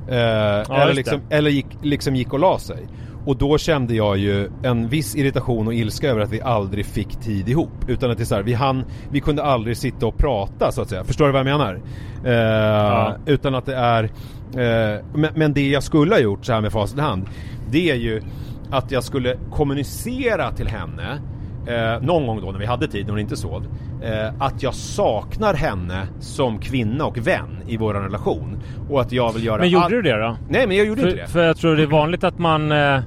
Eh, 0.09 0.15
eller 0.15 0.87
just 0.87 0.97
liksom, 0.97 1.21
eller 1.31 1.51
gick, 1.51 1.67
liksom 1.83 2.17
gick 2.17 2.33
och 2.33 2.39
la 2.39 2.59
sig. 2.59 2.87
Och 3.27 3.37
då 3.37 3.59
kände 3.59 3.95
jag 3.95 4.19
ju 4.19 4.51
en 4.63 4.89
viss 4.89 5.17
irritation 5.17 5.67
och 5.67 5.75
ilska 5.75 6.09
över 6.09 6.21
att 6.21 6.33
vi 6.33 6.41
aldrig 6.41 6.87
fick 6.87 7.17
tid 7.21 7.49
ihop. 7.49 7.89
Utan 7.89 8.11
att 8.11 8.17
det 8.17 8.23
är 8.23 8.27
så 8.27 8.35
här, 8.35 8.43
vi, 8.43 8.55
hann, 8.55 8.85
vi 9.11 9.21
kunde 9.21 9.43
aldrig 9.43 9.77
sitta 9.77 10.07
och 10.07 10.17
prata 10.17 10.73
så 10.73 10.83
att 10.83 10.89
säga. 10.89 11.05
Förstår 11.05 11.27
du 11.27 11.33
vad 11.33 11.47
jag 11.47 11.59
menar? 11.59 11.81
Eh, 12.25 13.17
Utan 13.27 13.55
att 13.55 13.67
det 13.67 13.77
är... 13.77 14.05
Eh, 14.05 15.05
men, 15.15 15.31
men 15.35 15.53
det 15.53 15.69
jag 15.69 15.83
skulle 15.83 16.15
ha 16.15 16.21
gjort 16.21 16.45
så 16.45 16.53
här 16.53 16.61
med 16.61 16.73
facit 16.73 16.99
hand. 16.99 17.27
Det 17.71 17.91
är 17.91 17.95
ju 17.95 18.23
att 18.71 18.91
jag 18.91 19.05
skulle 19.05 19.37
kommunicera 19.51 20.53
till 20.53 20.69
henne 20.69 21.21
Eh, 21.67 22.03
någon 22.03 22.27
gång 22.27 22.41
då 22.41 22.53
när 22.53 22.59
vi 22.59 22.67
hade 22.67 22.87
tid, 22.89 23.05
när 23.07 23.11
hon 23.13 23.21
inte 23.21 23.37
sov. 23.37 23.67
Eh, 24.03 24.33
att 24.39 24.63
jag 24.63 24.75
saknar 24.75 25.55
henne 25.55 26.07
som 26.21 26.59
kvinna 26.59 27.05
och 27.05 27.19
vän 27.19 27.63
i 27.67 27.77
vår 27.77 27.95
relation. 27.95 28.59
Och 28.91 29.01
att 29.01 29.13
jag 29.13 29.33
vill 29.33 29.45
göra 29.45 29.59
Men 29.59 29.69
gjorde 29.69 29.85
allt- 29.85 29.91
du 29.91 30.03
det 30.03 30.17
då? 30.19 30.37
Nej 30.49 30.67
men 30.67 30.77
jag 30.77 30.87
gjorde 30.87 31.01
inte 31.01 31.13
För, 31.13 31.19
det. 31.23 31.29
för 31.29 31.43
jag 31.45 31.57
tror 31.57 31.77
det 31.77 31.83
är 31.83 31.87
vanligt 31.87 32.25
att 32.25 32.39
man 32.39 32.73
eh, 32.73 33.01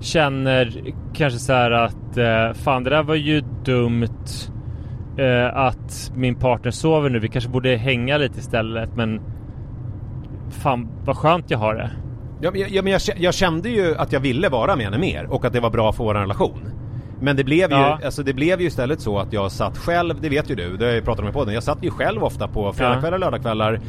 känner 0.00 0.72
kanske 1.14 1.38
så 1.38 1.52
här 1.52 1.70
att 1.70 2.16
eh, 2.16 2.52
fan 2.52 2.84
det 2.84 2.90
där 2.90 3.02
var 3.02 3.14
ju 3.14 3.42
dumt 3.64 4.08
eh, 5.18 5.56
att 5.56 6.12
min 6.14 6.34
partner 6.34 6.70
sover 6.70 7.10
nu. 7.10 7.18
Vi 7.18 7.28
kanske 7.28 7.50
borde 7.50 7.76
hänga 7.76 8.18
lite 8.18 8.38
istället 8.38 8.96
men 8.96 9.20
fan 10.50 10.88
vad 11.04 11.16
skönt 11.16 11.50
jag 11.50 11.58
har 11.58 11.74
det. 11.74 11.90
Ja, 12.40 12.50
men 12.52 12.60
jag, 12.60 12.88
jag, 12.88 13.00
jag 13.18 13.34
kände 13.34 13.68
ju 13.68 13.96
att 13.96 14.12
jag 14.12 14.20
ville 14.20 14.48
vara 14.48 14.76
med 14.76 14.84
henne 14.84 14.98
mer 14.98 15.26
och 15.30 15.44
att 15.44 15.52
det 15.52 15.60
var 15.60 15.70
bra 15.70 15.92
för 15.92 16.04
vår 16.04 16.14
relation. 16.14 16.60
Men 17.20 17.36
det 17.36 17.44
blev, 17.44 17.70
ju, 17.70 17.76
Ja. 17.76 17.98
alltså 18.04 18.22
det 18.22 18.32
blev 18.34 18.60
ju 18.60 18.66
istället 18.66 19.00
så 19.00 19.18
att 19.18 19.32
jag 19.32 19.52
satt 19.52 19.78
själv, 19.78 20.20
det 20.20 20.28
vet 20.28 20.50
ju 20.50 20.54
du, 20.54 20.76
det 20.76 20.84
har 20.84 20.92
jag 20.92 21.04
pratat 21.04 21.22
om 21.22 21.28
i 21.30 21.32
podden. 21.32 21.54
Jag 21.54 21.62
satt 21.62 21.78
ju 21.82 21.90
själv 21.90 22.24
ofta 22.24 22.48
på 22.48 22.72
fredagskvällar 22.72 23.16
och 23.16 23.20
lördagskvällar 23.20 23.80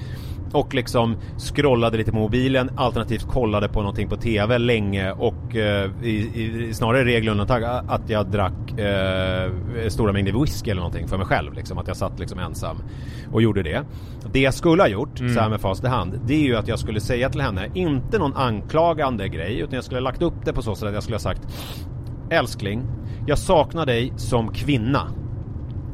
och 0.51 0.73
liksom 0.73 1.15
scrollade 1.37 1.97
lite 1.97 2.11
på 2.11 2.17
mobilen 2.17 2.71
alternativt 2.75 3.27
kollade 3.27 3.69
på 3.69 3.79
någonting 3.79 4.09
på 4.09 4.15
TV 4.15 4.57
länge 4.57 5.11
och 5.11 5.55
eh, 5.55 5.89
i, 6.03 6.09
i, 6.09 6.73
snarare 6.73 7.05
regel 7.05 7.29
undantag 7.29 7.63
att 7.63 8.09
jag 8.09 8.31
drack 8.31 8.79
eh, 8.79 9.51
stora 9.89 10.13
mängder 10.13 10.41
whisky 10.41 10.71
eller 10.71 10.81
någonting 10.81 11.07
för 11.07 11.17
mig 11.17 11.25
själv 11.25 11.53
liksom. 11.53 11.77
Att 11.77 11.87
jag 11.87 11.97
satt 11.97 12.19
liksom 12.19 12.39
ensam 12.39 12.77
och 13.31 13.41
gjorde 13.41 13.63
det. 13.63 13.83
Det 14.33 14.39
jag 14.39 14.53
skulle 14.53 14.83
ha 14.83 14.87
gjort, 14.87 15.17
så 15.17 15.39
här 15.39 15.49
med 15.49 15.61
facit 15.61 15.85
i 15.85 15.87
hand, 15.87 16.19
det 16.25 16.33
är 16.33 16.41
ju 16.43 16.55
att 16.55 16.67
jag 16.67 16.79
skulle 16.79 16.99
säga 16.99 17.29
till 17.29 17.41
henne, 17.41 17.69
inte 17.73 18.17
någon 18.17 18.33
anklagande 18.35 19.27
grej 19.27 19.59
utan 19.59 19.73
jag 19.75 19.83
skulle 19.83 19.99
ha 19.99 20.03
lagt 20.03 20.21
upp 20.21 20.45
det 20.45 20.53
på 20.53 20.61
så 20.61 20.75
sätt 20.75 20.87
att 20.87 20.93
jag 20.93 21.03
skulle 21.03 21.15
ha 21.15 21.19
sagt 21.19 21.41
Älskling, 22.29 22.83
jag 23.27 23.37
saknar 23.37 23.85
dig 23.85 24.13
som 24.17 24.53
kvinna. 24.53 25.07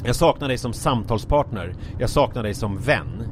Jag 0.06 0.16
saknar 0.16 0.48
dig 0.48 0.58
som 0.58 0.74
samtalspartner. 0.74 1.74
Jag 2.00 2.10
saknar 2.10 2.44
dig 2.44 2.54
som 2.54 2.78
vän. 2.78 3.24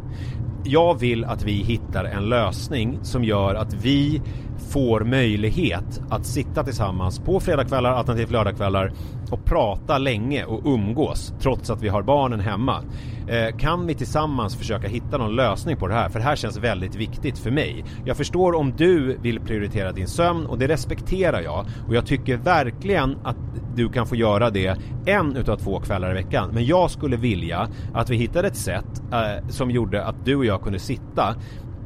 Jag 0.64 1.00
vill 1.00 1.26
att 1.26 1.44
vi 1.44 1.52
hittar 1.52 2.06
en 2.06 2.30
lösning 2.30 3.00
som 3.02 3.24
gör 3.24 3.56
att 3.56 3.74
vi 3.74 4.22
får 4.70 5.02
möjlighet 5.02 6.02
att 6.10 6.26
sitta 6.26 6.64
tillsammans 6.64 7.20
på 7.20 7.40
fredagskvällar, 7.40 7.92
alternativt 7.92 8.32
lördagskvällar 8.32 8.94
och 9.32 9.46
prata 9.46 9.98
länge 9.98 10.46
och 10.46 10.62
umgås 10.66 11.34
trots 11.40 11.70
att 11.70 11.82
vi 11.82 11.90
har 11.90 12.02
barnen 12.02 12.40
hemma. 12.40 12.84
Eh, 13.28 13.58
kan 13.58 13.88
vi 13.88 13.94
tillsammans 13.94 14.56
försöka 14.56 14.88
hitta 14.88 15.18
någon 15.18 15.36
lösning 15.36 15.78
på 15.78 15.88
det 15.88 15.94
här? 15.94 16.10
För 16.10 16.20
det 16.20 16.26
här 16.26 16.36
känns 16.36 16.58
väldigt 16.58 16.96
viktigt 16.96 17.38
för 17.38 17.52
mig. 17.52 17.86
Jag 18.06 18.18
förstår 18.18 18.56
om 18.56 18.74
du 18.78 19.18
vill 19.22 19.40
prioritera 19.40 19.92
din 19.92 20.08
sömn 20.08 20.46
och 20.46 20.60
det 20.60 20.68
respekterar 20.68 21.42
jag 21.42 21.66
och 21.88 21.96
jag 21.96 22.06
tycker 22.06 22.38
verkligen 22.38 23.18
att 23.24 23.38
du 23.76 23.90
kan 23.90 24.08
få 24.08 24.16
göra 24.16 24.50
det 24.50 24.78
en 25.06 25.36
utav 25.36 25.58
två 25.58 25.80
kvällar 25.80 26.12
i 26.12 26.14
veckan. 26.14 26.50
Men 26.54 26.66
jag 26.66 26.92
skulle 26.92 27.18
vilja 27.18 27.68
att 27.94 28.10
vi 28.10 28.16
hittade 28.16 28.48
ett 28.48 28.58
sätt 28.58 29.02
eh, 29.12 29.48
som 29.50 29.72
gjorde 29.72 30.06
att 30.06 30.26
du 30.26 30.36
och 30.36 30.46
jag 30.46 30.62
kunde 30.62 30.80
sitta 30.80 31.36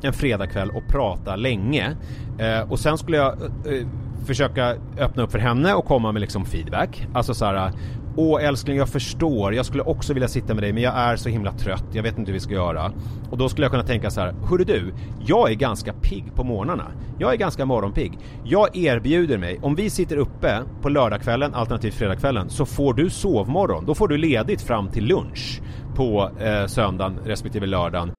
en 0.02 0.14
fredagkväll 0.14 0.70
och 0.70 0.88
prata 0.88 1.36
länge. 1.36 1.96
Eh, 2.40 2.72
och 2.72 2.80
sen 2.80 2.98
skulle 2.98 3.18
jag 3.18 3.34
eh, 3.42 3.74
eh 3.74 3.88
försöka 4.26 4.76
öppna 4.98 5.24
upp 5.24 5.32
för 5.32 5.40
henne 5.40 5.74
och 5.74 5.86
komma 5.86 6.12
med 6.12 6.20
liksom 6.20 6.46
feedback. 6.46 7.08
Alltså 7.14 7.34
så 7.34 7.46
här. 7.46 7.72
Åh 8.20 8.44
älskling 8.44 8.78
jag 8.78 8.90
förstår, 8.90 9.54
jag 9.54 9.66
skulle 9.66 9.84
också 9.84 10.14
vilja 10.14 10.28
sitta 10.28 10.54
med 10.54 10.64
dig 10.64 10.74
men 10.74 10.84
jag 10.84 10.94
är 10.94 11.16
så 11.16 11.30
himla 11.30 11.52
trött, 11.52 11.84
jag 11.92 12.04
vet 12.04 12.18
inte 12.18 12.32
hur 12.32 12.34
vi 12.34 12.40
ska 12.40 12.54
göra. 12.54 12.94
Och 13.32 13.38
då 13.38 13.50
skulle 13.50 13.66
jag 13.66 13.72
kunna 13.72 13.84
tänka 13.84 14.10
så 14.10 14.22
här, 14.22 14.36
hörru 14.50 14.64
du, 14.64 14.94
jag 15.26 15.52
är 15.52 15.56
ganska 15.56 15.94
pigg 15.94 16.36
på 16.36 16.44
morgnarna. 16.44 16.92
Jag 17.20 17.34
är 17.34 17.38
ganska 17.38 17.66
morgonpigg. 17.66 18.20
Jag 18.44 18.78
erbjuder 18.78 19.38
mig, 19.38 19.60
om 19.62 19.76
vi 19.76 19.90
sitter 19.90 20.18
uppe 20.18 20.64
på 20.82 20.90
lördagskvällen 20.90 21.54
alternativt 21.54 21.94
fredagskvällen 21.94 22.50
så 22.50 22.66
får 22.66 22.94
du 22.94 23.10
sovmorgon. 23.10 23.86
Då 23.86 23.96
får 23.96 24.08
du 24.08 24.18
ledigt 24.18 24.62
fram 24.62 24.92
till 24.92 25.06
lunch 25.06 25.62
på 25.96 26.32
eh, 26.40 26.68
söndagen 26.68 27.20
respektive 27.26 27.66
lördagen. 27.66 28.12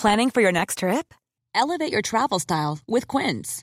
Planning 0.00 0.30
for 0.30 0.42
your 0.42 0.52
next 0.52 0.78
trip? 0.78 1.14
Elevate 1.54 1.92
your 1.92 2.02
travel 2.02 2.40
style 2.40 2.78
with 2.86 3.06
Quince. 3.18 3.62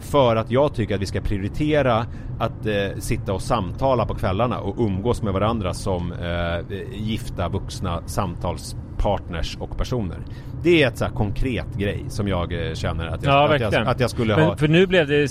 För 0.00 0.36
att 0.36 0.50
jag 0.50 0.74
tycker 0.74 0.94
att 0.94 1.00
vi 1.00 1.06
ska 1.06 1.20
prioritera 1.20 2.06
att 2.38 2.66
eh, 2.66 2.98
sitta 2.98 3.32
och 3.32 3.42
samtala 3.42 4.06
på 4.06 4.14
kvällarna 4.14 4.58
och 4.58 4.74
umgås 4.86 5.22
med 5.22 5.32
varandra 5.32 5.74
som 5.74 6.12
eh, 6.12 6.76
gifta 6.92 7.48
vuxna 7.48 8.02
samtalspartners 8.06 9.56
och 9.60 9.76
personer. 9.78 10.18
Det 10.62 10.82
är 10.82 10.88
ett 10.88 10.98
så 10.98 11.04
här 11.04 11.12
konkret 11.12 11.74
grej 11.78 12.04
som 12.08 12.28
jag 12.28 12.68
eh, 12.68 12.74
känner 12.74 13.06
att 13.06 13.22
jag, 13.22 13.32
Ja, 13.34 13.54
att 13.54 13.60
jag, 13.72 13.74
att 13.86 14.00
jag 14.00 14.10
skulle 14.10 14.36
Men 14.36 14.44
ha. 14.44 14.56
för 14.56 14.68
nu 14.68 14.86
blev 14.86 15.08
det 15.08 15.28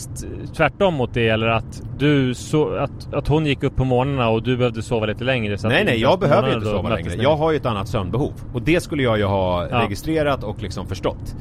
tvärtom 0.56 0.94
mot 0.94 1.14
det 1.14 1.28
eller 1.30 1.48
att 1.48 1.82
du 1.98 2.34
så, 2.34 2.76
att, 2.76 3.14
att 3.14 3.28
hon 3.28 3.46
gick 3.46 3.64
upp 3.64 3.76
på 3.76 3.86
morgnarna 3.86 4.30
och 4.30 4.44
du 4.44 4.58
behövde 4.58 4.82
sova 4.82 5.06
lite 5.06 5.24
längre 5.24 5.58
Nej 5.64 5.86
nej, 5.86 6.02
jag 6.02 6.20
behöver 6.20 6.54
inte 6.54 6.66
sova 6.66 6.90
längre. 6.90 7.14
Jag 7.16 7.36
har 7.36 7.52
ju 7.52 7.58
ett 7.58 7.66
annat 7.66 7.88
sömnbehov. 7.88 8.34
Och 8.54 8.62
det 8.62 8.84
skulle 8.84 9.04
jag 9.04 9.18
ju 9.18 9.24
ha 9.24 9.68
Ja. 9.68 9.80
registrerat 9.82 10.44
och 10.44 10.62
liksom 10.62 10.88
förstått. 10.88 11.36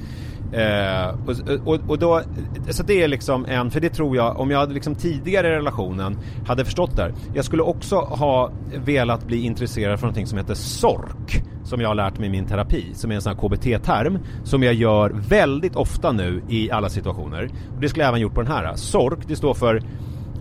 Eh, 0.53 1.15
och, 1.27 1.75
och, 1.75 1.81
och 1.89 1.99
då, 1.99 2.23
så 2.71 2.83
det 2.83 3.03
är 3.03 3.09
liksom 3.09 3.47
en, 3.49 3.71
för 3.71 3.81
det 3.81 3.89
tror 3.89 4.17
jag, 4.17 4.41
om 4.41 4.51
jag 4.51 4.59
hade 4.59 4.75
liksom 4.75 4.95
tidigare 4.95 5.49
i 5.49 5.51
relationen 5.51 6.19
hade 6.47 6.65
förstått 6.65 6.97
det 6.97 7.03
här. 7.03 7.15
Jag 7.35 7.45
skulle 7.45 7.63
också 7.63 7.97
ha 7.97 8.51
velat 8.85 9.27
bli 9.27 9.41
intresserad 9.41 9.99
för 9.99 10.07
någonting 10.07 10.27
som 10.27 10.39
heter 10.39 10.55
SORK. 10.55 11.43
Som 11.65 11.81
jag 11.81 11.89
har 11.89 11.95
lärt 11.95 12.19
mig 12.19 12.27
i 12.27 12.31
min 12.31 12.47
terapi, 12.47 12.85
som 12.95 13.11
är 13.11 13.15
en 13.15 13.23
sån 13.23 13.33
här 13.35 13.41
KBT-term. 13.41 14.19
Som 14.45 14.63
jag 14.63 14.75
gör 14.75 15.11
väldigt 15.29 15.77
ofta 15.77 16.13
nu 16.13 16.43
i 16.49 16.71
alla 16.71 16.89
situationer. 16.89 17.51
Och 17.75 17.81
det 17.81 17.89
skulle 17.89 18.03
jag 18.03 18.09
även 18.09 18.21
gjort 18.21 18.35
på 18.35 18.43
den 18.43 18.53
här. 18.53 18.75
SORK, 18.77 19.19
det 19.27 19.37
står 19.37 19.55
för 19.55 19.83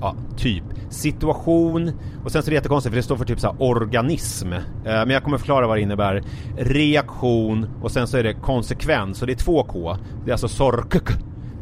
ja, 0.02 0.16
typ 0.38 0.64
situation 0.90 1.92
och 2.24 2.32
sen 2.32 2.44
så 2.44 2.48
är 2.48 2.52
det 2.52 2.56
jättekonstigt 2.56 2.92
för 2.94 2.98
det 2.98 3.04
står 3.04 3.18
för 3.18 3.26
typ 3.26 3.40
så 3.40 3.48
här 3.48 3.56
organism. 3.60 4.54
Eh, 4.54 4.62
men 4.84 5.10
jag 5.10 5.24
kommer 5.24 5.38
förklara 5.38 5.68
vad 5.68 5.78
det 5.78 5.82
innebär. 5.82 6.24
Reaktion 6.58 7.68
och 7.82 7.92
sen 7.92 8.08
så 8.08 8.18
är 8.18 8.24
det 8.24 8.34
konsekvens 8.34 9.22
och 9.22 9.28
det 9.28 9.34
är 9.34 9.38
två 9.38 9.64
K. 9.64 9.98
Det 10.26 10.32
är 10.32 10.34
alltså 10.34 10.48
SORK. 10.48 10.96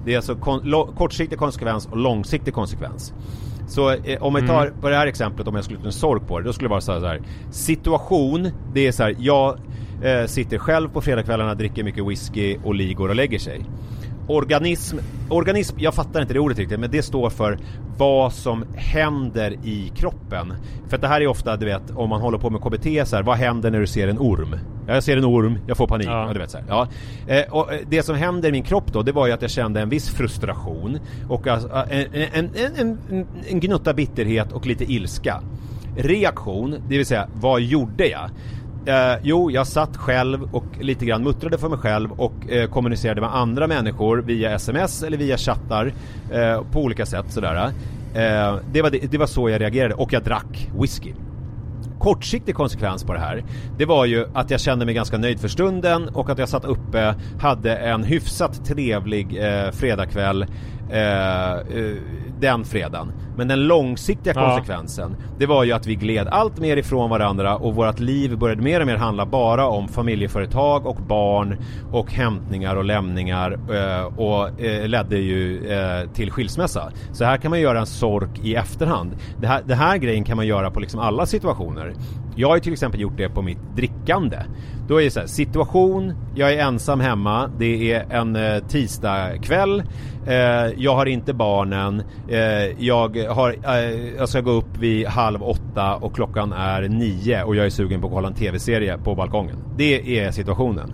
Det 0.06 0.14
är 0.14 0.18
alltså 0.18 0.36
kon- 0.36 0.94
kortsiktig 0.98 1.40
konsekvens 1.40 1.86
och 1.86 1.98
långsiktig 1.98 2.54
konsekvens. 2.54 3.14
Så 3.68 3.92
eh, 3.92 4.24
om 4.24 4.36
jag 4.36 4.48
tar 4.48 4.74
på 4.82 4.90
det 4.90 4.96
här 4.96 5.08
exemplet, 5.08 5.48
om 5.48 5.56
jag 5.56 5.64
skulle 5.64 5.80
ta 5.80 5.86
en 5.86 5.92
sork 5.92 6.28
på 6.28 6.40
det, 6.40 6.46
då 6.46 6.54
skulle 6.54 6.68
det 6.68 6.72
vara 6.72 6.82
så 6.82 6.92
här, 6.92 7.00
så 7.00 7.06
här. 7.06 7.22
Situation, 7.52 8.50
det 8.74 8.88
är 8.88 8.92
så 8.92 9.04
här, 9.04 9.16
jag 9.20 9.58
eh, 10.04 10.26
sitter 10.26 10.58
själv 10.58 10.90
på 10.90 11.02
fredagskvällarna, 11.02 11.56
dricker 11.56 11.84
mycket 11.84 12.08
whisky 12.08 12.58
och 12.64 12.76
ligger 12.76 13.10
och 13.10 13.16
lägger 13.16 13.40
sig. 13.40 13.66
Organism, 14.28 14.98
organism, 15.30 15.76
jag 15.80 15.94
fattar 15.94 16.22
inte 16.22 16.34
det 16.34 16.40
ordet 16.40 16.58
riktigt, 16.58 16.80
men 16.80 16.92
det 16.92 17.04
står 17.04 17.30
för 17.30 17.58
vad 17.98 18.34
som 18.34 18.66
händer 18.76 19.52
i 19.64 19.92
kroppen. 19.96 20.54
För 20.88 20.96
att 20.96 21.02
det 21.02 21.08
här 21.08 21.22
är 21.22 21.28
ofta, 21.28 21.58
du 21.58 21.66
vet, 21.66 21.92
om 21.96 22.10
man 22.10 22.22
håller 22.22 22.38
på 22.38 22.50
med 22.50 22.62
KBT 22.62 23.08
så 23.10 23.16
här, 23.16 23.24
vad 23.24 23.38
händer 23.38 23.72
när 23.72 23.80
du 23.80 23.88
ser 23.88 24.08
en 24.08 24.18
orm? 24.20 24.56
Ja, 24.88 24.94
Jag 24.94 25.04
ser 25.04 25.18
en 25.18 25.26
orm, 25.26 25.58
jag 25.68 25.78
får 25.78 25.88
panik. 25.88 26.08
Ja. 26.08 26.28
Ja. 26.28 26.34
du 26.34 26.40
vet, 26.40 26.52
så 26.52 26.58
här. 26.58 26.66
Ja. 26.70 26.88
Eh, 27.28 27.54
och 27.54 27.74
eh, 27.74 27.80
det 27.90 28.04
som 28.04 28.16
händer 28.16 28.50
i 28.50 28.52
min 28.52 28.64
kropp 28.64 28.94
då, 28.94 29.02
det 29.02 29.12
var 29.12 29.28
ju 29.28 29.34
att 29.34 29.42
jag 29.42 29.52
kände 29.52 29.82
en 29.82 29.90
viss 29.90 30.10
frustration 30.10 31.00
och 31.30 31.48
alltså, 31.48 31.70
en, 31.90 32.06
en, 32.14 32.50
en, 32.56 32.98
en, 33.10 33.28
en 33.50 33.60
gnutta 33.60 33.94
bitterhet 33.94 34.52
och 34.52 34.66
lite 34.68 34.92
ilska. 34.94 35.42
Reaktion, 35.98 36.76
det 36.90 36.98
vill 36.98 37.06
säga, 37.06 37.28
vad 37.34 37.62
gjorde 37.62 38.08
jag? 38.08 38.30
Eh, 38.86 39.16
jo, 39.22 39.52
jag 39.52 39.68
satt 39.68 39.98
själv 39.98 40.56
och 40.56 40.66
lite 40.80 41.06
grann 41.06 41.24
muttrade 41.24 41.58
för 41.58 41.70
mig 41.70 41.78
själv 41.78 42.12
och 42.12 42.50
eh, 42.50 42.70
kommunicerade 42.70 43.22
med 43.22 43.36
andra 43.36 43.68
människor 43.68 44.18
via 44.18 44.52
sms 44.52 45.04
eller 45.04 45.18
via 45.18 45.38
chattar 45.38 45.94
eh, 46.32 46.62
på 46.72 46.82
olika 46.82 47.06
sätt 47.06 47.26
sådär. 47.30 47.72
Eh, 48.14 48.58
det, 48.72 48.82
var 48.82 48.90
det, 48.90 49.12
det 49.12 49.18
var 49.18 49.26
så 49.26 49.50
jag 49.50 49.62
reagerade 49.62 49.94
och 49.94 50.14
jag 50.14 50.24
drack 50.24 50.70
whisky 50.82 51.14
kortsiktig 52.04 52.56
konsekvens 52.56 53.04
på 53.04 53.14
det 53.14 53.20
här 53.20 53.44
Det 53.78 53.86
var 53.86 54.06
ju 54.06 54.26
att 54.34 54.52
jag 54.52 54.60
kände 54.60 54.86
mig 54.86 54.94
ganska 54.94 55.18
nöjd 55.18 55.40
för 55.40 55.48
stunden 55.48 56.10
och 56.10 56.30
att 56.30 56.38
jag 56.38 56.50
satt 56.50 56.66
uppe 56.66 57.16
Hade 57.40 57.76
en 57.76 58.04
hyfsat 58.04 58.66
trevlig 58.66 59.38
eh, 59.38 59.72
fredagkväll 59.72 60.46
den 62.40 62.64
fredagen. 62.66 63.12
Men 63.38 63.48
den 63.48 63.68
långsiktiga 63.68 64.34
Ja. 64.36 64.50
konsekvensen, 64.50 65.16
det 65.40 65.46
var 65.46 65.64
ju 65.64 65.72
att 65.72 65.88
vi 65.88 65.96
gled 65.96 66.28
allt 66.28 66.60
mer 66.60 66.78
ifrån 66.78 67.10
varandra 67.10 67.56
och 67.58 67.76
vårt 67.76 68.00
liv 68.00 68.38
började 68.38 68.62
mer 68.62 68.80
och 68.82 68.88
mer 68.88 68.96
handla 68.96 69.26
bara 69.26 69.68
om 69.68 69.88
familjeföretag 69.88 70.86
och 70.86 70.96
barn 70.96 71.58
och 71.92 72.12
hämtningar 72.14 72.76
och 72.76 72.84
lämningar 72.84 73.52
eh, 73.52 74.06
och 74.20 74.62
eh, 74.62 74.88
ledde 74.88 75.18
ju 75.18 75.72
eh, 75.72 76.10
till 76.10 76.32
skilsmässa. 76.32 76.92
Så 77.12 77.26
här 77.26 77.38
kan 77.38 77.50
man 77.50 77.60
göra 77.62 77.80
en 77.80 77.86
sork 77.86 78.40
i 78.44 78.56
efterhand. 78.56 79.12
Det 79.42 79.48
här, 79.48 79.62
det 79.66 79.76
här 79.76 79.98
grejen 79.98 80.24
kan 80.24 80.38
man 80.38 80.48
göra 80.48 80.72
på 80.72 80.80
liksom 80.80 81.00
alla 81.00 81.26
situationer. 81.26 81.94
Jag 82.36 82.48
har 82.48 82.56
ju 82.56 82.62
till 82.62 82.74
exempel 82.74 83.02
gjort 83.02 83.18
det 83.18 83.30
på 83.30 83.42
mitt 83.42 83.60
drickande. 83.76 84.38
Då 84.88 85.02
är 85.02 85.04
det 85.04 85.12
så 85.12 85.20
här, 85.20 85.28
situation, 85.28 86.14
jag 86.36 86.54
är 86.54 86.58
ensam 86.58 87.00
hemma, 87.00 87.50
det 87.60 87.94
är 87.94 88.06
en 88.10 88.36
eh, 88.36 88.64
tisdagkväll, 88.68 89.84
eh, 90.28 90.36
jag 90.78 90.96
har 90.96 91.06
inte 91.06 91.34
barnen, 91.34 92.04
eh, 92.30 92.84
jag, 92.86 93.18
har, 93.18 93.56
eh, 93.64 94.16
jag 94.18 94.30
ska 94.30 94.42
gå 94.42 94.52
upp 94.52 94.78
vid 94.80 95.08
halv 95.08 95.44
åtta 95.44 95.96
och 95.96 96.16
klockan 96.16 96.54
är 96.54 96.82
nio 96.82 97.44
och 97.44 97.56
jag 97.56 97.66
är 97.66 97.70
sugen 97.70 98.02
på 98.02 98.08
att 98.08 98.14
kolla 98.14 98.28
en 98.28 98.34
tv-serie 98.34 98.98
på 98.98 99.16
balkongen. 99.16 99.58
Det 99.78 100.20
är 100.20 100.32
situationen. 100.32 100.94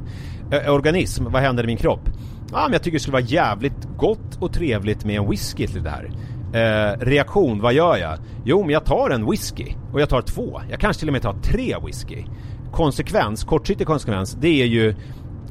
Eh, 0.51 0.73
organism, 0.73 1.25
vad 1.29 1.41
händer 1.41 1.63
i 1.63 1.67
min 1.67 1.77
kropp? 1.77 2.09
Ja, 2.51 2.61
men 2.63 2.73
jag 2.73 2.83
tycker 2.83 2.95
det 2.95 3.01
skulle 3.01 3.13
vara 3.13 3.23
jävligt 3.23 3.87
gott 3.97 4.37
och 4.39 4.53
trevligt 4.53 5.05
med 5.05 5.15
en 5.15 5.29
whisky 5.29 5.67
till 5.67 5.83
det 5.83 5.89
här. 5.89 6.11
Eh, 6.53 6.99
reaktion, 6.99 7.61
vad 7.61 7.73
gör 7.73 7.97
jag? 7.97 8.17
Jo, 8.45 8.61
men 8.61 8.69
jag 8.69 8.85
tar 8.85 9.09
en 9.09 9.29
whisky. 9.29 9.65
Och 9.93 10.01
jag 10.01 10.09
tar 10.09 10.21
två. 10.21 10.61
Jag 10.69 10.79
kanske 10.79 10.99
till 10.99 11.09
och 11.09 11.13
med 11.13 11.21
tar 11.21 11.33
tre 11.33 11.75
whisky. 11.85 12.23
Konsekvens, 12.72 13.43
kortsiktig 13.43 13.88
konsekvens, 13.88 14.38
det 14.41 14.61
är 14.61 14.65
ju 14.65 14.95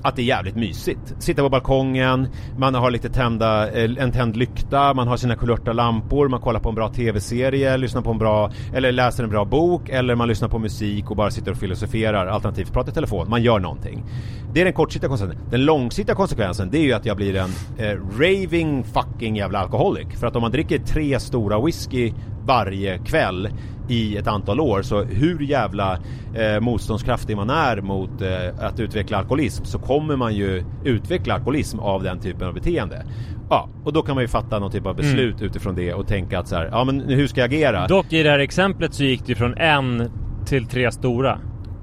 att 0.03 0.16
det 0.16 0.23
är 0.23 0.25
jävligt 0.25 0.57
mysigt. 0.57 1.14
Sitta 1.19 1.43
på 1.43 1.49
balkongen, 1.49 2.29
man 2.59 2.75
har 2.75 2.91
lite 2.91 3.09
tända, 3.09 3.73
eh, 3.73 3.91
en 3.99 4.12
tänd 4.12 4.37
lykta, 4.37 4.95
man 4.95 5.09
har 5.09 5.16
sina 5.16 5.37
kulörta 5.37 5.73
lampor, 5.73 6.29
man 6.29 6.41
kollar 6.41 6.61
på 6.61 6.69
en 6.69 6.75
bra 6.75 6.89
tv-serie, 6.89 7.77
lyssnar 7.77 8.03
på 8.03 8.11
en 8.11 8.19
bra, 8.19 8.51
eller 8.75 8.93
läser 8.93 9.25
en 9.25 9.31
bra 9.31 9.45
bok, 9.45 9.89
eller 9.89 10.14
man 10.14 10.29
lyssnar 10.29 10.49
på 10.49 10.59
musik 10.59 11.11
och 11.11 11.16
bara 11.16 11.31
sitter 11.31 11.51
och 11.51 11.57
filosoferar, 11.57 12.27
alternativt 12.27 12.73
pratar 12.73 12.91
i 12.91 12.95
telefon. 12.95 13.31
Man 13.31 13.43
gör 13.43 13.59
någonting. 13.59 14.05
Det 14.53 14.61
är 14.61 14.64
den 14.64 14.75
kortsiktiga 14.75 15.09
konsekvensen. 15.09 15.51
Den 15.51 15.64
långsiktiga 15.64 16.16
konsekvensen, 16.16 16.71
det 16.71 16.79
är 16.79 16.83
ju 16.83 16.93
att 16.93 17.07
jag 17.07 17.16
blir 17.16 17.37
en 17.37 17.51
eh, 17.79 17.99
raving 18.19 18.85
fucking 18.85 19.37
jävla 19.37 19.59
alkoholik. 19.59 20.16
För 20.16 20.27
att 20.27 20.37
om 20.37 20.43
man 20.43 20.53
dricker 20.53 20.79
tre 20.79 21.21
stora 21.21 21.61
whisky 21.61 22.12
varje 22.49 22.99
kväll 22.99 23.49
i 23.88 24.16
ett 24.16 24.26
antal 24.26 24.61
år 24.61 24.82
så 24.82 25.03
hur 25.03 25.40
jävla 25.40 25.99
eh, 26.34 26.61
motståndskraftig 26.61 27.36
man 27.36 27.51
är 27.51 27.80
mot 27.80 28.22
eh, 28.22 28.64
att 28.66 28.80
utveckla 28.80 29.18
alkoholism 29.18 29.64
så 29.64 29.78
kommer 29.78 30.16
man 30.16 30.34
ju 30.34 30.64
utveckla 30.84 31.34
alkoholism 31.34 31.78
av 31.78 32.03
den 32.03 32.20
typen 32.20 32.49
av 32.49 32.55
beteende. 32.55 33.07
Ja, 33.51 33.68
och 33.84 33.92
då 33.92 34.03
kan 34.03 34.14
man 34.14 34.24
ju 34.24 34.28
fatta 34.28 34.59
någon 34.59 34.70
typ 34.70 34.86
av 34.86 34.96
beslut 34.96 35.42
utifrån 35.42 35.74
det 35.74 35.94
och 35.94 36.07
tänka 36.07 36.38
att 36.38 36.49
så 36.49 36.57
här, 36.57 36.68
ja 36.72 36.84
men 36.84 37.01
hur 37.01 37.26
ska 37.26 37.40
jag 37.40 37.55
agera? 37.55 37.86
Dock 37.86 38.12
i 38.12 38.22
det 38.22 38.30
här 38.30 38.38
exemplet 38.38 38.94
så 38.94 39.05
gick 39.05 39.20
det 39.20 39.28
ju 39.28 39.34
från 39.34 39.55
en 39.55 40.11
till 40.46 40.66
tre 40.66 40.92
stora. 40.92 41.38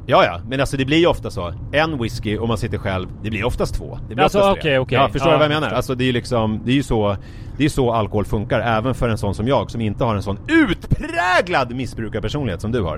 Ja, 0.08 0.26
ja, 0.26 0.40
men 0.50 0.60
alltså 0.60 0.78
det 0.78 0.86
blir 0.86 0.98
ju 0.98 1.08
ofta 1.08 1.32
så. 1.32 1.54
En 1.72 2.02
whisky 2.02 2.38
om 2.38 2.48
man 2.48 2.58
sitter 2.58 2.78
själv, 2.78 3.08
det 3.24 3.30
blir 3.30 3.44
oftast 3.46 3.76
två. 3.76 4.00
Det 4.10 4.16
blir 4.16 4.24
Alltså, 4.24 4.40
oftast 4.40 4.58
okej, 4.58 4.80
okej. 4.80 4.96
Ja, 4.98 5.10
förstår 5.10 5.32
Ja, 5.32 5.34
du 5.34 5.38
vad 5.48 5.56
jag 5.56 5.62
menar? 5.62 5.76
Alltså 5.76 5.96
det 5.96 6.04
är 6.04 6.06
ju 6.06 6.12
liksom, 6.12 6.62
det 6.66 6.72
är 6.72 6.76
ju 6.76 6.84
så, 6.84 7.18
det 7.58 7.66
är 7.66 7.70
så 7.70 7.92
alkohol 7.92 8.26
funkar 8.26 8.60
även 8.60 8.96
för 8.96 9.10
en 9.10 9.18
sån 9.18 9.36
som 9.36 9.48
jag 9.48 9.72
som 9.72 9.82
inte 9.82 10.04
har 10.04 10.16
en 10.16 10.24
sån 10.24 10.38
utpräglad 10.48 11.76
missbrukarpersonlighet 11.76 12.62
som 12.62 12.72
du 12.72 12.82
har. 12.82 12.98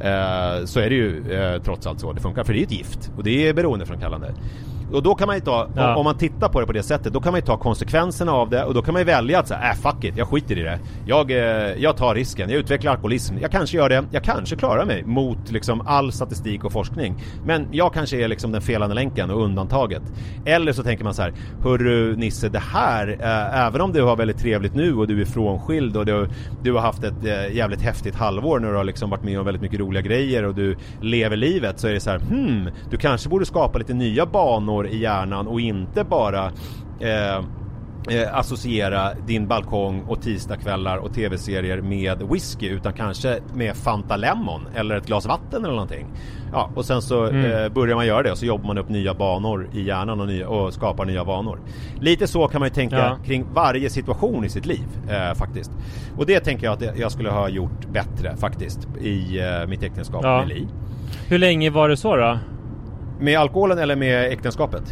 Eh, 0.00 0.64
så 0.64 0.80
är 0.80 0.88
det 0.90 0.94
ju 0.94 1.32
eh, 1.32 1.62
trots 1.62 1.86
allt 1.86 2.00
så 2.00 2.12
det 2.12 2.20
funkar, 2.20 2.44
för 2.44 2.52
det 2.52 2.56
är 2.56 2.60
ju 2.60 2.66
ett 2.66 2.72
gift 2.72 3.10
och 3.16 3.24
det 3.24 3.48
är 3.48 3.54
beroendeframkallande. 3.54 4.34
Och 4.92 5.02
då 5.02 5.14
kan 5.14 5.26
man 5.26 5.36
ju 5.36 5.40
ta, 5.42 5.68
Ja. 5.76 5.96
om, 5.96 6.04
man 6.04 6.18
tittar 6.18 6.48
på 6.48 6.60
det 6.60 6.66
på 6.66 6.72
det 6.72 6.82
sättet, 6.82 7.12
då 7.12 7.20
kan 7.20 7.32
man 7.32 7.40
ju 7.40 7.46
ta 7.46 7.56
konsekvenserna 7.56 8.32
av 8.32 8.50
det 8.50 8.64
och 8.64 8.74
då 8.74 8.82
kan 8.82 8.92
man 8.94 9.00
ju 9.00 9.06
välja 9.06 9.38
att 9.40 9.48
säga, 9.48 9.60
äh 9.70 9.76
fuck 9.82 10.04
it, 10.04 10.16
jag 10.16 10.28
skiter 10.28 10.58
i 10.58 10.62
det. 10.62 10.78
Jag, 11.06 11.30
eh, 11.30 11.36
jag 11.82 11.96
tar 11.96 12.14
risken, 12.14 12.50
jag 12.50 12.58
utvecklar 12.58 12.92
alkoholism, 12.92 13.34
jag 13.40 13.50
kanske 13.50 13.76
gör 13.76 13.88
det, 13.88 14.04
jag 14.10 14.24
kanske 14.24 14.56
klarar 14.56 14.84
mig 14.84 15.04
mot 15.04 15.50
liksom 15.50 15.80
all 15.86 16.12
statistik 16.12 16.64
och 16.64 16.72
forskning. 16.72 17.14
Men 17.46 17.66
jag 17.72 17.94
kanske 17.94 18.16
är 18.24 18.28
liksom 18.28 18.52
den 18.52 18.62
felande 18.62 18.94
länken 18.94 19.30
och 19.30 19.44
undantaget. 19.44 20.02
Eller 20.44 20.72
så 20.72 20.82
tänker 20.82 21.04
man 21.04 21.14
så 21.14 21.22
här, 21.22 21.32
hörru 21.62 22.16
Nisse, 22.16 22.48
det 22.48 22.58
här, 22.58 23.08
eh, 23.20 23.66
även 23.66 23.80
om 23.80 23.92
du 23.92 24.02
har 24.02 24.16
väldigt 24.16 24.38
trevligt 24.38 24.74
nu 24.74 24.94
och 24.94 25.06
du 25.06 25.20
är 25.20 25.24
frånskild 25.24 25.96
och 25.96 26.06
du, 26.06 26.28
du 26.62 26.72
har 26.72 26.80
haft 26.80 27.04
ett 27.04 27.24
eh, 27.24 27.56
jävligt 27.56 27.80
häftigt 27.82 28.14
halvår 28.14 28.58
när 28.60 28.68
du 28.70 28.76
har 28.76 28.84
liksom 28.84 29.10
varit 29.10 29.24
med 29.24 29.38
om 29.38 29.44
väldigt 29.44 29.62
mycket 29.62 29.80
roliga 29.80 30.02
grejer 30.02 30.44
och 30.44 30.54
du 30.54 30.76
lever 31.00 31.36
livet 31.36 31.80
så 31.80 31.88
är 31.88 31.92
det 31.92 32.00
så 32.00 32.10
här, 32.10 32.18
hmm, 32.18 32.68
du 32.90 32.96
kanske 32.96 33.28
borde 33.28 33.46
skapa 33.46 33.78
lite 33.78 33.94
nya 33.94 34.26
banor 34.26 34.81
i 34.86 34.98
hjärnan 34.98 35.46
och 35.46 35.60
inte 35.60 36.04
bara 36.04 36.44
eh, 37.00 37.36
eh, 38.10 38.34
associera 38.38 39.14
din 39.26 39.48
balkong 39.48 40.02
och 40.08 40.22
tisdagskvällar 40.22 40.96
och 40.96 41.14
tv-serier 41.14 41.80
med 41.80 42.22
whisky 42.30 42.68
utan 42.68 42.92
kanske 42.92 43.38
med 43.54 43.76
Fanta 43.76 44.16
Lemon 44.16 44.66
eller 44.74 44.96
ett 44.96 45.06
glas 45.06 45.26
vatten 45.26 45.64
eller 45.64 45.74
någonting. 45.74 46.06
Ja, 46.52 46.70
och 46.74 46.84
sen 46.84 47.02
så 47.02 47.26
eh, 47.26 47.68
börjar 47.68 47.96
man 47.96 48.06
göra 48.06 48.22
det 48.22 48.30
och 48.32 48.38
så 48.38 48.46
jobbar 48.46 48.66
man 48.66 48.78
upp 48.78 48.88
nya 48.88 49.14
banor 49.14 49.68
i 49.72 49.82
hjärnan 49.82 50.20
och, 50.20 50.26
nya, 50.26 50.48
och 50.48 50.72
skapar 50.74 51.04
nya 51.04 51.24
vanor. 51.24 51.58
Lite 52.00 52.26
så 52.26 52.48
kan 52.48 52.60
man 52.60 52.66
ju 52.68 52.74
tänka 52.74 52.96
Ja. 52.98 53.16
kring 53.26 53.44
varje 53.54 53.90
situation 53.90 54.44
i 54.44 54.48
sitt 54.48 54.66
liv 54.66 54.86
eh, 55.10 55.34
faktiskt. 55.34 55.70
Och 56.18 56.26
det 56.26 56.40
tänker 56.40 56.64
jag 56.66 56.72
att 56.84 56.98
jag 56.98 57.12
skulle 57.12 57.30
ha 57.30 57.48
gjort 57.48 57.86
bättre 57.92 58.36
faktiskt 58.36 58.88
i 59.00 59.38
eh, 59.40 59.68
mitt 59.68 59.82
äktenskap 59.82 60.20
Ja. 60.24 60.38
med 60.38 60.48
Li. 60.48 60.66
Hur 61.28 61.38
länge 61.38 61.70
var 61.70 61.88
det 61.88 61.96
så 61.96 62.16
då? 62.16 62.38
Med 63.22 63.38
alkoholen 63.38 63.78
eller 63.78 63.96
med 63.96 64.32
äktenskapet? 64.32 64.82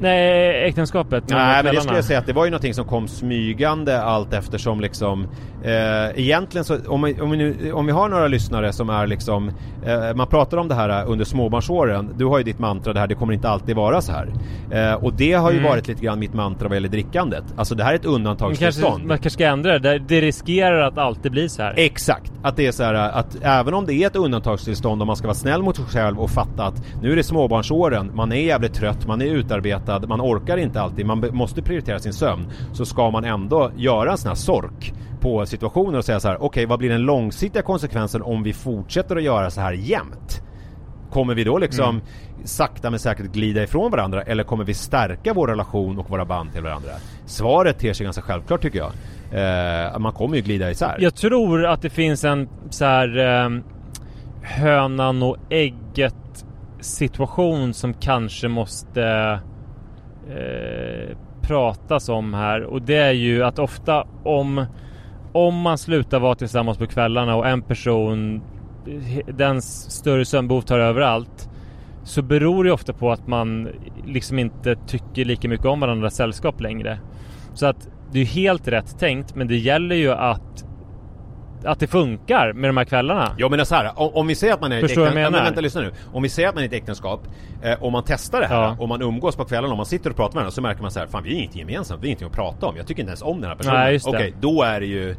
Nej, 0.00 0.64
äktenskapet? 0.68 1.24
Nej 1.28 1.64
men 1.64 1.74
det 1.74 1.80
skulle 1.80 1.96
jag 1.96 2.04
säga 2.04 2.18
att 2.18 2.26
det 2.26 2.32
var 2.32 2.44
ju 2.44 2.50
någonting 2.50 2.74
som 2.74 2.84
kom 2.84 3.08
smygande 3.08 4.02
allt 4.02 4.32
eftersom 4.32 4.80
liksom 4.80 5.26
eh, 5.62 6.20
Egentligen 6.20 6.64
så, 6.64 6.78
om 6.86 7.02
vi, 7.02 7.20
om, 7.20 7.30
vi 7.30 7.36
nu, 7.36 7.72
om 7.72 7.86
vi 7.86 7.92
har 7.92 8.08
några 8.08 8.26
lyssnare 8.28 8.72
som 8.72 8.90
är 8.90 9.06
liksom 9.06 9.50
eh, 9.86 10.14
Man 10.14 10.26
pratar 10.26 10.56
om 10.56 10.68
det 10.68 10.74
här 10.74 11.04
under 11.06 11.24
småbarnsåren 11.24 12.10
Du 12.16 12.24
har 12.24 12.38
ju 12.38 12.44
ditt 12.44 12.58
mantra 12.58 12.92
det 12.92 13.00
här, 13.00 13.06
det 13.06 13.14
kommer 13.14 13.32
inte 13.32 13.48
alltid 13.48 13.76
vara 13.76 14.00
så 14.00 14.12
här 14.12 14.28
eh, 14.70 15.04
Och 15.04 15.12
det 15.14 15.32
har 15.32 15.50
ju 15.50 15.58
Mm. 15.58 15.70
varit 15.70 15.88
lite 15.88 16.04
grann 16.04 16.18
mitt 16.18 16.34
mantra 16.34 16.68
vad 16.68 16.76
gäller 16.76 16.88
drickandet 16.88 17.44
Alltså 17.56 17.74
det 17.74 17.84
här 17.84 17.92
är 17.92 17.96
ett 17.96 18.04
undantagstillstånd 18.04 18.86
kanske, 18.92 19.08
man 19.08 19.16
kanske 19.18 19.30
ska 19.30 19.46
ändra 19.46 19.78
det. 19.78 19.98
Det 19.98 20.20
riskerar 20.20 20.80
att 20.80 20.98
alltid 20.98 21.32
bli 21.32 21.48
så 21.48 21.62
här. 21.62 21.74
Exakt! 21.76 22.32
Att 22.42 22.56
det 22.56 22.66
är 22.66 22.72
så 22.72 22.82
här 22.82 22.94
att 22.94 23.36
även 23.42 23.74
om 23.74 23.86
det 23.86 23.94
är 23.94 24.06
ett 24.06 24.16
undantagstillstånd 24.16 25.00
och 25.00 25.06
man 25.06 25.16
ska 25.16 25.26
vara 25.26 25.34
snäll 25.34 25.62
mot 25.62 25.76
sig 25.76 25.84
själv 25.84 26.20
och 26.20 26.30
fatta 26.30 26.64
att 26.64 26.82
nu 27.02 27.12
är 27.12 27.16
det 27.16 27.22
småbarnsåren, 27.22 28.10
man 28.14 28.32
är 28.32 28.36
jävligt 28.36 28.74
trött, 28.74 29.06
man 29.06 29.22
är 29.22 29.26
utarbetad, 29.26 29.83
man 30.08 30.20
orkar 30.20 30.56
inte 30.56 30.80
alltid, 30.80 31.06
man 31.06 31.24
måste 31.32 31.62
prioritera 31.62 31.98
sin 31.98 32.12
sömn. 32.12 32.46
Så 32.72 32.84
ska 32.84 33.10
man 33.10 33.24
ändå 33.24 33.70
göra 33.76 34.10
en 34.10 34.18
sån 34.18 34.28
här 34.28 34.34
sork 34.34 34.92
på 35.20 35.46
situationer 35.46 35.98
och 35.98 36.04
säga 36.04 36.20
så 36.20 36.28
här: 36.28 36.42
okej 36.42 36.66
vad 36.66 36.78
blir 36.78 36.90
den 36.90 37.02
långsiktiga 37.02 37.62
konsekvensen 37.62 38.22
om 38.22 38.42
vi 38.42 38.52
fortsätter 38.52 39.16
att 39.16 39.22
göra 39.22 39.50
så 39.50 39.60
här 39.60 39.72
jämt? 39.72 40.42
Kommer 41.10 41.34
vi 41.34 41.44
då 41.44 41.58
liksom 41.58 42.00
sakta 42.44 42.90
men 42.90 42.98
säkert 42.98 43.32
glida 43.32 43.62
ifrån 43.62 43.90
varandra 43.90 44.22
eller 44.22 44.44
kommer 44.44 44.64
vi 44.64 44.74
stärka 44.74 45.32
vår 45.34 45.48
relation 45.48 45.98
och 45.98 46.10
våra 46.10 46.24
band 46.24 46.52
till 46.52 46.62
varandra? 46.62 46.90
Svaret 47.26 47.78
ter 47.78 47.92
sig 47.92 48.04
ganska 48.04 48.22
självklart 48.22 48.62
tycker 48.62 48.78
jag. 48.78 48.92
Eh, 49.32 49.98
man 49.98 50.12
kommer 50.12 50.36
ju 50.36 50.42
glida 50.42 50.70
isär. 50.70 50.96
Jag 51.00 51.14
tror 51.14 51.66
att 51.66 51.82
det 51.82 51.90
finns 51.90 52.24
en 52.24 52.48
så 52.70 52.84
här 52.84 53.18
eh, 53.18 53.50
hönan 54.42 55.22
och 55.22 55.36
ägget 55.50 56.14
situation 56.80 57.74
som 57.74 57.94
kanske 57.94 58.48
måste 58.48 59.38
eh, 60.30 61.16
pratas 61.42 62.08
om 62.08 62.34
här 62.34 62.62
och 62.62 62.82
det 62.82 62.96
är 62.96 63.12
ju 63.12 63.44
att 63.44 63.58
ofta 63.58 64.06
om 64.22 64.66
om 65.32 65.60
man 65.60 65.78
slutar 65.78 66.20
vara 66.20 66.34
tillsammans 66.34 66.78
på 66.78 66.86
kvällarna 66.86 67.36
och 67.36 67.48
en 67.48 67.62
person 67.62 68.42
dens 69.28 69.90
större 69.90 70.24
sömnbehov 70.24 70.60
tar 70.60 70.78
överallt 70.78 71.48
så 72.04 72.22
beror 72.22 72.64
det 72.64 72.72
ofta 72.72 72.92
på 72.92 73.12
att 73.12 73.26
man 73.26 73.68
liksom 74.06 74.38
inte 74.38 74.76
tycker 74.86 75.24
lika 75.24 75.48
mycket 75.48 75.66
om 75.66 75.80
varandras 75.80 76.14
sällskap 76.14 76.60
längre. 76.60 76.98
Så 77.54 77.66
att 77.66 77.88
det 78.12 78.20
är 78.20 78.24
helt 78.24 78.68
rätt 78.68 78.98
tänkt 78.98 79.34
men 79.34 79.48
det 79.48 79.56
gäller 79.56 79.96
ju 79.96 80.12
att 80.12 80.64
att 81.66 81.80
det 81.80 81.86
funkar 81.86 82.52
med 82.52 82.68
de 82.68 82.76
här 82.76 82.84
kvällarna. 82.84 83.34
Ja 83.38 83.48
men 83.48 83.66
så 83.66 83.74
här, 83.74 83.90
om, 83.96 84.10
om 84.14 84.26
vi 84.26 84.34
säger 84.34 84.54
att 84.54 84.60
man 84.60 84.72
är 84.72 84.76
i 84.76 84.78
ett 84.78 84.84
Förstår 84.86 85.00
vad 85.02 85.06
jag 85.10 85.12
äktenskap, 85.12 85.32
menar? 85.32 85.44
men 85.44 85.44
vänta 85.44 85.60
lyssna 85.60 85.80
nu. 85.80 85.92
Om 86.12 86.22
vi 86.22 86.28
säger 86.28 86.48
att 86.48 86.54
man 86.54 86.64
är 86.64 86.68
i 86.72 86.76
ett 86.76 86.82
äktenskap, 86.82 87.20
eh, 87.62 87.82
och 87.82 87.92
man 87.92 88.02
testar 88.06 88.40
det 88.40 88.46
här, 88.46 88.62
Ja. 88.62 88.76
och 88.80 88.88
man 88.88 89.02
umgås 89.02 89.36
på 89.36 89.44
kvällen 89.44 89.70
och 89.70 89.76
man 89.76 89.86
sitter 89.86 90.10
och 90.10 90.16
pratar 90.16 90.30
med 90.30 90.34
varandra 90.34 90.50
så 90.50 90.62
märker 90.62 90.82
man 90.82 90.90
så 90.90 91.00
här, 91.00 91.06
fan 91.06 91.22
vi 91.22 91.30
har 91.34 91.40
inget 91.40 91.56
gemensamt, 91.56 92.00
vi 92.02 92.06
har 92.06 92.08
ingenting 92.08 92.26
att 92.28 92.32
prata 92.32 92.66
om. 92.66 92.76
Jag 92.76 92.86
tycker 92.86 93.00
inte 93.02 93.10
ens 93.10 93.22
om 93.22 93.40
den 93.40 93.50
här 93.50 93.56
personen. 93.56 93.76
Nej. 93.80 94.00
Okej, 94.06 94.34
då 94.40 94.62
är 94.62 94.80
det 94.80 94.86
ju, 94.86 95.16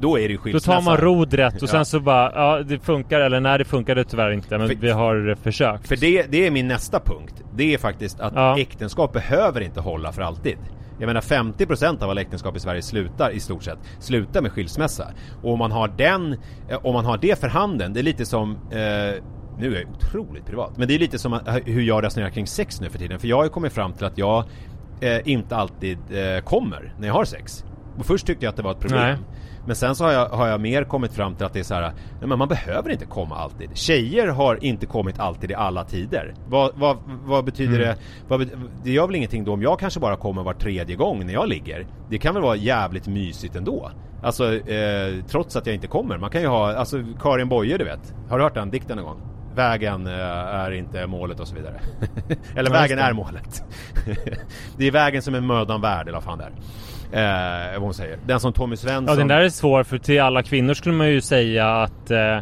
då 0.00 0.18
är 0.18 0.22
det 0.22 0.28
ju 0.28 0.36
Då 0.36 0.42
skilsmässa. 0.42 0.72
tar 0.72 0.82
man 0.82 0.96
rodret 0.96 1.54
och 1.54 1.62
Ja. 1.62 1.66
sen 1.66 1.84
så 1.84 2.00
bara, 2.00 2.32
ja 2.34 2.62
det 2.62 2.78
funkar 2.78 3.20
eller 3.20 3.40
nej 3.40 3.58
det 3.58 3.64
funkade 3.64 4.04
tyvärr 4.04 4.30
inte 4.30 4.58
men 4.58 4.68
För- 4.68 4.74
vi 4.76 4.90
har 4.90 5.34
försökt. 5.42 5.88
För 5.88 5.96
det, 5.96 6.22
det 6.28 6.46
är 6.46 6.50
min 6.50 6.68
nästa 6.68 7.00
punkt. 7.00 7.34
Det 7.54 7.74
är 7.74 7.78
faktiskt 7.78 8.20
att 8.20 8.32
Ja. 8.34 8.58
äktenskap 8.58 9.12
behöver 9.12 9.60
inte 9.60 9.80
hålla 9.80 10.12
för 10.12 10.22
alltid. 10.22 10.56
Jag 10.98 11.06
menar 11.06 11.20
50% 11.20 12.02
av 12.02 12.10
alla 12.10 12.20
äktenskap 12.20 12.56
i 12.56 12.60
Sverige 12.60 12.82
slutar 12.82 13.30
i 13.30 13.40
stort 13.40 13.62
sett, 13.62 13.78
slutar 13.98 14.42
med 14.42 14.52
skilsmässa. 14.52 15.12
Och 15.42 15.52
om 15.52 15.58
man 15.58 15.72
har 15.72 15.88
den, 15.88 16.36
eh, 16.68 16.86
om 16.86 16.94
man 16.94 17.04
har 17.04 17.18
det 17.18 17.40
för 17.40 17.48
handen, 17.48 17.92
det 17.92 18.00
är 18.00 18.04
lite 18.04 18.26
som 18.26 18.50
eh, 18.70 19.22
nu 19.58 19.76
är 19.76 19.80
jag 19.80 19.90
otroligt 19.90 20.46
privat, 20.46 20.76
men 20.76 20.88
det 20.88 20.94
är 20.94 20.98
lite 20.98 21.18
som 21.18 21.32
eh, 21.32 21.54
hur 21.64 21.82
jag 21.82 22.04
resonerar 22.04 22.30
kring 22.30 22.46
sex 22.46 22.80
nu 22.80 22.90
för 22.90 22.98
tiden. 22.98 23.18
För 23.18 23.28
jag 23.28 23.36
har 23.36 23.44
ju 23.44 23.50
kommit 23.50 23.72
fram 23.72 23.92
till 23.92 24.04
att 24.06 24.18
jag 24.18 24.44
eh, 25.00 25.28
inte 25.28 25.56
alltid 25.56 25.98
eh, 26.10 26.40
kommer 26.40 26.94
när 26.98 27.06
jag 27.06 27.14
har 27.14 27.24
sex. 27.24 27.64
Och 27.98 28.06
först 28.06 28.26
tyckte 28.26 28.44
jag 28.44 28.50
att 28.50 28.56
det 28.56 28.62
var 28.62 28.72
ett 28.72 28.80
problem. 28.80 29.00
Nej. 29.00 29.16
Men 29.66 29.76
sen 29.76 29.96
så 29.96 30.04
har 30.04 30.12
jag, 30.12 30.28
har 30.28 30.46
jag 30.48 30.60
mer 30.60 30.84
kommit 30.84 31.12
fram 31.12 31.34
till 31.34 31.46
att 31.46 31.52
det 31.52 31.58
är 31.58 31.64
så 31.64 31.74
här, 31.74 31.82
nej 32.20 32.28
men 32.28 32.38
man 32.38 32.48
behöver 32.48 32.90
inte 32.90 33.06
komma 33.06 33.36
alltid. 33.36 33.70
Tjejer 33.76 34.26
har 34.28 34.64
inte 34.64 34.86
kommit 34.86 35.18
alltid 35.18 35.50
i 35.50 35.54
alla 35.54 35.84
tider. 35.84 36.34
Vad, 36.48 36.70
vad, 36.74 36.96
vad 37.24 37.44
betyder 37.44 37.78
det? 37.78 37.96
Vad, 38.28 38.50
det 38.84 38.90
gör 38.90 39.06
väl 39.06 39.16
ingenting 39.16 39.44
då 39.44 39.52
om 39.52 39.62
jag 39.62 39.78
kanske 39.78 40.00
bara 40.00 40.16
kommer 40.16 40.42
var 40.42 40.54
tredje 40.54 40.96
gång 40.96 41.26
när 41.26 41.32
jag 41.32 41.48
ligger. 41.48 41.86
Det 42.10 42.18
kan 42.18 42.34
väl 42.34 42.42
vara 42.42 42.56
jävligt 42.56 43.06
mysigt 43.06 43.56
ändå. 43.56 43.90
Alltså 44.22 44.54
eh, 44.54 45.14
trots 45.28 45.56
att 45.56 45.66
jag 45.66 45.74
inte 45.74 45.86
kommer. 45.86 46.18
Man 46.18 46.30
kan 46.30 46.40
ju 46.40 46.46
ha, 46.46 46.74
alltså 46.74 47.04
Karin 47.20 47.48
Boye 47.48 47.78
du 47.78 47.84
vet. 47.84 48.14
Har 48.28 48.38
du 48.38 48.44
hört 48.44 48.54
den 48.54 48.70
dikten 48.70 48.96
någon 48.96 49.06
gång? 49.06 49.20
Vägen 49.54 50.06
eh, 50.06 50.12
är 50.54 50.70
inte 50.70 51.06
målet 51.06 51.40
och 51.40 51.48
så 51.48 51.54
vidare. 51.54 51.80
Eller 52.56 52.70
Ja, 52.70 52.80
vägen 52.80 52.98
är 52.98 53.12
målet. 53.12 53.62
det 54.76 54.86
är 54.86 54.90
vägen 54.90 55.22
som 55.22 55.34
är 55.34 55.40
mödan 55.40 55.80
värd 55.80 56.02
eller 56.08 56.12
vad 56.12 56.24
fan 56.24 56.38
det 56.38 56.44
är. 56.44 56.52
Eh, 57.12 57.72
vad 57.72 57.82
hon 57.82 57.94
säger. 57.94 58.18
Den 58.26 58.40
som 58.40 58.52
Tommy 58.52 58.76
Svensson... 58.76 59.06
Ja 59.08 59.14
den 59.14 59.28
där 59.28 59.40
är 59.40 59.48
svår 59.48 59.82
för 59.82 59.98
till 59.98 60.20
alla 60.20 60.42
kvinnor 60.42 60.74
skulle 60.74 60.94
man 60.94 61.10
ju 61.10 61.20
säga 61.20 61.82
att 61.82 62.10
eh, 62.10 62.38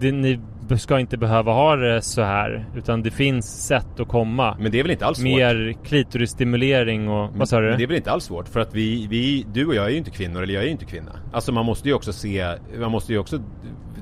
det, 0.00 0.12
ni 0.12 0.40
ska 0.78 1.00
inte 1.00 1.16
behöva 1.16 1.52
ha 1.52 1.76
det 1.76 2.02
så 2.02 2.22
här 2.22 2.66
utan 2.76 3.02
det 3.02 3.10
finns 3.10 3.66
sätt 3.66 4.00
att 4.00 4.08
komma. 4.08 4.56
Men 4.60 4.72
det 4.72 4.78
är 4.78 4.82
väl 4.82 4.92
inte 4.92 5.06
alls 5.06 5.18
svårt? 5.18 5.26
Mer 5.26 5.74
klitorisstimulering 5.84 7.08
och 7.08 7.30
vad 7.36 7.48
sa 7.48 7.60
du? 7.60 7.68
Men 7.68 7.78
det 7.78 7.84
är 7.84 7.86
väl 7.86 7.96
inte 7.96 8.10
alls 8.10 8.24
svårt 8.24 8.48
för 8.48 8.60
att 8.60 8.74
vi, 8.74 9.06
vi, 9.06 9.46
du 9.52 9.66
och 9.66 9.74
jag 9.74 9.84
är 9.84 9.90
ju 9.90 9.96
inte 9.96 10.10
kvinnor 10.10 10.42
eller 10.42 10.54
jag 10.54 10.62
är 10.62 10.66
ju 10.66 10.72
inte 10.72 10.84
kvinna. 10.84 11.12
Alltså 11.32 11.52
man 11.52 11.66
måste 11.66 11.88
ju 11.88 11.94
också 11.94 12.12
se, 12.12 12.54
man 12.78 12.90
måste 12.90 13.12
ju 13.12 13.18
också 13.18 13.38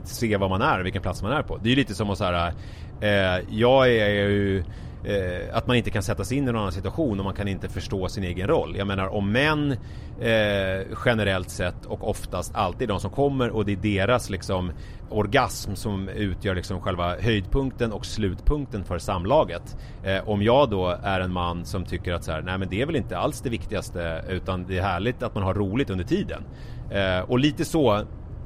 se 0.04 0.36
vad 0.36 0.50
man 0.50 0.62
är 0.62 0.78
och 0.80 0.86
vilken 0.86 1.02
plats 1.02 1.22
man 1.22 1.32
är 1.32 1.42
på. 1.42 1.56
Det 1.56 1.68
är 1.68 1.70
ju 1.70 1.76
lite 1.76 1.94
som 1.94 2.10
att 2.10 2.18
så 2.18 2.24
här, 2.24 2.52
eh, 3.00 3.44
jag 3.50 3.88
är 3.88 4.08
ju 4.08 4.64
eh, 5.04 5.56
att 5.56 5.66
man 5.66 5.76
inte 5.76 5.90
kan 5.90 6.02
sätta 6.02 6.24
sig 6.24 6.36
in 6.36 6.42
i 6.42 6.46
någon 6.46 6.56
annan 6.56 6.72
situation 6.72 7.18
och 7.18 7.24
man 7.24 7.34
kan 7.34 7.48
inte 7.48 7.68
förstå 7.68 8.08
sin 8.08 8.24
egen 8.24 8.48
roll. 8.48 8.76
Jag 8.76 8.86
menar 8.86 9.06
om 9.06 9.32
män 9.32 9.72
eh, 10.20 10.86
generellt 11.04 11.50
sett 11.50 11.86
och 11.86 12.08
oftast 12.08 12.54
alltid 12.54 12.88
de 12.88 13.00
som 13.00 13.10
kommer 13.10 13.50
och 13.50 13.64
det 13.64 13.72
är 13.72 13.76
deras 13.76 14.30
liksom 14.30 14.72
orgasm 15.10 15.74
som 15.74 16.08
utgör 16.08 16.54
liksom 16.54 16.80
själva 16.80 17.16
höjdpunkten 17.20 17.92
och 17.92 18.06
slutpunkten 18.06 18.84
för 18.84 18.98
samlaget. 18.98 19.76
Eh, 20.04 20.28
om 20.28 20.42
jag 20.42 20.70
då 20.70 20.98
är 21.02 21.20
en 21.20 21.32
man 21.32 21.64
som 21.64 21.84
tycker 21.84 22.12
att 22.12 22.24
så 22.24 22.32
här, 22.32 22.42
nej 22.42 22.58
men 22.58 22.68
det 22.68 22.82
är 22.82 22.86
väl 22.86 22.96
inte 22.96 23.18
alls 23.18 23.40
det 23.40 23.50
viktigaste 23.50 24.24
utan 24.28 24.66
det 24.66 24.78
är 24.78 24.82
härligt 24.82 25.22
att 25.22 25.34
man 25.34 25.44
har 25.44 25.54
roligt 25.54 25.90
under 25.90 26.04
tiden. 26.04 26.42
Eh, 26.90 27.20
och 27.20 27.38
lite 27.38 27.64
så 27.64 28.04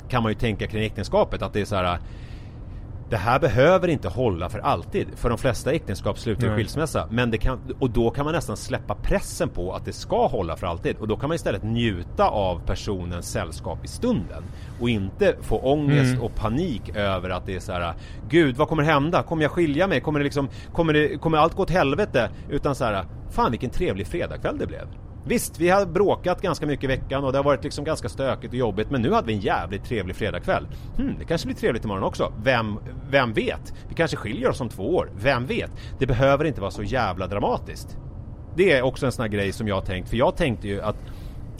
kan 0.08 0.22
man 0.22 0.32
ju 0.32 0.38
tänka 0.38 0.66
kring 0.66 0.84
äktenskapet 0.84 1.42
att 1.42 1.52
det 1.52 1.60
är 1.60 1.64
så 1.64 1.76
här 1.76 1.98
det 3.10 3.16
här 3.16 3.40
behöver 3.40 3.88
inte 3.88 4.08
hålla 4.08 4.48
för 4.48 4.58
alltid. 4.58 5.06
För 5.16 5.28
de 5.28 5.38
flesta 5.38 5.72
äktenskap 5.72 6.18
slutar 6.18 6.46
i 6.46 6.50
skilsmässa. 6.56 7.08
Men 7.10 7.30
det 7.30 7.38
kan, 7.38 7.60
och 7.78 7.90
då 7.90 8.10
kan 8.10 8.24
man 8.24 8.34
nästan 8.34 8.56
släppa 8.56 8.94
pressen 8.94 9.48
på 9.48 9.72
att 9.72 9.84
det 9.84 9.92
ska 9.92 10.26
hålla 10.26 10.56
för 10.56 10.66
alltid. 10.66 10.96
Och 10.96 11.08
då 11.08 11.16
kan 11.16 11.28
man 11.28 11.34
istället 11.36 11.62
njuta 11.62 12.28
av 12.28 12.60
personens 12.66 13.30
sällskap 13.30 13.84
i 13.84 13.88
stunden. 13.88 14.42
Och 14.80 14.88
inte 14.88 15.34
få 15.40 15.58
ångest 15.58 16.12
Mm. 16.12 16.22
och 16.22 16.34
panik 16.34 16.96
över 16.96 17.30
att 17.30 17.46
det 17.46 17.54
är 17.54 17.60
så 17.60 17.72
här. 17.72 17.94
Gud, 18.28 18.56
vad 18.56 18.68
kommer 18.68 18.82
hända? 18.82 19.22
Kommer 19.22 19.42
jag 19.42 19.50
skilja 19.52 19.86
mig? 19.86 20.00
Kommer 20.00 20.18
det 20.20 20.24
liksom, 20.24 20.48
kommer, 20.72 20.92
det, 20.92 21.18
kommer 21.18 21.38
allt 21.38 21.54
gå 21.54 21.62
åt 21.62 21.70
helvete? 21.70 22.30
Utan 22.50 22.74
så 22.74 22.84
här, 22.84 23.04
fan 23.30 23.50
vilken 23.50 23.70
trevlig 23.70 24.06
fredagkväll 24.06 24.58
det 24.58 24.66
blev. 24.66 24.86
Visst, 25.26 25.60
vi 25.60 25.68
har 25.68 25.86
bråkat 25.86 26.42
ganska 26.42 26.66
mycket 26.66 26.84
i 26.84 26.86
veckan 26.86 27.24
och 27.24 27.32
det 27.32 27.38
har 27.38 27.44
varit 27.44 27.64
liksom 27.64 27.84
ganska 27.84 28.08
stökigt 28.08 28.52
och 28.52 28.58
jobbigt 28.58 28.90
men 28.90 29.02
nu 29.02 29.12
hade 29.12 29.26
vi 29.26 29.32
en 29.32 29.40
jävligt 29.40 29.84
trevlig 29.84 30.16
fredagkväll. 30.16 30.66
Hmm, 30.96 31.14
det 31.18 31.24
kanske 31.24 31.46
blir 31.46 31.56
trevligt 31.56 31.84
imorgon 31.84 32.04
också. 32.04 32.32
Vem, 32.42 32.78
vem 33.10 33.32
vet? 33.32 33.74
Vi 33.88 33.94
kanske 33.94 34.16
skiljer 34.16 34.50
oss 34.50 34.60
om 34.60 34.68
två 34.68 34.94
år. 34.94 35.10
Vem 35.16 35.46
vet? 35.46 35.70
Det 35.98 36.06
behöver 36.06 36.44
inte 36.44 36.60
vara 36.60 36.70
så 36.70 36.82
jävla 36.82 37.26
dramatiskt. 37.26 37.98
Det 38.56 38.72
är 38.72 38.82
också 38.82 39.06
en 39.06 39.12
sån 39.12 39.22
här 39.22 39.30
grej 39.30 39.52
som 39.52 39.68
jag 39.68 39.74
har 39.74 39.82
tänkt, 39.82 40.08
för 40.10 40.16
jag 40.16 40.36
tänkte 40.36 40.68
ju 40.68 40.82
att 40.82 40.96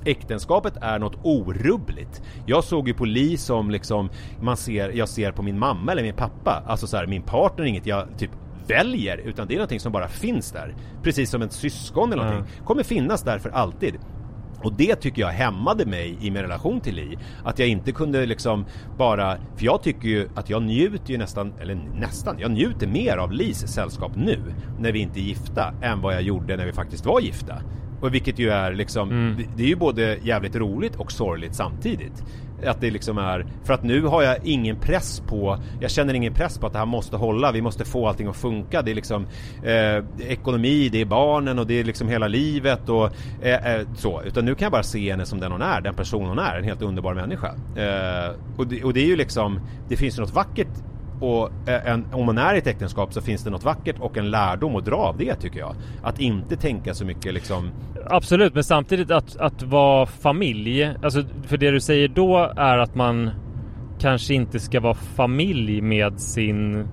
Äktenskapet 0.05 0.77
är 0.81 0.99
något 0.99 1.19
orubbligt. 1.23 2.23
Jag 2.47 2.65
såg 2.65 2.89
ju 2.89 2.95
på 2.95 3.05
Li 3.05 3.37
som 3.37 3.71
liksom 3.71 4.11
man 4.41 4.57
ser, 4.57 4.91
jag 4.91 5.09
ser 5.09 5.33
på 5.33 5.43
min 5.43 5.59
mamma 5.59 5.93
eller 5.93 6.03
min 6.03 6.15
pappa. 6.15 6.63
Alltså 6.67 6.87
så 6.87 6.97
här, 6.97 7.07
min 7.07 7.23
partner 7.23 7.65
är 7.65 7.69
inget 7.69 7.87
jag 7.87 8.09
typ 8.19 8.31
väljer 8.67 9.17
utan 9.17 9.47
det 9.47 9.55
är 9.55 9.59
någonting 9.59 9.81
som 9.81 9.93
bara 9.93 10.09
finns 10.09 10.53
där. 10.53 10.75
Precis 11.03 11.31
som 11.31 11.43
ett 11.43 11.53
syskon 11.53 12.13
eller 12.13 12.25
någonting. 12.25 12.65
Kommer 12.65 12.83
finnas 12.83 13.23
där 13.23 13.39
för 13.39 13.51
alltid. 13.51 13.95
Och 14.65 14.73
det 14.73 14.95
tycker 14.97 15.23
jag 15.23 15.29
hämmade 15.29 15.87
mig 15.87 16.19
i 16.21 16.31
min 16.31 16.43
relation 16.43 16.81
till 16.81 16.95
Li. 16.95 17.19
Att 17.45 17.59
jag 17.59 17.69
inte 17.69 17.93
kunde 17.93 18.27
liksom 18.27 18.65
bara, 18.99 19.37
för 19.57 19.65
jag 19.65 19.83
tycker 19.83 20.09
ju 20.09 20.29
att 20.35 20.51
jag 20.51 20.63
njuter 20.63 21.13
ju 21.13 21.19
nästan, 21.19 21.53
eller 21.61 21.75
nästan, 21.75 22.37
jag 22.39 22.51
njuter 22.51 22.87
mer 22.87 23.17
av 23.17 23.33
Lis 23.33 23.67
sällskap 23.67 24.13
nu 24.17 24.39
när 24.79 24.93
vi 24.93 24.99
inte 24.99 25.21
är 25.21 25.23
gifta 25.23 25.75
än 25.83 26.01
vad 26.01 26.15
jag 26.15 26.23
gjorde 26.23 26.57
när 26.57 26.67
vi 26.67 26.73
faktiskt 26.73 27.07
var 27.07 27.21
gifta. 27.21 27.55
Och 28.01 28.15
vilket 28.15 28.39
ju 28.39 28.51
är 28.51 28.73
liksom, 28.73 29.35
det, 29.39 29.45
det 29.57 29.63
är 29.63 29.69
ju 29.69 29.77
både 29.77 30.19
jävligt 30.23 30.57
roligt 30.57 30.97
och 30.97 31.13
sorgligt 31.13 31.55
samtidigt. 31.55 32.25
Att 32.67 32.81
det 32.81 32.91
liksom 32.91 33.19
är, 33.19 33.47
för 33.65 33.75
att 33.75 33.83
nu 33.83 34.03
har 34.03 34.23
jag 34.23 34.37
ingen 34.43 34.77
press 34.77 35.23
på, 35.27 35.59
jag 35.81 35.91
känner 35.91 36.15
ingen 36.15 36.35
press 36.35 36.59
på 36.59 36.67
att 36.67 36.73
det 36.73 36.79
här 36.79 36.87
måste 36.87 37.17
hålla, 37.17 37.53
vi 37.53 37.63
måste 37.63 37.85
få 37.85 38.09
allting 38.09 38.27
att 38.27 38.37
funka. 38.37 38.83
Det 38.83 38.91
är 38.91 38.95
liksom 38.95 39.27
eh, 39.63 40.29
ekonomi, 40.31 40.89
det 40.89 41.01
är 41.01 41.05
barnen 41.05 41.59
och 41.59 41.67
det 41.67 41.81
är 41.81 41.85
liksom 41.85 42.09
hela 42.09 42.29
livet 42.29 42.89
och 42.89 43.11
eh, 43.43 43.75
eh, 43.75 43.87
så. 43.97 44.23
Utan 44.23 44.45
nu 44.45 44.55
kan 44.55 44.67
jag 44.67 44.73
bara 44.73 44.83
se 44.83 45.11
henne 45.11 45.27
som 45.27 45.41
den 45.41 45.53
hon 45.53 45.63
är, 45.63 45.81
den 45.81 45.95
person 45.95 46.27
hon 46.27 46.39
är, 46.39 46.57
en 46.57 46.65
helt 46.65 46.83
underbar 46.83 47.15
människa. 47.15 47.55
Eh, 47.77 48.35
och, 48.57 48.67
det, 48.67 48.85
och 48.85 48.95
det 48.95 49.01
är 49.01 49.07
ju 49.07 49.17
liksom, 49.17 49.61
det 49.89 49.97
finns 49.97 50.19
ju 50.19 50.21
något 50.21 50.35
vackert 50.35 50.69
och 51.21 51.51
eh, 51.69 51.91
en, 51.93 52.07
om 52.13 52.27
man 52.27 52.39
är 52.39 52.55
i 52.55 52.59
ett 52.59 52.67
äktenskap 52.67 53.13
så 53.13 53.21
finns 53.21 53.45
det 53.45 53.51
något 53.51 53.65
vackert 53.65 53.97
och 53.99 54.17
en 54.17 54.31
lärdom 54.31 54.77
att 54.77 54.85
dra 54.85 54.97
av 54.97 55.17
det 55.19 55.35
tycker 55.35 55.59
jag. 55.59 55.75
Att 56.03 56.21
inte 56.21 56.57
tänka 56.57 56.95
så 56.95 57.05
mycket 57.05 57.35
liksom 57.35 57.71
Absolut, 58.07 58.55
men 58.55 58.65
samtidigt 58.65 59.11
att, 59.11 59.37
att 59.37 59.63
vara 59.63 60.07
familj. 60.07 60.91
Alltså, 61.03 61.25
för 61.47 61.57
det 61.57 61.71
du 61.71 61.81
säger 61.81 62.09
då 62.09 62.53
är 62.57 62.79
att 62.79 62.95
man 62.95 63.31
kanske 64.01 64.35
inte 64.35 64.61
ska 64.61 64.81
vara 64.81 64.95
familj 64.95 65.81
med 65.81 66.21
sin 66.21 66.89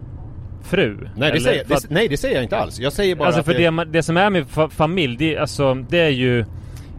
fru. 0.63 1.09
Nej 1.15 1.31
det, 1.31 1.39
säger, 1.39 1.63
det, 1.67 1.89
nej 1.89 2.07
det 2.07 2.17
säger 2.17 2.35
jag 2.35 2.43
inte 2.43 2.57
alls. 2.57 2.79
Jag 2.79 2.93
säger 2.93 3.15
bara 3.15 3.27
Alltså 3.27 3.43
för 3.43 3.53
det, 3.53 3.85
det 3.91 4.03
som 4.03 4.17
är 4.17 4.29
med 4.29 4.45
fa- 4.45 4.69
familj, 4.69 5.15
det, 5.17 5.37
alltså, 5.37 5.73
det 5.73 5.99
är 5.99 6.09
ju 6.09 6.45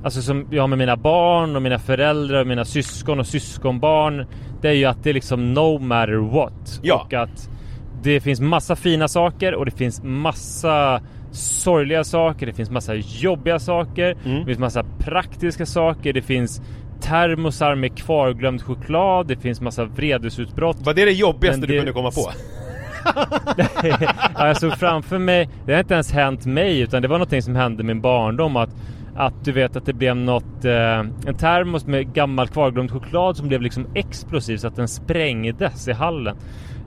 Alltså 0.04 0.22
som 0.22 0.46
jag 0.50 0.62
har 0.62 0.68
med 0.68 0.78
mina 0.78 0.96
barn 0.96 1.56
och 1.56 1.62
mina 1.62 1.78
föräldrar 1.78 2.40
och 2.40 2.46
mina 2.46 2.64
syskon 2.64 3.20
och 3.20 3.26
syskonbarn 3.26 4.26
Det 4.62 4.68
är 4.68 4.72
ju 4.72 4.84
att 4.84 5.04
det 5.04 5.10
är 5.10 5.14
liksom 5.14 5.54
no 5.54 5.78
matter 5.78 6.16
what 6.32 6.80
Ja. 6.82 7.02
Och 7.06 7.14
att 7.14 7.48
det 8.02 8.20
finns 8.20 8.40
massa 8.40 8.76
fina 8.76 9.08
saker 9.08 9.54
och 9.54 9.64
det 9.64 9.70
finns 9.70 10.02
massa 10.02 11.00
sorgliga 11.32 12.04
saker 12.04 12.46
Det 12.46 12.52
finns 12.52 12.70
massa 12.70 12.94
jobbiga 12.94 13.58
saker 13.58 14.16
Mm. 14.24 14.38
Det 14.40 14.44
finns 14.46 14.58
massa 14.58 14.84
praktiska 14.98 15.66
saker 15.66 16.12
Det 16.12 16.22
finns 16.22 16.62
termosar 17.00 17.74
med 17.74 17.96
kvarglömd 17.98 18.62
choklad 18.62 19.26
Det 19.26 19.36
finns 19.36 19.60
massa 19.60 19.84
vredesutbrott 19.84 20.76
Var 20.80 20.94
det 20.94 21.04
det 21.04 21.10
jobbigaste 21.12 21.60
Men 21.60 21.68
du 21.68 21.74
det- 21.74 21.78
kunde 21.80 21.92
komma 21.92 22.10
på? 22.10 22.30
ja, 24.34 24.46
jag 24.46 24.56
såg 24.56 24.72
framför 24.78 25.18
mig, 25.18 25.48
det 25.66 25.72
har 25.72 25.80
inte 25.80 25.94
ens 25.94 26.12
hänt 26.12 26.46
mig 26.46 26.80
utan 26.80 27.02
det 27.02 27.08
var 27.08 27.18
någonting 27.18 27.42
som 27.42 27.56
hände 27.56 27.82
min 27.82 28.00
barndom 28.00 28.56
att 28.56 28.70
att 29.16 29.44
du 29.44 29.52
vet 29.52 29.76
att 29.76 29.86
det 29.86 29.92
blev 29.92 30.16
något, 30.16 30.64
eh, 30.64 30.98
en 31.26 31.34
termos 31.38 31.86
med 31.86 32.14
gammal 32.14 32.48
kvarglömd 32.48 32.90
choklad 32.90 33.36
som 33.36 33.48
blev 33.48 33.62
liksom 33.62 33.86
explosiv 33.94 34.56
så 34.56 34.66
att 34.66 34.76
den 34.76 34.88
sprängdes 34.88 35.88
i 35.88 35.92
hallen. 35.92 36.36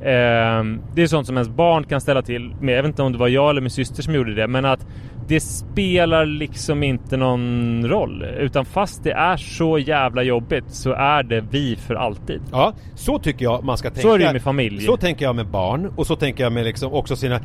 Eh, 0.02 0.64
det 0.94 1.02
är 1.02 1.08
sånt 1.08 1.28
som 1.28 1.38
ens 1.38 1.50
barn 1.50 1.84
kan 1.84 2.02
ställa 2.02 2.22
till 2.22 2.56
med. 2.62 2.78
Jag 2.78 2.84
vet 2.84 2.90
inte 2.90 3.04
om 3.04 3.12
det 3.12 3.18
var 3.18 3.28
jag 3.28 3.50
eller 3.50 3.62
min 3.62 3.70
syster 3.70 4.04
som 4.04 4.16
gjorde 4.16 4.36
det 4.36 4.48
men 4.48 4.66
att 4.66 4.88
det 5.28 5.40
spelar 5.40 6.26
liksom 6.26 6.84
inte 6.84 7.18
någon 7.18 7.88
roll. 7.88 8.24
Utan 8.24 8.66
fast 8.66 9.04
det 9.04 9.12
är 9.12 9.38
så 9.38 9.80
jävla 9.80 10.24
jobbigt 10.24 10.66
så 10.68 10.92
är 10.92 11.24
det 11.24 11.44
vi 11.52 11.76
för 11.76 11.96
alltid. 11.96 12.42
Ja, 12.52 12.74
så 12.96 13.20
tycker 13.20 13.46
jag 13.46 13.64
man 13.64 13.78
ska 13.78 13.90
tänka. 13.90 14.02
Så 14.02 14.14
är 14.14 14.20
det 14.20 14.34
med 14.34 14.42
familj. 14.42 14.82
Så 14.82 14.98
tänker 14.98 15.26
jag 15.26 15.36
med 15.36 15.48
barn 15.48 15.92
och 15.96 16.08
så 16.08 16.16
tänker 16.16 16.44
jag 16.44 16.54
med 16.54 16.66
liksom 16.66 16.94
också 16.94 17.16
sina 17.16 17.40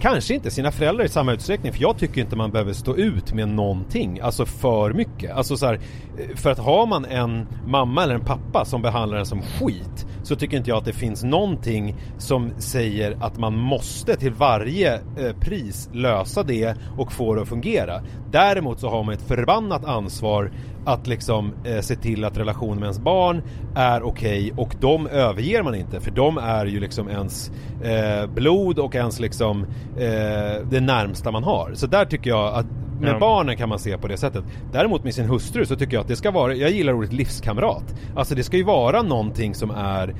Kanske 0.00 0.34
inte 0.34 0.50
sina 0.50 0.72
föräldrar 0.72 1.04
i 1.04 1.08
samma 1.08 1.32
utsträckning 1.32 1.72
för 1.72 1.82
jag 1.82 1.98
tycker 1.98 2.20
inte 2.20 2.36
man 2.36 2.50
behöver 2.50 2.72
stå 2.72 2.96
ut 2.96 3.32
med 3.32 3.48
någonting, 3.48 4.20
alltså 4.20 4.46
för 4.46 4.92
mycket. 4.92 5.30
Alltså 5.32 5.56
så 5.56 5.66
här, 5.66 5.74
eh, 6.18 6.36
för 6.36 6.50
att 6.50 6.58
har 6.58 6.86
man 6.86 7.04
en 7.04 7.46
mamma 7.66 8.02
eller 8.02 8.14
en 8.14 8.24
pappa 8.24 8.64
som 8.64 8.82
behandlar 8.82 9.18
en 9.18 9.26
som 9.26 9.42
skit 9.42 10.06
så 10.22 10.36
tycker 10.36 10.56
inte 10.56 10.70
jag 10.70 10.78
att 10.78 10.84
det 10.84 10.92
finns 10.92 11.24
någonting 11.24 11.96
som 12.18 12.50
säger 12.58 13.16
att 13.20 13.38
man 13.38 13.58
måste 13.58 14.16
till 14.16 14.32
varje 14.32 14.94
eh, 14.94 15.36
pris 15.40 15.90
lösa 15.92 16.42
det 16.42 16.74
och 16.98 17.12
få 17.12 17.34
det 17.34 17.42
att 17.42 17.48
fungera. 17.48 18.00
Däremot 18.30 18.80
så 18.80 18.88
har 18.88 19.04
man 19.04 19.14
ett 19.14 19.28
förbannat 19.28 19.84
ansvar 19.84 20.52
att 20.86 21.06
liksom 21.06 21.52
eh, 21.64 21.80
se 21.80 21.96
till 21.96 22.24
att 22.24 22.38
relationen 22.38 22.74
med 22.78 22.82
ens 22.82 22.98
barn 23.00 23.42
är 23.74 24.02
okej 24.02 24.52
och 24.56 24.74
de 24.80 25.06
överger 25.06 25.62
man 25.62 25.74
inte 25.74 26.00
för 26.00 26.10
de 26.10 26.38
är 26.38 26.66
ju 26.66 26.80
liksom 26.80 27.08
ens 27.08 27.50
eh, 27.82 28.26
blod 28.34 28.78
och 28.78 28.94
ens 28.94 29.20
liksom 29.20 29.62
eh, 29.96 30.66
det 30.70 30.80
närmsta 30.80 31.30
man 31.30 31.44
har. 31.44 31.70
Så 31.74 31.86
där 31.86 32.04
tycker 32.04 32.30
jag 32.30 32.54
att 32.54 32.66
med 33.00 33.14
Ja. 33.14 33.18
barnen 33.18 33.56
kan 33.56 33.68
man 33.68 33.78
se 33.78 33.98
på 33.98 34.08
det 34.08 34.16
sättet. 34.16 34.44
Däremot 34.72 35.04
med 35.04 35.14
sin 35.14 35.24
hustru 35.28 35.66
så 35.66 35.76
tycker 35.76 35.94
jag 35.94 36.00
att 36.00 36.08
det 36.08 36.16
ska 36.16 36.30
vara, 36.30 36.54
jag 36.54 36.70
gillar 36.70 36.92
ordet 36.92 37.12
livskamrat. 37.12 37.94
Alltså 38.16 38.34
det 38.34 38.42
ska 38.42 38.56
ju 38.56 38.62
vara 38.64 39.02
någonting 39.02 39.54
som 39.54 39.70
är 39.70 40.14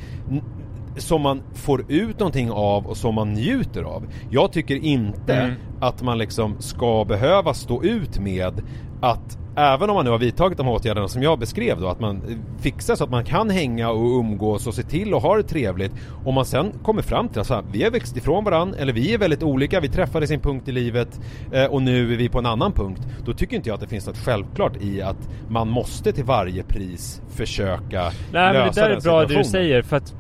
som 0.96 1.22
man 1.22 1.42
får 1.54 1.84
ut 1.88 2.18
någonting 2.18 2.50
av 2.50 2.86
och 2.86 2.96
som 2.96 3.14
man 3.14 3.32
njuter 3.32 3.82
av. 3.82 4.06
Jag 4.30 4.52
tycker 4.52 4.76
inte 4.76 5.34
Mm. 5.34 5.54
att 5.80 6.02
man 6.02 6.18
liksom 6.18 6.56
ska 6.58 7.04
behöva 7.04 7.54
stå 7.54 7.82
ut 7.82 8.18
med 8.18 8.62
att 9.00 9.38
Även 9.56 9.90
om 9.90 9.96
man 9.96 10.04
nu 10.04 10.10
har 10.10 10.18
vidtagit 10.18 10.58
de 10.58 10.68
åtgärderna 10.68 11.08
som 11.08 11.22
jag 11.22 11.38
beskrev 11.38 11.80
då, 11.80 11.88
att 11.88 12.00
man 12.00 12.22
fixar 12.60 12.94
så 12.94 13.04
att 13.04 13.10
man 13.10 13.24
kan 13.24 13.50
hänga 13.50 13.90
och 13.90 14.18
umgås 14.18 14.66
och 14.66 14.74
se 14.74 14.82
till 14.82 15.14
och 15.14 15.22
ha 15.22 15.36
det 15.36 15.42
trevligt. 15.42 15.92
Om 16.24 16.34
man 16.34 16.44
sen 16.44 16.72
kommer 16.82 17.02
fram 17.02 17.28
till 17.28 17.40
att 17.40 17.46
så 17.46 17.54
här, 17.54 17.64
vi 17.72 17.82
har 17.82 17.90
växt 17.90 18.16
ifrån 18.16 18.44
varandra, 18.44 18.78
eller 18.78 18.92
vi 18.92 19.14
är 19.14 19.18
väldigt 19.18 19.42
olika, 19.42 19.80
vi 19.80 19.88
träffade 19.88 20.26
sin 20.26 20.40
punkt 20.40 20.68
i 20.68 20.72
livet 20.72 21.20
eh, 21.52 21.64
och 21.64 21.82
nu 21.82 22.12
är 22.12 22.16
vi 22.16 22.28
på 22.28 22.38
en 22.38 22.46
annan 22.46 22.72
punkt. 22.72 23.00
Då 23.24 23.32
tycker 23.32 23.56
inte 23.56 23.68
jag 23.68 23.74
att 23.74 23.80
det 23.80 23.88
finns 23.88 24.06
något 24.06 24.18
självklart 24.18 24.76
i 24.80 25.02
att 25.02 25.28
man 25.48 25.68
måste 25.68 26.12
till 26.12 26.24
varje 26.24 26.62
pris 26.62 27.22
försöka 27.28 28.02
Nej 28.02 28.12
men 28.32 28.52
det 28.52 28.66
lösa 28.66 28.80
där 28.80 28.90
är 28.90 29.00
bra 29.00 29.24
det 29.24 29.36
du 29.38 29.44
säger 29.44 29.82
för, 29.82 29.96
att, 29.96 30.14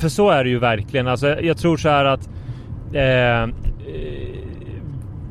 för, 0.00 0.08
så 0.08 0.30
är 0.30 0.44
det 0.44 0.50
ju 0.50 0.58
verkligen. 0.58 1.08
Alltså, 1.08 1.40
jag 1.40 1.58
tror 1.58 1.76
så 1.76 1.88
här 1.88 2.04
att 2.04 2.28
eh, 2.94 3.42
eh, 3.42 3.48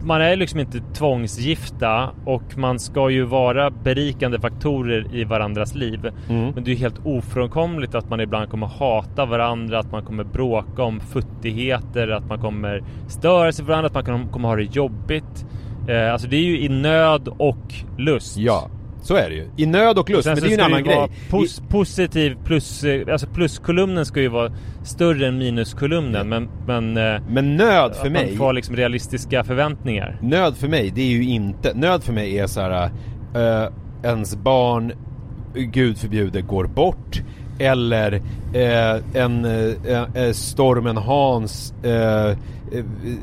man 0.04 0.22
är 0.22 0.36
liksom 0.36 0.60
inte 0.60 0.80
tvångsgifta 0.94 2.10
och 2.26 2.58
man 2.58 2.80
ska 2.80 3.10
ju 3.10 3.24
vara 3.24 3.70
berikande 3.70 4.40
faktorer 4.40 5.16
i 5.16 5.24
varandras 5.24 5.76
liv. 5.76 6.12
Mm. 6.30 6.52
Men 6.56 6.64
det 6.64 6.72
är 6.72 6.74
ju 6.74 6.80
helt 6.80 7.06
ofrånkomligt 7.06 7.96
att 7.96 8.10
man 8.10 8.20
ibland 8.20 8.50
kommer 8.50 8.68
hata 8.68 9.26
varandra, 9.26 9.80
att 9.80 9.92
man 9.92 10.06
kommer 10.06 10.24
bråka 10.24 10.84
om 10.84 11.00
futtigheter, 11.00 12.08
att 12.08 12.28
man 12.28 12.40
kommer 12.40 12.84
störa 13.08 13.52
sig 13.52 13.66
varandra, 13.66 14.00
att 14.00 14.08
man 14.08 14.30
kommer 14.30 14.48
ha 14.48 14.56
det 14.56 14.76
jobbigt. 14.76 15.46
Eh, 15.88 16.14
alltså 16.14 16.28
det 16.28 16.36
är 16.36 16.44
ju 16.44 16.60
i 16.60 16.70
nöd 16.70 17.28
och 17.38 17.74
lust. 17.98 18.38
Ja, 18.38 18.70
så 19.02 19.16
är 19.16 19.30
det 19.30 19.36
ju. 19.36 19.48
I 19.58 19.66
nöd 19.66 19.98
och 19.98 20.04
Och 20.04 20.10
lust, 20.10 20.24
sen 20.24 20.34
men 20.34 20.44
det 20.44 20.48
är 20.48 20.50
ju 20.50 20.54
en 20.54 20.62
annan 20.62 20.84
grej. 20.84 21.08
Pos 21.30 21.62
positiv 21.70 22.38
plus, 22.46 22.84
eh, 22.84 23.12
alltså 23.12 23.28
pluskolumnen 23.28 24.06
ska 24.06 24.22
ju 24.22 24.28
vara 24.28 24.52
större 24.84 25.28
än 25.28 25.38
minuskolumnen 25.38 26.30
men, 26.30 26.50
men 26.68 26.98
eh, 26.98 27.22
Men 27.30 27.58
nöd 27.58 27.96
för 27.96 28.06
att 28.06 28.12
mig 28.12 28.28
man 28.30 28.38
får 28.38 28.54
liksom 28.54 28.76
realistiska 28.76 29.44
förväntningar. 29.44 30.18
Nöd 30.22 30.58
för 30.58 30.68
mig, 30.68 30.92
det 30.96 31.02
är 31.02 31.10
ju 31.10 31.24
inte, 31.24 31.74
nöd 31.74 32.04
för 32.04 32.14
mig 32.14 32.40
är 32.40 32.48
så 32.48 32.62
här. 32.62 32.92
Uh, 33.36 33.70
ens 34.04 34.36
barn, 34.36 34.94
gud 35.54 35.98
förbjude, 35.98 36.42
går 36.42 36.66
bort. 36.66 37.22
Eller 37.60 38.14
eh, 38.54 39.22
en 39.22 39.46
eh, 39.46 40.32
stormen 40.32 40.98
Hans 40.98 41.74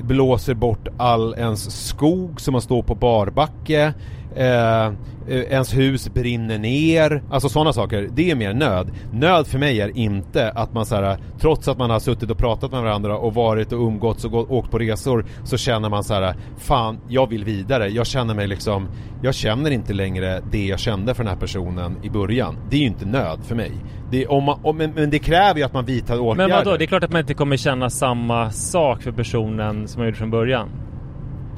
blåser 0.03 0.55
bort 0.55 0.89
all 0.97 1.35
ens 1.39 1.87
skog 1.89 2.41
som 2.41 2.53
man 2.53 2.63
står 2.63 2.83
på 2.83 2.95
barbacke. 2.95 3.95
Eh, 4.37 4.87
eh, 4.87 4.93
ens 5.29 5.77
hus 5.77 6.09
brinner 6.15 6.59
ner. 6.59 7.23
Alltså 7.31 7.49
sådana 7.49 7.73
saker. 7.73 8.09
Det 8.15 8.31
är 8.31 8.35
mer 8.35 8.55
nöd. 8.55 8.91
Nöd 9.13 9.47
för 9.47 9.59
mig 9.59 9.81
är 9.81 9.97
inte 9.97 10.51
att 10.51 10.75
man 10.75 10.87
så 10.87 10.95
här, 10.95 11.19
trots 11.41 11.69
att 11.69 11.79
man 11.79 11.91
har 11.91 11.99
suttit 12.01 12.31
och 12.31 12.39
pratat 12.39 12.73
med 12.73 12.83
varandra 12.83 13.17
och 13.19 13.35
varit 13.35 13.73
och 13.73 13.79
umgåtts 13.87 14.25
och 14.25 14.31
gå- 14.31 14.47
åkt 14.49 14.71
på 14.71 14.79
resor 14.79 15.25
så 15.45 15.57
känner 15.57 15.89
man 15.89 16.05
så 16.05 16.15
här, 16.15 16.35
fan 16.59 16.99
jag 17.09 17.27
vill 17.29 17.45
vidare. 17.45 17.89
Jag 17.89 18.07
känner 18.07 18.35
mig 18.35 18.47
liksom, 18.47 18.89
jag 19.23 19.35
känner 19.35 19.71
inte 19.71 19.93
längre 19.93 20.41
det 20.51 20.67
jag 20.67 20.79
kände 20.79 21.15
för 21.15 21.25
den 21.25 21.33
här 21.33 21.41
personen 21.41 21.97
i 22.03 22.11
början. 22.11 22.57
Det 22.71 22.77
är 22.77 22.81
ju 22.81 22.87
inte 22.87 23.07
nöd 23.07 23.39
för 23.45 23.55
mig. 23.55 23.73
Det 24.11 24.27
om 24.27 24.45
man, 24.45 24.61
om, 24.63 24.77
men, 24.77 24.91
men 24.95 25.11
det 25.11 25.19
kräver 25.19 25.61
ju 25.61 25.63
att 25.67 25.73
man 25.75 25.85
vidtar 25.85 26.19
åtgärder. 26.21 26.49
Men 26.49 26.65
vadå, 26.65 26.77
det 26.77 26.85
är 26.85 26.87
klart 26.87 27.05
att 27.05 27.13
man 27.13 27.21
inte 27.21 27.35
kommer 27.35 27.57
känna 27.57 27.91
samma 27.91 28.51
sak 28.51 29.03
för 29.03 29.13
personen 29.13 29.89
som 29.89 30.01
man 30.01 30.07
gjorde 30.07 30.19
från 30.19 30.31
början. 30.31 30.69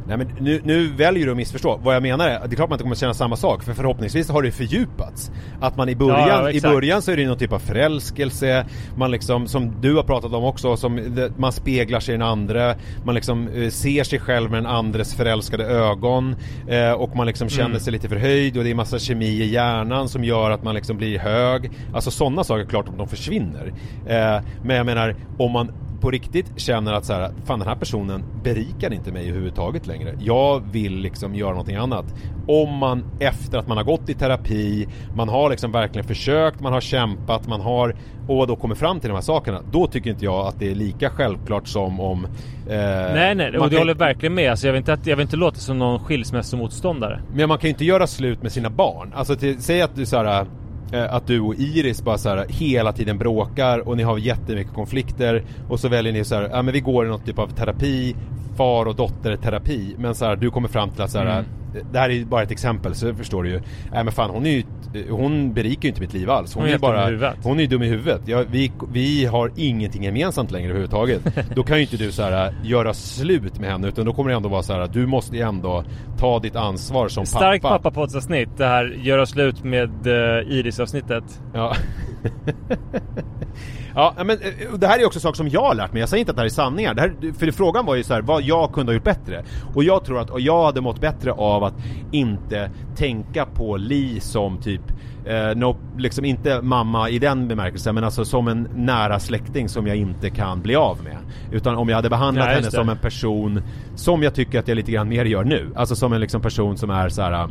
Nej 0.06 0.16
men 0.16 0.28
nu, 0.40 0.60
nu 0.64 0.86
väljer 0.88 1.24
du 1.26 1.30
att 1.30 1.36
missförstå. 1.36 1.80
Vad 1.82 1.94
jag 1.94 2.02
menar 2.02 2.28
är, 2.28 2.38
det 2.48 2.54
är 2.54 2.56
klart 2.56 2.68
man 2.70 2.74
inte 2.74 2.82
kommer 2.82 2.96
känna 2.96 3.14
samma 3.14 3.36
sak, 3.36 3.62
för 3.62 3.72
förhoppningsvis 3.74 4.28
har 4.28 4.42
det 4.42 4.50
fördjupats. 4.52 5.30
Att 5.60 5.76
man 5.76 5.88
i 5.88 5.96
början, 5.96 6.28
Ja, 6.28 6.50
i 6.50 6.60
början 6.60 7.02
så 7.02 7.10
är 7.12 7.16
det 7.16 7.26
någon 7.26 7.38
typ 7.38 7.52
av 7.52 7.58
förälskelse, 7.58 8.66
man 8.96 9.10
liksom, 9.10 9.46
som 9.46 9.80
du 9.80 9.94
har 9.96 10.02
pratat 10.02 10.32
om 10.32 10.44
också, 10.44 10.76
som 10.76 11.00
man 11.36 11.52
speglar 11.52 12.00
sig 12.00 12.14
i 12.14 12.18
den 12.18 12.26
andra, 12.26 12.74
man 13.04 13.14
liksom 13.14 13.48
eh, 13.48 13.68
ser 13.70 14.04
sig 14.04 14.18
själv 14.18 14.50
med 14.50 14.58
den 14.58 14.66
andres 14.70 15.14
förälskade 15.14 15.64
ögon, 15.64 16.36
eh, 16.68 16.92
och 16.92 17.16
man 17.16 17.26
liksom 17.26 17.48
känner 17.48 17.62
Mm. 17.72 17.80
sig 17.80 17.92
lite 17.92 18.08
förhöjd 18.08 18.56
och 18.56 18.64
det 18.64 18.70
är 18.70 18.74
massa 18.74 18.98
kemi 18.98 19.26
i 19.26 19.46
hjärnan 19.52 20.08
som 20.08 20.24
gör 20.24 20.50
att 20.50 20.62
man 20.64 20.74
liksom 20.74 20.96
blir 20.96 21.18
hög. 21.18 21.70
Alltså 21.94 22.10
sådana 22.10 22.44
saker, 22.44 22.64
klart 22.64 22.88
att 22.88 22.98
de 22.98 23.08
försvinner. 23.08 23.72
Eh, 24.06 24.40
men 24.64 24.76
jag 24.76 24.86
menar, 24.86 25.16
om 25.38 25.52
man 25.52 25.72
på 26.02 26.10
riktigt 26.10 26.52
känner 26.56 26.92
att 26.92 27.04
så 27.04 27.12
här, 27.12 27.30
fan 27.44 27.58
den 27.58 27.68
här 27.68 27.76
personen 27.76 28.24
berikar 28.44 28.92
inte 28.92 29.12
mig 29.12 29.28
överhuvudtaget 29.28 29.86
längre. 29.86 30.14
Jag 30.20 30.62
vill 30.72 30.96
liksom 30.98 31.34
göra 31.34 31.50
någonting 31.50 31.76
annat. 31.76 32.04
Om 32.46 32.78
man 32.78 33.04
efter 33.20 33.58
att 33.58 33.68
man 33.68 33.76
har 33.76 33.84
gått 33.84 34.08
i 34.08 34.14
terapi, 34.14 34.88
man 35.16 35.28
har 35.28 35.50
liksom 35.50 35.72
verkligen 35.72 36.08
försökt, 36.08 36.60
man 36.60 36.72
har 36.72 36.80
kämpat, 36.80 37.48
man 37.48 37.60
har 37.60 37.96
och 38.28 38.46
då 38.46 38.56
kommer 38.56 38.74
fram 38.74 39.00
till 39.00 39.08
de 39.08 39.14
här 39.14 39.20
sakerna. 39.22 39.60
Då 39.72 39.86
tycker 39.86 40.10
inte 40.10 40.24
jag 40.24 40.46
att 40.46 40.58
det 40.58 40.70
är 40.70 40.74
lika 40.74 41.10
självklart 41.10 41.68
som 41.68 42.00
om... 42.00 42.24
Eh, 42.24 42.76
nej 43.14 43.34
nej, 43.34 43.58
och 43.58 43.64
det 43.64 43.70
kan- 43.70 43.78
håller 43.78 43.94
verkligen 43.94 44.34
med. 44.34 44.50
Alltså, 44.50 44.66
jag, 44.66 44.72
vill 44.72 44.78
inte 44.78 44.92
att, 44.92 45.06
jag 45.06 45.16
vill 45.16 45.22
inte 45.22 45.36
låta 45.36 45.56
som 45.56 45.78
någon 45.78 45.98
skilsmässomotståndare. 45.98 47.20
Men 47.34 47.48
man 47.48 47.58
kan 47.58 47.68
ju 47.68 47.70
inte 47.72 47.84
göra 47.84 48.06
slut 48.06 48.42
med 48.42 48.52
sina 48.52 48.70
barn. 48.70 49.12
Alltså 49.14 49.36
till, 49.36 49.62
säg 49.62 49.82
att 49.82 49.96
du 49.96 50.06
så 50.06 50.16
här, 50.16 50.46
Eh, 50.92 51.14
att 51.14 51.26
du 51.26 51.40
och 51.40 51.54
Iris 51.54 52.02
bara 52.02 52.18
så 52.18 52.28
här, 52.28 52.46
hela 52.48 52.92
tiden 52.92 53.18
bråkar 53.18 53.88
och 53.88 53.96
ni 53.96 54.02
har 54.02 54.18
jättemycket 54.18 54.74
konflikter 54.74 55.42
och 55.68 55.80
så 55.80 55.88
väljer 55.88 56.12
ni 56.12 56.24
så 56.24 56.34
här, 56.34 56.48
ja 56.52 56.62
men 56.62 56.74
vi 56.74 56.80
går 56.80 57.06
i 57.06 57.08
något 57.08 57.26
typ 57.26 57.38
av 57.38 57.48
terapi, 57.48 58.16
far 58.56 58.86
och 58.86 58.94
dotter-terapi. 58.96 59.94
Men 59.98 60.14
så 60.14 60.24
här, 60.24 60.36
du 60.36 60.50
kommer 60.50 60.68
fram 60.68 60.90
till 60.90 61.02
att 61.02 61.10
så 61.10 61.18
här, 61.18 61.26
Mm 61.26 61.44
det 61.92 61.98
här 61.98 62.10
är 62.10 62.14
ju 62.14 62.24
bara 62.24 62.42
ett 62.42 62.50
exempel 62.50 62.94
så 62.94 63.14
förstår 63.14 63.42
du 63.42 63.50
ju. 63.50 63.60
Nej 63.92 64.04
men 64.04 64.12
fan 64.12 64.30
hon 64.30 64.46
är 64.46 64.50
ju, 64.50 64.62
hon 65.10 65.52
berikar 65.54 65.82
ju 65.82 65.88
inte 65.88 66.00
mitt 66.00 66.12
liv 66.12 66.30
alls. 66.30 66.54
Hon, 66.54 66.62
Hon 66.62 66.70
är 66.70 66.74
är 66.74 66.78
bara, 66.78 67.34
hon 67.42 67.56
är 67.56 67.60
ju 67.60 67.66
dum 67.66 67.82
i 67.82 67.88
huvudet. 67.88 68.20
Ja, 68.24 68.44
vi, 68.50 68.72
vi 68.92 69.24
har 69.24 69.52
ingenting 69.56 70.04
gemensamt 70.04 70.50
längre 70.50 70.68
överhuvudtaget. 70.68 71.22
då 71.54 71.62
kan 71.62 71.76
ju 71.76 71.82
inte 71.82 71.96
du 71.96 72.12
så 72.12 72.22
här 72.22 72.54
göra 72.64 72.94
slut 72.94 73.58
med 73.60 73.70
henne 73.70 73.88
utan 73.88 74.04
då 74.04 74.12
kommer 74.12 74.30
det 74.30 74.36
ändå 74.36 74.48
vara 74.48 74.62
så 74.62 74.72
här, 74.72 74.88
du 74.92 75.06
måste 75.06 75.36
ju 75.36 75.42
ändå 75.42 75.84
ta 76.18 76.38
ditt 76.38 76.56
ansvar 76.56 77.08
som 77.08 77.26
Starkt 77.26 77.62
pappa. 77.62 77.78
pappapoddsavsnitt, 77.78 78.48
det 78.56 78.66
här 78.66 78.98
göra 79.02 79.26
slut 79.26 79.64
med 79.64 80.06
uh, 80.06 80.12
Iris-avsnittet. 80.52 81.24
Ja. 81.54 81.74
ja, 83.94 84.14
men 84.16 84.30
eh, 84.30 84.74
det 84.78 84.86
här 84.86 84.98
är 84.98 85.06
också 85.06 85.20
saker 85.20 85.36
som 85.36 85.48
jag 85.48 85.62
har 85.62 85.74
lärt 85.74 85.92
mig. 85.92 86.00
Jag 86.00 86.08
säger 86.08 86.20
inte 86.20 86.30
att 86.30 86.36
det 86.36 86.42
här 86.42 86.46
är 86.46 86.50
sanningar. 86.50 86.94
Det 86.94 87.00
här, 87.00 87.32
för 87.38 87.50
frågan 87.50 87.86
var 87.86 87.94
ju 87.94 88.02
så 88.02 88.14
här, 88.14 88.22
vad 88.22 88.42
jag 88.42 88.72
kunde 88.72 88.92
ha 88.92 88.94
gjort 88.94 89.04
bättre. 89.04 89.44
Och 89.74 89.84
jag 89.84 90.04
tror 90.04 90.20
att 90.20 90.30
och 90.30 90.40
jag 90.40 90.64
hade 90.64 90.80
mått 90.80 91.00
bättre 91.00 91.32
av 91.32 91.64
att 91.64 91.74
inte 92.10 92.70
tänka 92.96 93.46
på 93.46 93.76
Li 93.76 94.20
som 94.20 94.58
typ 94.58 94.82
Eh, 95.24 95.56
no, 95.56 95.76
liksom 95.96 96.24
inte 96.24 96.62
mamma 96.62 97.10
i 97.10 97.18
den 97.18 97.48
bemärkelsen 97.48 97.94
men 97.94 98.04
alltså 98.04 98.24
som 98.24 98.48
en 98.48 98.68
nära 98.74 99.20
släkting 99.20 99.68
som 99.68 99.86
jag 99.86 99.96
inte 99.96 100.30
kan 100.30 100.62
bli 100.62 100.76
av 100.76 101.04
med. 101.04 101.16
Utan 101.52 101.76
om 101.76 101.88
jag 101.88 101.96
hade 101.96 102.10
behandlat 102.10 102.48
Ja, 102.48 102.54
henne 102.54 102.70
som 102.70 102.88
en 102.88 102.98
person 102.98 103.62
som 103.94 104.22
jag 104.22 104.34
tycker 104.34 104.58
att 104.58 104.68
jag 104.68 104.76
lite 104.76 104.92
grann 104.92 105.08
mer 105.08 105.24
gör 105.24 105.44
nu. 105.44 105.72
Alltså 105.76 105.96
som 105.96 106.12
en 106.12 106.20
liksom 106.20 106.42
person 106.42 106.76
som 106.76 106.90
är 106.90 107.08
så 107.08 107.22
här. 107.22 107.48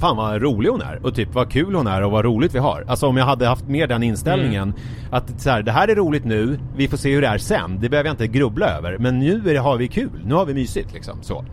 Fan 0.00 0.16
vad 0.16 0.42
rolig 0.42 0.68
hon 0.68 0.80
är 0.82 1.06
och 1.06 1.14
typ 1.14 1.34
vad 1.34 1.50
kul 1.52 1.74
hon 1.74 1.86
är 1.86 2.02
och 2.02 2.10
vad 2.10 2.24
roligt 2.24 2.54
vi 2.54 2.58
har. 2.58 2.84
Alltså 2.88 3.06
om 3.06 3.16
jag 3.16 3.24
hade 3.24 3.46
haft 3.46 3.68
mer 3.68 3.86
den 3.86 4.02
inställningen 4.02 4.62
Mm. 4.62 4.74
att 5.10 5.40
så 5.40 5.50
här, 5.50 5.62
det 5.62 5.72
här 5.72 5.88
är 5.88 5.94
roligt 5.94 6.24
nu, 6.24 6.58
vi 6.76 6.88
får 6.88 6.96
se 6.96 7.14
hur 7.14 7.20
det 7.20 7.26
är 7.28 7.38
sen. 7.38 7.78
Det 7.80 7.88
behöver 7.88 8.08
jag 8.08 8.12
inte 8.12 8.26
grubbla 8.26 8.66
över. 8.66 8.98
Men 8.98 9.18
nu 9.18 9.42
är 9.48 9.54
det, 9.54 9.60
har 9.60 9.76
vi 9.76 9.88
kul, 9.88 10.20
nu 10.24 10.34
har 10.34 10.46
vi 10.46 10.54
mysigt 10.54 10.92
liksom 10.92 11.22
så. 11.22 11.44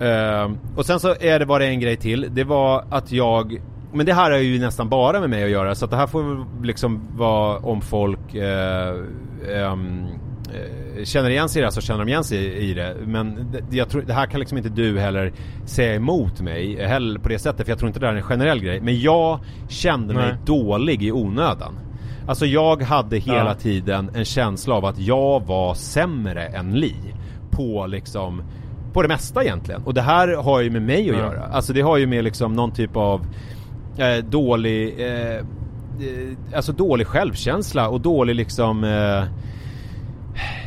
Ehm, 0.00 0.58
och 0.76 0.86
sen 0.86 1.00
så 1.00 1.14
är 1.20 1.38
det 1.38 1.46
bara 1.46 1.64
en 1.64 1.80
grej 1.80 1.96
till. 1.96 2.28
Det 2.30 2.44
var 2.44 2.84
att 2.90 3.12
jag 3.12 3.60
men 3.94 4.06
det 4.06 4.14
här 4.14 4.30
har 4.30 4.38
ju 4.38 4.58
nästan 4.58 4.88
bara 4.88 5.20
med 5.20 5.30
mig 5.30 5.44
att 5.44 5.50
göra 5.50 5.74
så 5.74 5.84
att 5.84 5.90
det 5.90 5.96
här 5.96 6.06
får 6.06 6.46
liksom 6.64 7.00
vara 7.16 7.58
om 7.58 7.80
folk 7.80 8.34
eh, 8.34 8.94
ehm, 9.56 10.06
eh, 10.54 10.81
känner 11.04 11.30
igen 11.30 11.48
sig 11.48 11.60
i 11.60 11.62
det 11.62 11.66
här 11.66 11.70
så 11.72 11.80
känner 11.80 12.00
de 12.00 12.08
igen 12.08 12.24
sig 12.24 12.38
i, 12.70 12.74
det. 12.74 12.96
Men 13.06 13.52
det, 13.70 13.76
jag 13.76 13.88
tror, 13.88 14.02
det 14.02 14.12
här 14.12 14.26
kan 14.26 14.40
liksom 14.40 14.58
inte 14.58 14.70
du 14.70 14.98
heller 14.98 15.32
säga 15.64 15.94
emot 15.94 16.40
mig 16.40 16.86
heller 16.86 17.20
på 17.20 17.28
det 17.28 17.38
sättet 17.38 17.66
för 17.66 17.70
jag 17.72 17.78
tror 17.78 17.88
inte 17.88 18.00
det 18.00 18.06
här 18.06 18.12
är 18.12 18.16
en 18.16 18.22
generell 18.22 18.60
grej. 18.60 18.80
Men 18.80 19.00
jag 19.00 19.38
kände 19.68 20.14
mig 20.14 20.28
Nej. 20.28 20.36
dålig 20.46 21.02
i 21.02 21.12
onödan. 21.12 21.74
Alltså 22.26 22.46
jag 22.46 22.82
hade 22.82 23.16
hela 23.18 23.44
Ja. 23.46 23.54
tiden 23.54 24.10
en 24.14 24.24
känsla 24.24 24.74
av 24.74 24.84
att 24.84 24.98
jag 24.98 25.46
var 25.46 25.74
sämre 25.74 26.46
än 26.46 26.72
Li. 26.72 26.94
På 27.50 27.86
liksom 27.86 28.42
på 28.92 29.02
det 29.02 29.08
mesta 29.08 29.42
egentligen. 29.44 29.82
Och 29.82 29.94
det 29.94 30.00
här 30.02 30.28
har 30.36 30.60
ju 30.60 30.70
med 30.70 30.82
mig 30.82 31.10
att 31.10 31.16
Ja. 31.16 31.22
göra. 31.22 31.42
Alltså 31.44 31.72
det 31.72 31.80
har 31.80 31.96
ju 31.96 32.06
med 32.06 32.24
liksom 32.24 32.52
någon 32.52 32.70
typ 32.72 32.96
av 32.96 33.26
eh, 33.98 34.24
dålig 34.24 35.00
eh, 35.00 35.32
eh, 35.36 35.42
Alltså 36.56 36.72
dålig 36.72 37.06
självkänsla 37.06 37.88
och 37.88 38.00
dålig 38.00 38.34
liksom 38.34 38.84
eh, 38.84 39.22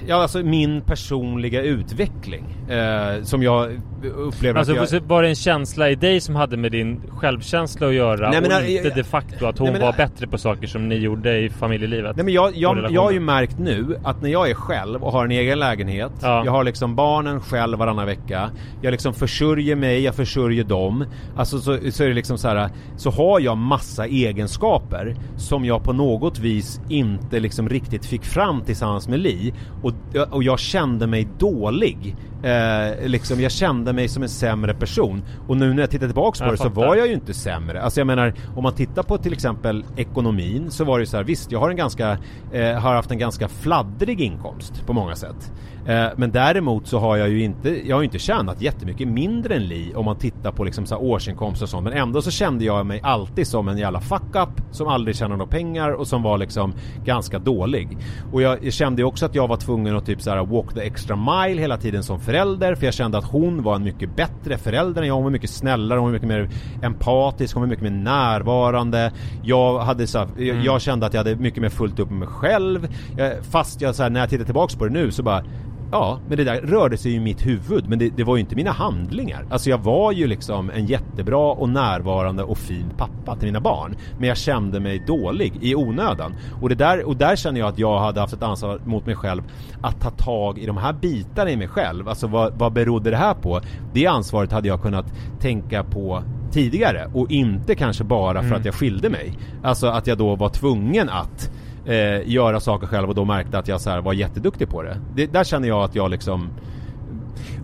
Ja, 0.07 0.15
alltså 0.15 0.43
min 0.43 0.81
personliga 0.81 1.61
utveckling. 1.61 2.43
Eh, 2.69 3.23
som 3.23 3.43
jag 3.43 3.81
upplever 4.15 4.59
Alltså 4.59 4.75
att 4.79 4.91
jag... 4.91 5.01
var 5.01 5.21
det 5.23 5.29
en 5.29 5.35
känsla 5.35 5.89
i 5.89 5.95
dig 5.95 6.21
som 6.21 6.35
hade 6.35 6.57
med 6.57 6.71
din 6.71 7.01
självkänsla 7.09 7.87
att 7.87 7.93
göra 7.93 8.29
Nej, 8.29 8.41
men, 8.41 8.51
och 8.51 8.69
inte 8.69 8.87
jag- 8.87 8.95
de 8.95 9.03
facto 9.03 9.45
att 9.45 9.57
hon 9.57 9.65
Nej, 9.65 9.73
men, 9.73 9.81
var 9.81 9.93
bättre 9.93 10.27
på 10.27 10.37
saker 10.37 10.67
som 10.67 10.89
ni 10.89 10.95
gjorde 10.95 11.37
i 11.37 11.49
familjelivet? 11.49 12.15
Nej 12.15 12.25
men 12.25 12.33
jag, 12.33 12.55
jag, 12.55 12.91
jag 12.91 13.01
har 13.01 13.11
ju 13.11 13.19
märkt 13.19 13.59
nu 13.59 13.97
att 14.03 14.21
när 14.21 14.29
jag 14.29 14.49
är 14.49 14.53
själv 14.53 15.03
och 15.03 15.11
har 15.11 15.25
en 15.25 15.31
egen 15.31 15.59
lägenhet 15.59 16.11
Ja. 16.21 16.45
Jag 16.45 16.51
har 16.51 16.63
liksom 16.63 16.95
barnen 16.95 17.39
själv 17.39 17.77
varannan 17.77 18.05
vecka 18.05 18.49
Jag 18.81 18.91
liksom 18.91 19.13
försörjer 19.13 19.75
mig, 19.75 20.03
jag 20.03 20.15
försörjer 20.15 20.63
dem 20.63 21.05
Alltså 21.35 21.59
så, 21.59 21.77
så 21.91 22.03
är 22.03 22.07
det 22.07 22.13
liksom 22.13 22.37
så 22.37 22.47
här. 22.47 22.69
Så 22.97 23.09
har 23.09 23.39
jag 23.39 23.57
massa 23.57 24.05
egenskaper 24.05 25.15
Som 25.37 25.65
jag 25.65 25.83
på 25.83 25.93
något 25.93 26.39
vis 26.39 26.81
inte 26.89 27.39
liksom 27.39 27.69
riktigt 27.69 28.05
fick 28.05 28.23
fram 28.25 28.61
tillsammans 28.61 29.07
med 29.07 29.19
Li 29.19 29.53
Och, 29.83 29.93
och 30.31 30.43
jag 30.43 30.59
kände 30.59 31.07
mig 31.07 31.27
dålig 31.39 32.15
eh, 32.45 33.07
liksom, 33.07 33.41
Jag 33.41 33.51
kände 33.51 33.93
mig 33.93 34.07
som 34.07 34.23
en 34.23 34.29
sämre 34.29 34.73
person 34.73 35.23
Och 35.47 35.57
nu 35.57 35.73
när 35.73 35.81
jag 35.81 35.89
tittar 35.89 36.05
tillbaks 36.07 36.39
på 36.39 36.45
Jag 36.45 36.53
det 36.53 36.57
så 36.57 36.63
fattar. 36.63 36.75
var 36.87 36.95
jag 36.95 37.07
ju 37.07 37.13
inte 37.13 37.33
sämre. 37.33 37.81
Alltså 37.81 37.99
jag 37.99 38.07
menar, 38.07 38.33
om 38.55 38.63
man 38.63 38.73
tittar 38.73 39.03
på 39.03 39.17
till 39.17 39.33
exempel 39.33 39.85
ekonomin 39.97 40.71
så 40.71 40.83
var 40.85 40.97
det 40.97 41.01
ju 41.01 41.05
så 41.05 41.17
här, 41.17 41.23
visst 41.23 41.51
jag 41.51 41.59
har 41.59 41.69
en 41.69 41.75
ganska, 41.75 42.17
eh, 42.53 42.73
har 42.79 42.95
haft 42.95 43.11
en 43.11 43.17
ganska 43.17 43.47
fladdrig 43.47 44.21
inkomst 44.21 44.85
på 44.85 44.93
många 44.93 45.15
sätt. 45.15 45.51
Eh, 45.85 46.07
men 46.15 46.31
däremot 46.31 46.87
så 46.87 46.99
har 46.99 47.17
jag 47.17 47.29
ju 47.29 47.43
inte, 47.43 47.87
jag 47.87 47.95
har 47.95 48.01
ju 48.01 48.05
inte 48.05 48.19
tjänat 48.19 48.61
jättemycket 48.61 49.07
mindre 49.07 49.55
än 49.55 49.65
Li 49.65 49.93
om 49.95 50.05
man 50.05 50.15
tittar 50.15 50.51
på 50.51 50.63
liksom 50.63 50.85
så 50.85 50.97
årsinkomst 50.97 51.61
och 51.61 51.69
sånt. 51.69 51.83
Men 51.83 51.93
ändå 51.93 52.21
så 52.21 52.31
kände 52.31 52.65
jag 52.65 52.85
mig 52.85 52.99
alltid 53.03 53.47
som 53.47 53.67
en 53.67 53.77
jävla 53.77 53.99
fuck-up 53.99 54.49
som 54.71 54.87
aldrig 54.87 55.15
tjänade 55.15 55.37
några 55.37 55.51
pengar 55.51 55.91
och 55.91 56.07
som 56.07 56.23
var 56.23 56.37
liksom 56.37 56.73
ganska 57.03 57.39
dålig. 57.39 57.97
Och 58.31 58.41
jag, 58.41 58.73
kände 58.73 59.01
ju 59.01 59.05
också 59.05 59.25
att 59.25 59.35
jag 59.35 59.47
var 59.47 59.57
tvungen 59.57 59.95
att 59.95 60.05
typ 60.05 60.21
så 60.21 60.29
här 60.29 60.45
walk 60.45 60.73
the 60.73 60.81
extra 60.81 61.15
mile 61.15 61.61
hela 61.61 61.77
tiden 61.77 62.03
som 62.03 62.19
förälder 62.19 62.75
för 62.75 62.85
jag 62.85 62.93
kände 62.93 63.17
att 63.17 63.25
hon 63.25 63.63
var 63.63 63.75
en 63.75 63.83
mycket 63.83 64.15
bättre 64.15 64.57
förälder 64.57 65.01
än 65.01 65.07
jag. 65.07 65.15
Hon 65.15 65.23
var 65.23 65.31
mycket 65.31 65.49
snällare, 65.49 65.99
hon 65.99 66.07
var 66.07 66.13
mycket 66.13 66.27
mer 66.27 66.49
empatisk, 66.83 67.55
hon 67.55 67.61
var 67.61 67.67
mycket 67.67 67.83
mer 67.83 67.91
närvarande. 67.91 69.11
Jag 69.43 69.79
hade 69.79 70.07
så 70.07 70.19
här, 70.19 70.27
jag, 70.37 70.65
jag 70.65 70.81
kände 70.81 71.05
att 71.05 71.13
jag 71.13 71.19
hade 71.19 71.35
mycket 71.35 71.61
mer 71.61 71.69
fullt 71.69 71.99
upp 71.99 72.09
med 72.09 72.19
mig 72.19 72.27
själv. 72.27 72.87
Jag, 73.17 73.45
fast 73.45 73.81
jag 73.81 73.95
så 73.95 74.03
här, 74.03 74.09
när 74.09 74.19
jag 74.19 74.29
tittar 74.29 74.45
tillbaks 74.45 74.75
på 74.75 74.85
det 74.85 74.93
nu 74.93 75.11
så 75.11 75.23
bara 75.23 75.43
Ja, 75.91 76.19
men 76.27 76.37
det 76.37 76.43
där 76.43 76.61
rörde 76.61 76.97
sig 76.97 77.13
i 77.13 77.19
mitt 77.19 77.45
huvud 77.45 77.89
men 77.89 77.99
det, 77.99 78.09
det 78.09 78.23
var 78.23 78.35
ju 78.35 78.39
inte 78.39 78.55
mina 78.55 78.71
handlingar. 78.71 79.45
Alltså 79.49 79.69
jag 79.69 79.77
var 79.77 80.11
ju 80.11 80.27
liksom 80.27 80.69
en 80.69 80.85
jättebra 80.85 81.51
och 81.51 81.69
närvarande 81.69 82.43
och 82.43 82.57
fin 82.57 82.85
pappa 82.97 83.35
till 83.35 83.45
mina 83.45 83.59
barn. 83.59 83.95
Men 84.19 84.27
jag 84.27 84.37
kände 84.37 84.79
mig 84.79 85.03
dålig 85.07 85.53
i 85.61 85.75
onödan. 85.75 86.35
Och, 86.61 86.69
det 86.69 86.75
där, 86.75 87.03
och 87.03 87.17
där 87.17 87.35
känner 87.35 87.59
jag 87.59 87.69
att 87.69 87.79
jag 87.79 87.99
hade 87.99 88.19
haft 88.19 88.33
ett 88.33 88.43
ansvar 88.43 88.81
mot 88.85 89.05
mig 89.05 89.15
själv 89.15 89.43
att 89.81 90.01
ta 90.01 90.09
tag 90.09 90.59
i 90.59 90.65
de 90.65 90.77
här 90.77 90.93
bitarna 90.93 91.51
i 91.51 91.57
mig 91.57 91.67
själv. 91.67 92.09
Alltså 92.09 92.27
vad, 92.27 92.53
vad 92.53 92.73
berodde 92.73 93.09
det 93.09 93.17
här 93.17 93.33
på? 93.33 93.61
Det 93.93 94.07
ansvaret 94.07 94.51
hade 94.51 94.67
jag 94.67 94.81
kunnat 94.81 95.05
tänka 95.39 95.83
på 95.83 96.23
tidigare 96.51 97.09
och 97.13 97.31
inte 97.31 97.75
kanske 97.75 98.03
bara 98.03 98.43
för 98.43 98.55
att 98.55 98.65
jag 98.65 98.73
skilde 98.73 99.09
mig. 99.09 99.37
Alltså 99.63 99.87
att 99.87 100.07
jag 100.07 100.17
då 100.17 100.35
var 100.35 100.49
tvungen 100.49 101.09
att 101.09 101.51
eh, 101.85 102.29
göra 102.29 102.59
saker 102.59 102.87
själv 102.87 103.09
och 103.09 103.15
då 103.15 103.25
märkte 103.25 103.57
att 103.57 103.67
jag 103.67 103.81
så 103.81 103.89
här 103.89 104.01
var 104.01 104.13
jätteduktig 104.13 104.69
på 104.69 104.83
det. 104.83 104.97
det. 105.15 105.33
Där 105.33 105.43
känner 105.43 105.67
jag 105.67 105.83
att 105.83 105.95
jag 105.95 106.11
liksom 106.11 106.49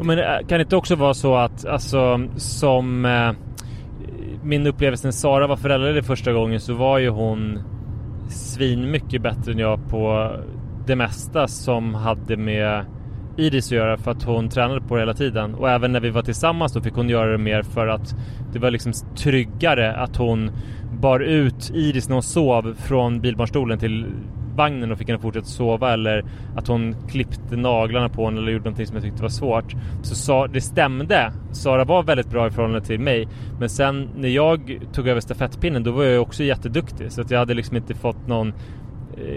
Men 0.01 0.19
eh, 0.19 0.25
kan 0.47 0.57
det 0.57 0.61
inte 0.61 0.75
också 0.75 0.95
vara 0.95 1.13
så 1.13 1.35
att, 1.35 1.65
alltså 1.65 2.27
som 2.35 3.05
eh, 3.05 3.31
min 4.43 4.67
upplevelse 4.67 5.07
när 5.07 5.11
Sara 5.11 5.47
var 5.47 5.55
föräldraledig 5.55 6.05
första 6.05 6.33
gången 6.33 6.59
så 6.59 6.73
var 6.73 6.97
ju 6.97 7.09
hon 7.09 7.59
svin 8.29 8.91
mycket 8.91 9.21
bättre 9.21 9.51
än 9.51 9.59
jag 9.59 9.89
på 9.89 10.31
det 10.85 10.95
mesta 10.95 11.47
som 11.47 11.95
hade 11.95 12.37
med 12.37 12.85
Iris 13.37 13.65
att 13.65 13.71
göra 13.71 13.97
för 13.97 14.11
att 14.11 14.23
hon 14.23 14.49
tränade 14.49 14.81
på 14.81 14.95
det 14.95 15.01
hela 15.01 15.13
tiden. 15.13 15.55
Och 15.55 15.69
även 15.69 15.91
när 15.91 15.99
vi 15.99 16.09
var 16.09 16.21
tillsammans 16.21 16.73
då 16.73 16.81
fick 16.81 16.93
hon 16.93 17.09
göra 17.09 17.31
det 17.31 17.37
mer 17.37 17.63
för 17.63 17.87
att 17.87 18.15
det 18.53 18.59
var 18.59 18.71
liksom 18.71 18.93
tryggare 19.15 19.95
att 19.95 20.15
hon 20.17 20.51
bar 21.01 21.19
ut 21.19 21.71
Iris 21.73 22.09
när 22.09 22.13
hon 22.13 22.23
sov 22.23 22.75
från 22.79 23.21
bilbarnstolen 23.21 23.79
till 23.79 24.05
vagnen 24.55 24.91
och 24.91 24.97
fick 24.97 25.07
henne 25.07 25.19
fortsätta 25.19 25.45
sova 25.45 25.93
eller 25.93 26.25
att 26.55 26.67
hon 26.67 26.95
klippte 27.09 27.55
naglarna 27.55 28.09
på 28.09 28.25
henne 28.25 28.41
eller 28.41 28.51
gjorde 28.51 28.63
någonting 28.63 28.87
som 28.87 28.95
jag 28.95 29.03
tyckte 29.03 29.21
var 29.21 29.29
svårt. 29.29 29.75
Så 30.01 30.15
sa, 30.15 30.47
det 30.47 30.61
stämde. 30.61 31.31
Sara 31.51 31.83
var 31.83 32.03
väldigt 32.03 32.29
bra 32.29 32.47
i 32.47 32.51
förhållande 32.51 32.85
till 32.85 32.99
mig. 32.99 33.27
Men 33.59 33.69
sen 33.69 34.09
när 34.15 34.29
jag 34.29 34.79
tog 34.93 35.07
över 35.07 35.21
stafettpinnen 35.21 35.83
då 35.83 35.91
var 35.91 36.03
jag 36.03 36.13
ju 36.13 36.19
också 36.19 36.43
jätteduktig. 36.43 37.11
Så 37.11 37.21
att 37.21 37.31
jag 37.31 37.39
hade 37.39 37.53
liksom 37.53 37.77
inte 37.77 37.93
fått 37.93 38.27
någon 38.27 38.53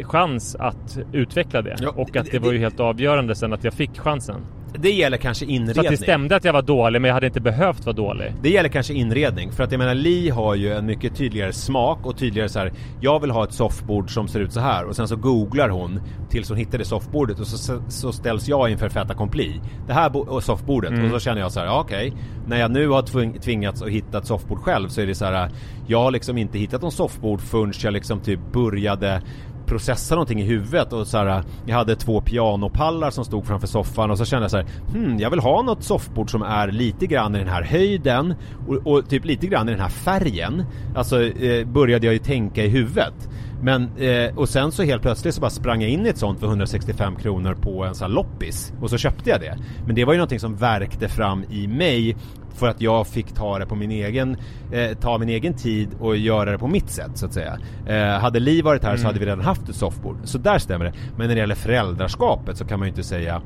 chans 0.04 0.56
att 0.58 0.98
utveckla 1.12 1.62
det. 1.62 1.76
Ja, 1.80 1.88
och 1.96 2.16
att 2.16 2.24
det- 2.24 2.30
det 2.32 2.38
var 2.38 2.52
ju 2.52 2.58
helt 2.58 2.80
avgörande 2.80 3.34
sen 3.34 3.52
att 3.52 3.64
jag 3.64 3.74
fick 3.74 3.98
chansen. 3.98 4.40
Det 4.78 4.90
gäller 4.90 5.16
kanske 5.16 5.44
Så 5.44 5.50
att 5.50 5.54
inredning. 5.54 5.90
det 5.90 5.96
stämde 5.96 6.36
att 6.36 6.44
jag 6.44 6.52
var 6.52 6.62
dålig 6.62 7.00
men 7.00 7.08
jag 7.08 7.14
hade 7.14 7.26
inte 7.26 7.40
behövt 7.40 7.86
vara 7.86 7.96
dålig. 7.96 8.32
Det 8.42 8.50
gäller 8.50 8.68
kanske 8.68 8.94
inredning, 8.94 9.52
för 9.52 9.64
att 9.64 9.72
jag 9.72 9.78
menar 9.78 9.94
Li 9.94 10.30
har 10.30 10.54
ju 10.54 10.72
en 10.72 10.86
mycket 10.86 11.16
tydligare 11.16 11.52
smak 11.52 12.06
och 12.06 12.16
tydligare 12.18 12.48
så 12.48 12.58
här. 12.58 12.72
Jag 13.00 13.20
vill 13.20 13.30
ha 13.30 13.44
ett 13.44 13.52
soffbord 13.52 14.10
som 14.14 14.28
ser 14.28 14.40
ut 14.40 14.52
så 14.52 14.60
här 14.60 14.84
och 14.84 14.96
sen 14.96 15.08
så 15.08 15.16
googlar 15.16 15.68
hon 15.68 16.00
tills 16.30 16.48
hon 16.48 16.58
hittar 16.58 16.78
det 16.78 16.84
soffbordet 16.84 17.40
och 17.40 17.46
så, 17.46 17.82
så 17.88 18.12
ställs 18.12 18.48
jag 18.48 18.70
inför 18.70 18.88
fait 18.88 19.10
accompli. 19.10 19.60
Det 19.86 19.92
här 19.92 20.40
soffbordet 20.40 21.04
och 21.04 21.10
så 21.10 21.18
känner 21.18 21.40
jag 21.40 21.52
så 21.52 21.60
här, 21.60 21.66
ja, 21.66 21.80
okej. 21.80 22.12
När 22.46 22.60
jag 22.60 22.70
nu 22.70 22.88
har 22.88 23.02
tving- 23.02 23.38
tvingats 23.40 23.82
att 23.82 23.88
hitta 23.88 24.18
ett 24.18 24.26
soffbord 24.26 24.58
själv 24.58 24.88
så 24.88 25.00
är 25.00 25.06
det 25.06 25.14
så 25.14 25.24
här. 25.24 25.48
Jag 25.86 26.02
har 26.02 26.10
liksom 26.10 26.38
inte 26.38 26.58
hittat 26.58 26.82
någon 26.82 26.92
soffbord 26.92 27.40
förrän 27.40 27.72
jag 27.82 27.92
liksom 27.92 28.20
typ 28.20 28.40
började 28.52 29.22
processa 29.66 30.14
någonting 30.14 30.40
i 30.40 30.44
huvudet 30.44 30.92
och 30.92 31.06
så 31.06 31.18
här, 31.18 31.44
Jag 31.66 31.76
hade 31.76 31.96
två 31.96 32.20
pianopallar 32.20 33.10
som 33.10 33.24
stod 33.24 33.46
framför 33.46 33.66
soffan 33.66 34.10
och 34.10 34.18
så 34.18 34.24
kände 34.24 34.44
jag 34.44 34.50
så 34.50 34.56
här, 34.56 34.66
hmm, 34.92 35.18
jag 35.18 35.30
vill 35.30 35.40
ha 35.40 35.62
något 35.62 35.82
soffbord 35.82 36.30
som 36.30 36.42
är 36.42 36.68
lite 36.68 37.06
grann 37.06 37.34
i 37.34 37.38
den 37.38 37.48
här 37.48 37.62
höjden 37.62 38.34
och, 38.68 38.86
och 38.86 39.08
typ 39.08 39.24
lite 39.24 39.46
grann 39.46 39.68
i 39.68 39.72
den 39.72 39.80
här 39.80 39.88
färgen. 39.88 40.64
Alltså 40.96 41.22
eh, 41.22 41.66
började 41.66 42.06
jag 42.06 42.12
ju 42.12 42.18
tänka 42.18 42.64
i 42.64 42.68
huvudet. 42.68 43.28
Men, 43.64 43.90
eh, 43.96 44.38
och 44.38 44.48
sen 44.48 44.72
så 44.72 44.82
helt 44.82 45.02
plötsligt 45.02 45.34
så 45.34 45.40
bara 45.40 45.50
sprang 45.50 45.82
jag 45.82 45.90
in 45.90 46.06
i 46.06 46.08
ett 46.08 46.18
sånt 46.18 46.40
för 46.40 46.46
165 46.46 47.16
kronor 47.16 47.54
på 47.54 47.84
en 47.84 47.94
sån 47.94 48.06
här 48.06 48.14
loppis. 48.14 48.72
Och 48.80 48.90
så 48.90 48.98
köpte 48.98 49.30
jag 49.30 49.40
det. 49.40 49.58
Men 49.86 49.94
det 49.94 50.04
var 50.04 50.12
ju 50.12 50.16
någonting 50.16 50.40
som 50.40 50.56
verkte 50.56 51.08
fram 51.08 51.44
i 51.50 51.66
mig 51.66 52.16
för 52.54 52.68
att 52.68 52.80
jag 52.80 53.06
fick 53.06 53.32
ta 53.34 53.58
det 53.58 53.66
på 53.66 53.74
min 53.74 53.90
egen, 53.90 54.36
eh, 54.72 54.98
ta 54.98 55.18
min 55.18 55.28
egen 55.28 55.54
tid 55.54 55.88
och 56.00 56.16
göra 56.16 56.50
det 56.50 56.58
på 56.58 56.68
mitt 56.68 56.90
sätt 56.90 57.10
så 57.14 57.26
att 57.26 57.32
säga. 57.32 57.58
Eh, 57.86 58.20
hade 58.20 58.40
Li 58.40 58.62
varit 58.62 58.84
här 58.84 58.96
så 58.96 59.06
hade 59.06 59.18
vi 59.18 59.26
redan 59.26 59.40
haft 59.40 59.68
ett 59.68 59.76
soffbord. 59.76 60.16
Så 60.24 60.38
där 60.38 60.58
stämmer 60.58 60.84
det. 60.84 60.92
Men 61.16 61.28
när 61.28 61.34
det 61.34 61.40
gäller 61.40 61.54
föräldraskapet 61.54 62.56
så 62.56 62.64
kan 62.64 62.78
man 62.78 62.88
ju 62.88 62.90
inte 62.90 63.02
säga 63.02 63.42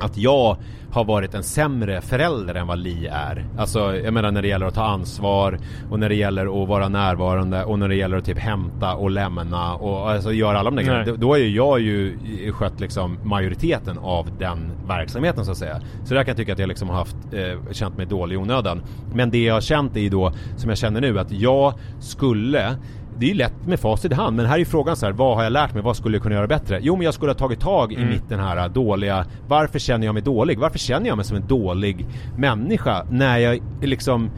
att 0.00 0.16
jag 0.16 0.56
har 0.92 1.04
varit 1.04 1.34
en 1.34 1.42
sämre 1.42 2.00
förälder 2.00 2.54
än 2.54 2.66
vad 2.66 2.78
Li 2.78 3.06
är. 3.06 3.44
Alltså 3.58 3.96
jag 3.96 4.14
menar 4.14 4.30
när 4.30 4.42
det 4.42 4.48
gäller 4.48 4.66
att 4.66 4.74
ta 4.74 4.84
ansvar 4.84 5.58
och 5.90 5.98
när 5.98 6.08
det 6.08 6.14
gäller 6.14 6.62
att 6.62 6.68
vara 6.68 6.88
närvarande 6.88 7.64
och 7.64 7.78
när 7.78 7.88
det 7.88 7.94
gäller 7.94 8.16
att 8.16 8.24
typ 8.24 8.38
hämta 8.38 8.94
och 8.94 9.10
lämna 9.10 9.74
och 9.74 10.10
alltså 10.10 10.32
göra 10.32 10.58
alla 10.58 10.70
de 10.70 10.76
där 10.76 10.82
grejerna. 10.82 11.04
Då- 11.04 11.16
Då 11.16 11.34
är 11.34 11.38
ju 11.38 11.48
jag 11.56 11.80
ju 11.80 12.18
skött 12.52 12.80
liksom 12.80 13.18
majoriteten 13.24 13.98
av 13.98 14.28
den 14.38 14.72
verksamheten 14.88 15.44
så 15.44 15.50
att 15.50 15.56
säga. 15.58 15.80
Så 16.04 16.14
där 16.14 16.22
kan 16.24 16.28
jag 16.30 16.36
tycka 16.36 16.52
att 16.52 16.58
jag 16.58 16.68
liksom 16.68 16.88
har 16.88 16.96
haft, 16.96 17.16
eh, 17.32 17.72
känt 17.72 17.96
mig 17.96 18.06
dålig 18.06 18.34
i 18.34 18.38
onödan. 18.38 18.82
Men 19.14 19.30
det 19.30 19.42
jag 19.44 19.54
har 19.54 19.60
känt 19.60 19.96
är 19.96 20.00
ju 20.00 20.08
då, 20.08 20.32
som 20.56 20.68
jag 20.68 20.78
känner 20.78 21.00
nu, 21.00 21.18
att 21.18 21.32
jag 21.32 21.74
skulle 22.00 22.76
det 23.18 23.26
är 23.26 23.28
ju 23.28 23.34
lätt 23.34 23.66
med 23.66 23.80
facit 23.80 24.12
i 24.12 24.14
hand, 24.14 24.36
men 24.36 24.46
här 24.46 24.58
är 24.58 24.64
frågan 24.64 24.96
så 24.96 25.06
här, 25.06 25.12
vad 25.12 25.36
har 25.36 25.42
jag 25.42 25.52
lärt 25.52 25.74
mig? 25.74 25.82
Vad 25.82 25.96
skulle 25.96 26.16
jag 26.16 26.22
kunna 26.22 26.34
göra 26.34 26.46
bättre? 26.46 26.78
Jo, 26.82 26.96
men 26.96 27.04
jag 27.04 27.14
skulle 27.14 27.30
ha 27.30 27.38
tagit 27.38 27.60
tag 27.60 27.92
i 27.92 28.04
mitt 28.04 28.28
den 28.28 28.40
här 28.40 28.68
dåliga, 28.68 29.26
varför 29.48 29.78
känner 29.78 30.06
jag 30.06 30.12
mig 30.12 30.22
dålig? 30.22 30.58
Varför 30.58 30.78
känner 30.78 31.08
jag 31.08 31.16
mig 31.16 31.24
som 31.24 31.36
en 31.36 31.46
dålig 31.46 32.06
människa 32.36 33.06
när 33.10 33.38
jag 33.38 33.60
liksom 33.82 34.30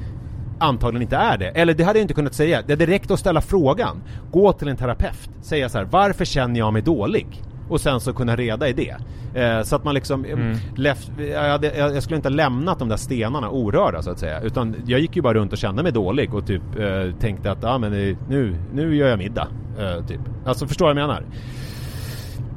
antagligen 0.58 1.02
inte 1.02 1.16
är 1.16 1.38
det? 1.38 1.48
Eller 1.48 1.74
det 1.74 1.84
hade 1.84 1.98
jag 1.98 2.04
inte 2.04 2.14
kunnat 2.14 2.34
säga. 2.34 2.62
Det 2.66 2.72
hade 2.72 2.86
räckt 2.86 3.10
att 3.10 3.18
ställa 3.20 3.40
frågan. 3.40 4.02
Gå 4.32 4.52
till 4.52 4.68
en 4.68 4.76
terapeut. 4.76 5.30
Säga 5.42 5.68
så 5.68 5.78
här, 5.78 5.84
varför 5.84 6.24
känner 6.24 6.58
jag 6.58 6.72
mig 6.72 6.82
dålig? 6.82 7.42
Och 7.68 7.80
sen 7.80 8.00
så 8.00 8.12
kunna 8.12 8.36
reda 8.36 8.68
i 8.68 8.72
det. 8.72 8.96
Eh, 9.34 9.62
så 9.62 9.76
att 9.76 9.84
man 9.84 9.94
liksom, 9.94 10.24
mm. 10.24 10.56
left, 10.76 11.10
jag, 11.18 11.48
hade, 11.48 11.76
jag, 11.78 12.02
skulle 12.02 12.16
inte 12.16 12.28
ha 12.28 12.34
lämnat 12.34 12.78
de 12.78 12.88
där 12.88 12.96
stenarna 12.96 13.50
orörda 13.50 14.02
så 14.02 14.10
att 14.10 14.18
säga. 14.18 14.40
Utan 14.40 14.76
jag 14.86 15.00
gick 15.00 15.16
ju 15.16 15.22
bara 15.22 15.34
runt 15.34 15.52
och 15.52 15.58
kände 15.58 15.82
mig 15.82 15.92
dålig 15.92 16.34
och 16.34 16.46
typ 16.46 16.62
eh, 16.78 17.18
tänkte 17.20 17.50
att 17.50 17.64
ah, 17.64 17.78
men 17.78 18.16
nu, 18.28 18.56
nu 18.72 18.96
gör 18.96 19.08
jag 19.08 19.18
middag. 19.18 19.48
Eh, 19.78 20.06
typ. 20.06 20.20
Alltså 20.46 20.66
förstår 20.66 20.86
vad 20.86 20.90
jag 20.90 21.08
menar? 21.08 21.24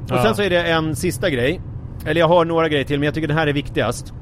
Och 0.02 0.10
Ja. 0.10 0.22
sen 0.22 0.34
så 0.34 0.42
är 0.42 0.50
det 0.50 0.62
en 0.62 0.96
sista 0.96 1.30
grej. 1.30 1.60
Eller 2.06 2.20
jag 2.20 2.28
har 2.28 2.44
några 2.44 2.68
grejer 2.68 2.84
till 2.84 2.98
men 2.98 3.06
jag 3.06 3.14
tycker 3.14 3.28
den 3.28 3.36
här 3.36 3.46
är 3.46 3.52
viktigast. 3.52 4.12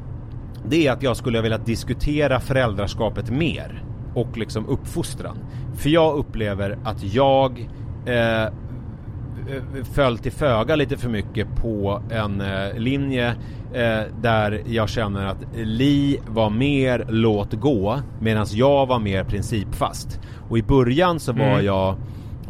Det 0.69 0.87
är 0.87 0.93
att 0.93 1.03
jag 1.03 1.17
skulle 1.17 1.39
ha 1.39 1.43
velat 1.43 1.67
diskutera 1.67 2.41
föräldraskapet 2.41 3.31
mer. 3.31 3.83
Och 4.15 4.39
liksom 4.39 4.67
uppfostran. 4.67 5.39
För 5.75 5.91
jag 5.91 6.17
upplever 6.17 6.79
att 6.85 7.03
jag 7.03 7.69
eh, 8.07 8.53
föll 9.93 10.19
till 10.19 10.33
föga 10.33 10.77
lite 10.77 10.97
för 10.97 11.09
mycket 11.09 11.57
på 11.57 12.03
en 12.11 12.41
eh, 12.41 12.79
linje 12.79 13.29
eh, 13.75 14.01
där 14.23 14.63
jag 14.67 14.89
känner 14.89 15.27
att 15.27 15.45
Li 15.57 16.21
var 16.29 16.51
mer 16.51 17.07
låt 17.09 17.53
gå 17.53 17.99
medan 18.21 18.47
jag 18.51 18.87
var 18.87 18.99
mer 18.99 19.25
principfast. 19.25 20.21
Och 20.49 20.59
i 20.59 20.63
början 20.63 21.21
så 21.21 21.33
var 21.33 21.45
Mm. 21.47 21.65
jag 21.65 21.95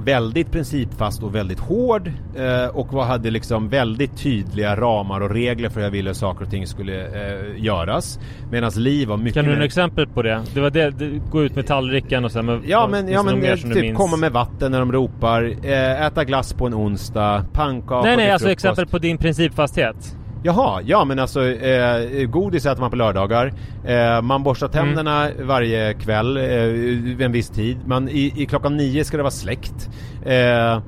väldigt 0.04 0.52
principfast 0.52 1.22
och 1.22 1.34
väldigt 1.34 1.60
hård 1.60 2.12
eh, 2.36 2.76
och 2.76 3.04
hade 3.04 3.30
liksom 3.30 3.68
väldigt 3.68 4.16
tydliga 4.16 4.76
ramar 4.76 5.20
och 5.20 5.30
regler 5.30 5.68
för 5.68 5.76
hur 5.76 5.86
jag 5.86 5.90
ville 5.90 6.10
att 6.10 6.16
saker 6.16 6.44
och 6.44 6.50
ting 6.50 6.66
skulle 6.66 7.06
eh, 7.06 7.64
göras. 7.64 8.18
Medan 8.50 8.70
Li 8.76 9.04
var 9.04 9.16
mycket 9.16 9.34
Kan 9.34 9.44
du 9.44 9.50
ge 9.50 9.56
mer... 9.56 9.64
exempel 9.64 10.06
på 10.06 10.22
det? 10.22 10.42
Det 10.54 10.60
var 10.60 10.70
det, 10.70 10.90
det 10.90 11.20
gå 11.30 11.42
ut 11.42 11.56
med 11.56 11.66
tallriken 11.66 12.24
och 12.24 12.32
sen 12.32 12.46
med, 12.46 12.60
Ja 12.66 12.88
men, 12.90 13.08
ja, 13.08 13.22
men 13.22 13.58
typ 13.72 13.96
komma 13.96 14.16
med 14.16 14.32
vatten 14.32 14.72
när 14.72 14.78
de 14.78 14.92
ropar, 14.92 15.54
eh, 15.62 16.06
äta 16.06 16.24
glass 16.24 16.52
på 16.52 16.66
en 16.66 16.74
onsdag, 16.74 17.44
pannkaka 17.52 18.06
Nej 18.06 18.16
nej 18.16 18.30
alltså 18.30 18.50
exempel 18.50 18.86
på 18.86 18.98
din 18.98 19.18
principfasthet. 19.18 20.16
Jaha, 20.46 20.80
ja 20.84 21.04
men 21.04 21.18
alltså 21.18 21.44
eh, 21.48 22.26
godis 22.26 22.66
äter 22.66 22.80
man 22.80 22.90
på 22.90 22.96
lördagar. 22.96 23.52
Eh, 23.84 24.22
man 24.22 24.42
borstar 24.42 24.66
Mm. 24.66 24.86
tänderna 24.86 25.28
varje 25.42 25.94
kväll 25.94 26.36
eh, 26.36 26.42
vid 26.42 27.22
en 27.22 27.32
viss 27.32 27.48
tid. 27.48 27.76
Man, 27.86 28.08
i, 28.08 28.32
I 28.36 28.46
klockan 28.46 28.76
nio 28.76 29.04
ska 29.04 29.16
det 29.16 29.22
vara 29.22 29.30
släckt. 29.30 29.88
Eh, 30.24 30.72
eh, 30.72 30.80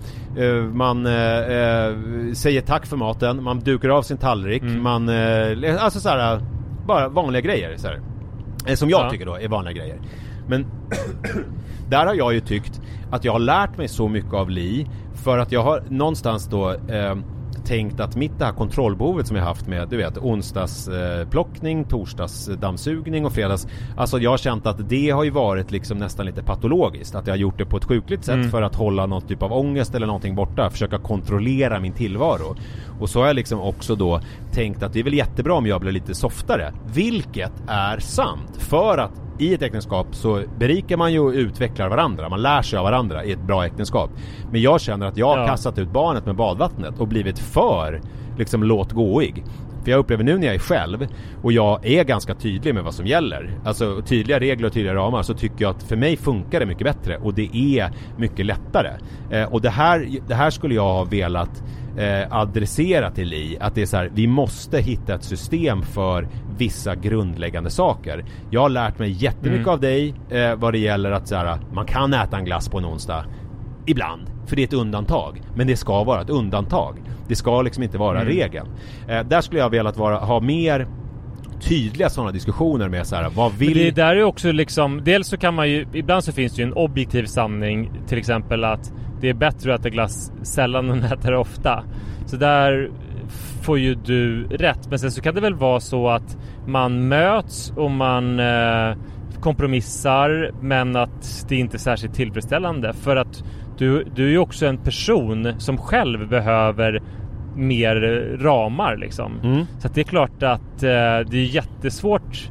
man 0.73 1.07
eh, 1.07 1.39
eh, 1.39 1.95
säger 2.35 2.61
tack 2.61 2.87
för 2.87 2.97
maten, 2.97 3.43
man 3.43 3.61
dukar 3.61 3.89
av 3.89 4.03
sin 4.03 4.17
tallrik. 4.17 4.63
Mm. 4.63 4.83
Man, 4.83 5.09
alltså 5.79 6.01
såhär, 6.01 6.41
bara 6.87 7.09
vanliga 7.09 7.41
grejer. 7.43 7.77
Så 7.77 7.87
här. 7.87 8.01
Eh, 8.67 8.75
som 8.75 8.91
jag 8.91 9.01
Ja. 9.07 9.11
tycker 9.11 9.27
då 9.27 9.35
är 9.39 9.49
vanliga 9.49 9.75
grejer. 9.75 9.97
Men 10.49 10.67
där 11.89 12.07
har 12.07 12.15
jag 12.15 12.33
ju 12.35 12.41
tyckt 12.41 12.81
att 13.11 13.25
jag 13.25 13.33
har 13.33 13.39
lärt 13.39 13.79
mig 13.79 13.89
så 13.89 14.09
mycket 14.09 14.35
av 14.35 14.51
Li 14.51 14.87
för 15.15 15.39
att 15.39 15.53
jag 15.53 15.63
har 15.63 15.83
någonstans 15.89 16.47
då 16.49 16.75
tänkt 17.69 18.01
att 18.01 18.17
mitt 18.17 18.39
det 18.39 18.45
här 18.45 18.53
kontrollbehovet 18.53 19.27
som 19.27 19.37
jag 19.37 19.45
haft 19.45 19.67
med 19.67 19.89
du 19.89 19.97
vet 19.97 20.19
onsdags 20.19 20.89
eh, 20.89 21.29
plockning, 21.29 21.85
torsdags 21.85 22.49
eh, 22.49 22.55
dammsugning 22.57 23.27
och 23.27 23.33
fredags 23.33 23.67
Alltså 23.97 24.19
jag 24.19 24.31
har 24.31 24.39
känt 24.39 24.67
att 24.67 24.89
det 24.89 25.11
har 25.11 25.25
ju 25.25 25.31
varit 25.31 25.71
liksom 25.71 25.99
nästan 25.99 26.27
lite 26.27 26.43
patologiskt. 26.43 27.15
Att 27.15 27.27
jag 27.27 27.35
har 27.35 27.39
gjort 27.39 27.59
det 27.59 27.65
på 27.67 27.77
ett 27.77 27.85
sjukligt 27.85 28.25
sätt 28.25 28.35
Mm. 28.35 28.51
för 28.51 28.63
att 28.63 28.75
hålla 28.75 29.07
någon 29.07 29.23
typ 29.23 29.43
av 29.43 29.53
ångest 29.53 29.95
eller 29.95 30.07
någonting 30.07 30.35
borta 30.35 30.71
Försöka 30.71 30.99
kontrollera 30.99 31.81
min 31.81 31.93
tillvaro. 31.93 32.57
Och 33.01 33.11
så 33.11 33.21
har 33.21 33.27
jag 33.27 33.37
liksom 33.37 33.61
också 33.61 33.95
då 33.95 34.21
tänkt 34.53 34.83
att 34.83 34.93
det 34.93 35.01
är 35.01 35.05
väl 35.05 35.15
jättebra 35.15 35.55
om 35.55 35.67
jag 35.67 35.81
blir 35.81 35.93
lite 35.93 36.15
softare 36.15 36.73
Vilket 36.95 37.53
är 37.69 37.99
sant. 37.99 38.57
För 38.59 38.99
att 38.99 39.28
i 39.39 39.55
ett 39.55 39.63
äktenskap 39.63 40.07
så 40.11 40.43
berikar 40.59 40.97
man 40.97 41.13
ju 41.13 41.19
och 41.21 41.33
utvecklar 41.33 41.89
varandra. 41.89 42.29
Man 42.29 42.43
lär 42.43 42.63
sig 42.63 42.79
av 42.79 42.85
varandra 42.85 43.25
i 43.25 43.33
ett 43.33 43.43
bra 43.43 43.67
äktenskap. 43.67 44.11
Men 44.53 44.61
jag 44.61 44.81
känner 44.81 45.07
att 45.07 45.17
jag 45.17 45.27
har 45.27 45.39
Ja. 45.39 45.47
kastat 45.47 45.79
ut 45.79 45.91
barnet 45.93 46.27
med 46.27 46.37
badvattnet 46.37 46.99
och 46.99 47.09
blivit 47.09 47.39
för 47.39 48.01
liksom 48.39 48.63
låtgåig. 48.63 49.45
För 49.85 49.91
jag 49.91 49.99
upplever 49.99 50.25
nu 50.25 50.39
när 50.39 50.47
jag 50.47 50.55
är 50.55 50.59
själv 50.59 51.07
och 51.43 51.53
jag 51.53 51.87
är 51.87 52.05
ganska 52.05 52.35
tydlig 52.35 52.75
med 52.75 52.85
vad 52.85 52.95
som 52.95 53.07
gäller. 53.07 53.51
Alltså 53.65 54.03
tydliga 54.03 54.41
regler 54.41 54.67
och 54.67 54.73
tydliga 54.73 54.95
ramar 54.95 55.23
så 55.23 55.35
tycker 55.35 55.65
jag 55.65 55.71
att 55.71 55.83
för 55.83 55.97
mig 55.97 56.17
funkar 56.17 56.61
det 56.61 56.67
mycket 56.67 56.85
bättre 56.85 57.17
och 57.17 57.35
det 57.35 57.57
är 57.57 57.91
mycket 58.17 58.47
lättare. 58.47 58.91
Eh, 59.31 59.53
och 59.53 59.61
det 59.61 59.71
här, 59.71 60.09
det 60.29 60.35
här 60.35 60.51
skulle 60.51 60.75
jag 60.75 60.83
ha 60.95 61.05
velat 61.05 61.63
eh, 61.99 62.27
adressera 62.37 63.11
till 63.11 63.29
Li. 63.29 63.57
Att 63.61 63.75
det 63.75 63.83
är 63.83 63.87
så 63.87 63.97
här, 63.97 64.11
vi 64.15 64.27
måste 64.27 64.79
hitta 64.81 65.15
ett 65.15 65.25
system 65.25 65.83
för 65.83 66.29
vissa 66.59 66.95
grundläggande 66.95 67.71
saker. 67.71 68.25
Jag 68.51 68.61
har 68.61 68.69
lärt 68.69 68.99
mig 68.99 69.11
jättemycket 69.11 69.59
Mm. 69.67 69.73
av 69.75 69.81
dig 69.81 70.15
eh, 70.31 70.55
vad 70.57 70.73
det 70.75 70.79
gäller 70.79 71.11
att 71.11 71.29
så 71.29 71.37
här, 71.37 71.59
man 71.73 71.87
kan 71.87 72.15
äta 72.15 72.37
en 72.39 72.45
glass 72.45 72.69
på 72.69 72.79
en 72.79 72.85
onsdag. 72.87 73.25
Ibland. 73.87 74.23
För 74.47 74.57
det 74.57 74.63
är 74.63 74.67
ett 74.67 74.73
undantag. 74.73 75.43
Men 75.55 75.67
det 75.67 75.77
ska 75.77 76.05
vara 76.05 76.21
ett 76.21 76.31
undantag. 76.31 77.03
Det 77.29 77.37
ska 77.37 77.63
liksom 77.63 77.83
inte 77.83 77.99
vara 77.99 78.21
Mm. 78.21 78.33
regeln. 78.35 78.67
Eh, 79.09 79.21
där 79.27 79.41
skulle 79.41 79.61
jag 79.61 79.71
velat 79.71 79.97
vara, 79.97 80.17
ha 80.19 80.41
mer 80.41 80.87
tydliga 81.61 82.11
sådana 82.11 82.33
diskussioner 82.33 82.89
med 82.89 83.07
så 83.07 83.17
här, 83.17 83.31
vad 83.35 83.51
Men 83.51 83.59
vill... 83.59 83.79
det 83.79 83.91
där 83.91 84.17
är 84.17 84.23
också 84.23 84.53
liksom, 84.53 85.05
dels 85.05 85.29
så 85.29 85.37
kan 85.37 85.55
man 85.55 85.71
ju, 85.71 85.87
ibland 85.93 86.25
så 86.25 86.33
finns 86.33 86.55
det 86.55 86.63
ju 86.63 86.67
en 86.69 86.75
objektiv 86.75 87.25
sanning, 87.25 87.91
till 88.07 88.19
exempel 88.19 88.65
att 88.65 88.93
det 89.21 89.29
är 89.29 89.35
bättre 89.35 89.75
att 89.75 89.81
äta 89.81 89.89
glass 89.89 90.33
sällan 90.43 90.91
än 90.91 91.05
att 91.05 91.13
äta 91.13 91.31
det 91.31 91.39
ofta. 91.39 91.85
Så 92.27 92.37
där 92.37 92.91
får 93.63 93.79
ju 93.79 93.95
du 93.95 94.45
rätt. 94.45 94.91
Men 94.91 94.99
sen 94.99 95.11
så 95.11 95.21
kan 95.21 95.35
det 95.35 95.41
väl 95.41 95.55
vara 95.55 95.81
så 95.81 96.09
att 96.09 96.37
man 96.67 97.09
möts 97.09 97.73
och 97.77 97.91
man 97.91 98.41
eh, 98.41 98.97
kompromissar 99.41 100.51
men 100.61 100.97
att 100.97 101.47
det 101.49 101.57
inte 101.57 101.77
är 101.77 101.79
särskilt 101.79 102.15
tillfredsställande. 102.15 102.93
För 102.93 103.17
att 103.17 103.45
du, 103.79 104.05
du 104.15 104.25
är 104.27 104.31
ju 104.31 104.39
också 104.39 104.67
en 104.67 104.79
person 104.79 105.55
som 105.59 105.79
själv 105.79 106.29
behöver 106.29 107.03
mer 107.57 107.97
ramar 108.41 108.97
liksom. 108.97 109.41
Mm. 109.43 109.67
Så 109.79 109.89
det 109.89 110.01
är 110.01 110.05
klart 110.05 110.43
att 110.43 110.83
eh, 110.83 111.19
det 111.31 111.37
är 111.37 111.55
jättesvårt 111.55 112.51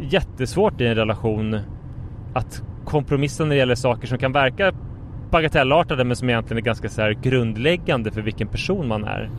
jättesvårt 0.00 0.80
i 0.80 0.86
en 0.86 0.94
relation 0.94 1.58
att 2.34 2.62
kompromissa 2.84 3.44
när 3.44 3.50
det 3.50 3.56
gäller 3.56 3.74
saker 3.74 4.06
som 4.06 4.18
kan 4.18 4.32
verka 4.32 4.72
bagatellartade 5.34 6.04
men 6.04 6.16
som 6.16 6.28
egentligen 6.28 6.58
är 6.58 6.64
ganska 6.64 6.88
så 6.88 7.02
här 7.02 7.12
grundläggande 7.12 8.10
för 8.10 8.20
vilken 8.20 8.48
person 8.48 8.88
man 8.88 9.04
är. 9.04 9.30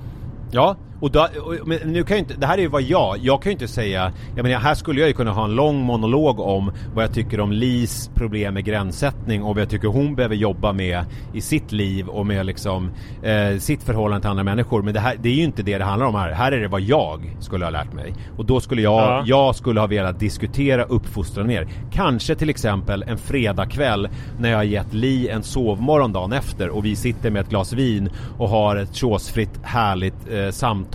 Ja, 0.52 0.76
och, 1.06 1.12
då, 1.12 1.28
och 1.46 1.68
men 1.68 1.78
nu 1.86 2.04
kan 2.04 2.18
ju 2.18 2.20
inte, 2.20 2.34
det 2.34 2.46
här 2.48 2.58
är 2.58 2.62
ju 2.62 2.68
vad 2.68 2.82
jag, 2.82 3.18
jag 3.18 3.42
kan 3.42 3.50
ju 3.50 3.54
inte 3.54 3.68
säga, 3.68 4.12
jag 4.36 4.44
menar 4.44 4.60
här 4.60 4.76
skulle 4.76 5.00
jag 5.00 5.08
ju 5.08 5.14
kunna 5.14 5.32
ha 5.32 5.44
en 5.44 5.56
lång 5.56 5.80
monolog 5.80 6.40
om 6.40 6.72
vad 6.96 7.04
jag 7.04 7.14
tycker 7.14 7.40
om 7.40 7.52
Lis 7.52 8.10
problem 8.16 8.54
med 8.54 8.66
gränssättning 8.66 9.44
och 9.44 9.56
vad 9.56 9.62
jag 9.62 9.70
tycker 9.70 9.88
hon 9.88 10.16
behöver 10.16 10.36
jobba 10.36 10.74
med 10.74 11.06
i 11.34 11.42
sitt 11.42 11.72
liv 11.72 12.08
och 12.08 12.26
med 12.26 12.46
liksom 12.46 12.92
eh, 13.24 13.58
sitt 13.58 13.84
förhållande 13.84 14.22
till 14.22 14.30
andra 14.30 14.44
människor. 14.44 14.82
Men 14.82 14.94
det, 14.94 15.00
här, 15.00 15.16
det 15.22 15.30
är 15.30 15.34
ju 15.34 15.44
inte 15.44 15.64
det 15.64 15.78
det 15.78 15.84
handlar 15.84 16.08
om 16.08 16.16
här. 16.16 16.32
Här 16.32 16.52
är 16.52 16.60
det 16.62 16.68
vad 16.68 16.82
jag 16.82 17.36
skulle 17.40 17.66
ha 17.66 17.70
lärt 17.70 17.94
mig. 17.94 18.14
Och 18.38 18.46
då 18.46 18.60
skulle 18.60 18.82
jag, 18.82 19.02
Ja. 19.02 19.24
jag 19.26 19.56
skulle 19.56 19.80
ha 19.80 19.88
velat 19.88 20.20
diskutera 20.20 20.84
uppfostran 20.84 21.48
mer. 21.48 21.68
Kanske 21.92 22.36
till 22.36 22.50
exempel 22.50 23.04
en 23.08 23.18
fredagkväll 23.18 24.10
när 24.40 24.50
jag 24.50 24.58
har 24.58 24.64
gett 24.64 24.94
Li 24.94 25.30
en 25.30 25.44
sovmorgon 25.44 26.14
dagen 26.14 26.34
efter 26.34 26.70
och 26.70 26.86
vi 26.86 26.96
sitter 26.96 27.32
med 27.32 27.42
ett 27.42 27.50
glas 27.50 27.74
vin 27.74 28.10
och 28.38 28.50
har 28.50 28.76
ett 28.76 28.98
chosefritt 28.98 29.60
härligt 29.64 30.32
eh, 30.32 30.50
samtal 30.50 30.95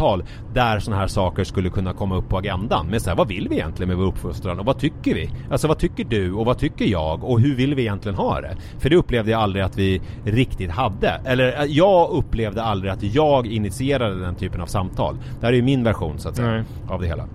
där 0.55 0.79
sådana 0.79 1.01
här 1.01 1.09
saker 1.09 1.45
skulle 1.45 1.71
kunna 1.71 1.93
komma 1.93 2.17
upp 2.17 2.29
på 2.29 2.39
agendan. 2.39 2.87
Men 2.91 3.01
så 3.01 3.11
här, 3.11 3.17
vad 3.17 3.29
vill 3.29 3.49
vi 3.49 3.57
egentligen 3.57 3.89
med 3.89 3.97
vår 3.97 4.05
uppfostran 4.05 4.59
och 4.59 4.67
vad 4.67 4.79
tycker 4.79 5.15
vi? 5.15 5.31
Alltså 5.51 5.69
vad 5.69 5.79
tycker 5.79 6.05
du 6.05 6.33
och 6.33 6.47
vad 6.47 6.59
tycker 6.59 6.85
jag 6.85 7.25
och 7.25 7.41
hur 7.41 7.57
vill 7.57 7.75
vi 7.75 7.83
egentligen 7.83 8.17
ha 8.17 8.41
det? 8.41 8.57
För 8.79 8.91
det 8.91 8.97
upplevde 8.97 9.31
jag 9.31 9.41
aldrig 9.41 9.65
att 9.65 9.77
vi 9.77 10.01
riktigt 10.25 10.71
hade. 10.71 11.21
Eller 11.25 11.61
eh, 11.61 11.65
jag 11.65 12.11
upplevde 12.11 12.63
aldrig 12.63 12.93
att 12.93 13.03
jag 13.03 13.47
initierade 13.47 14.21
den 14.21 14.35
typen 14.35 14.61
av 14.61 14.67
samtal. 14.67 15.17
Det 15.41 15.47
här 15.47 15.53
är 15.53 15.57
ju 15.57 15.63
min 15.63 15.85
version 15.85 16.19
så 16.19 16.29
att 16.29 16.37
säga 16.37 16.51
Nej. 16.51 16.65
av 16.89 17.01
det 17.01 17.07
hela. 17.07 17.29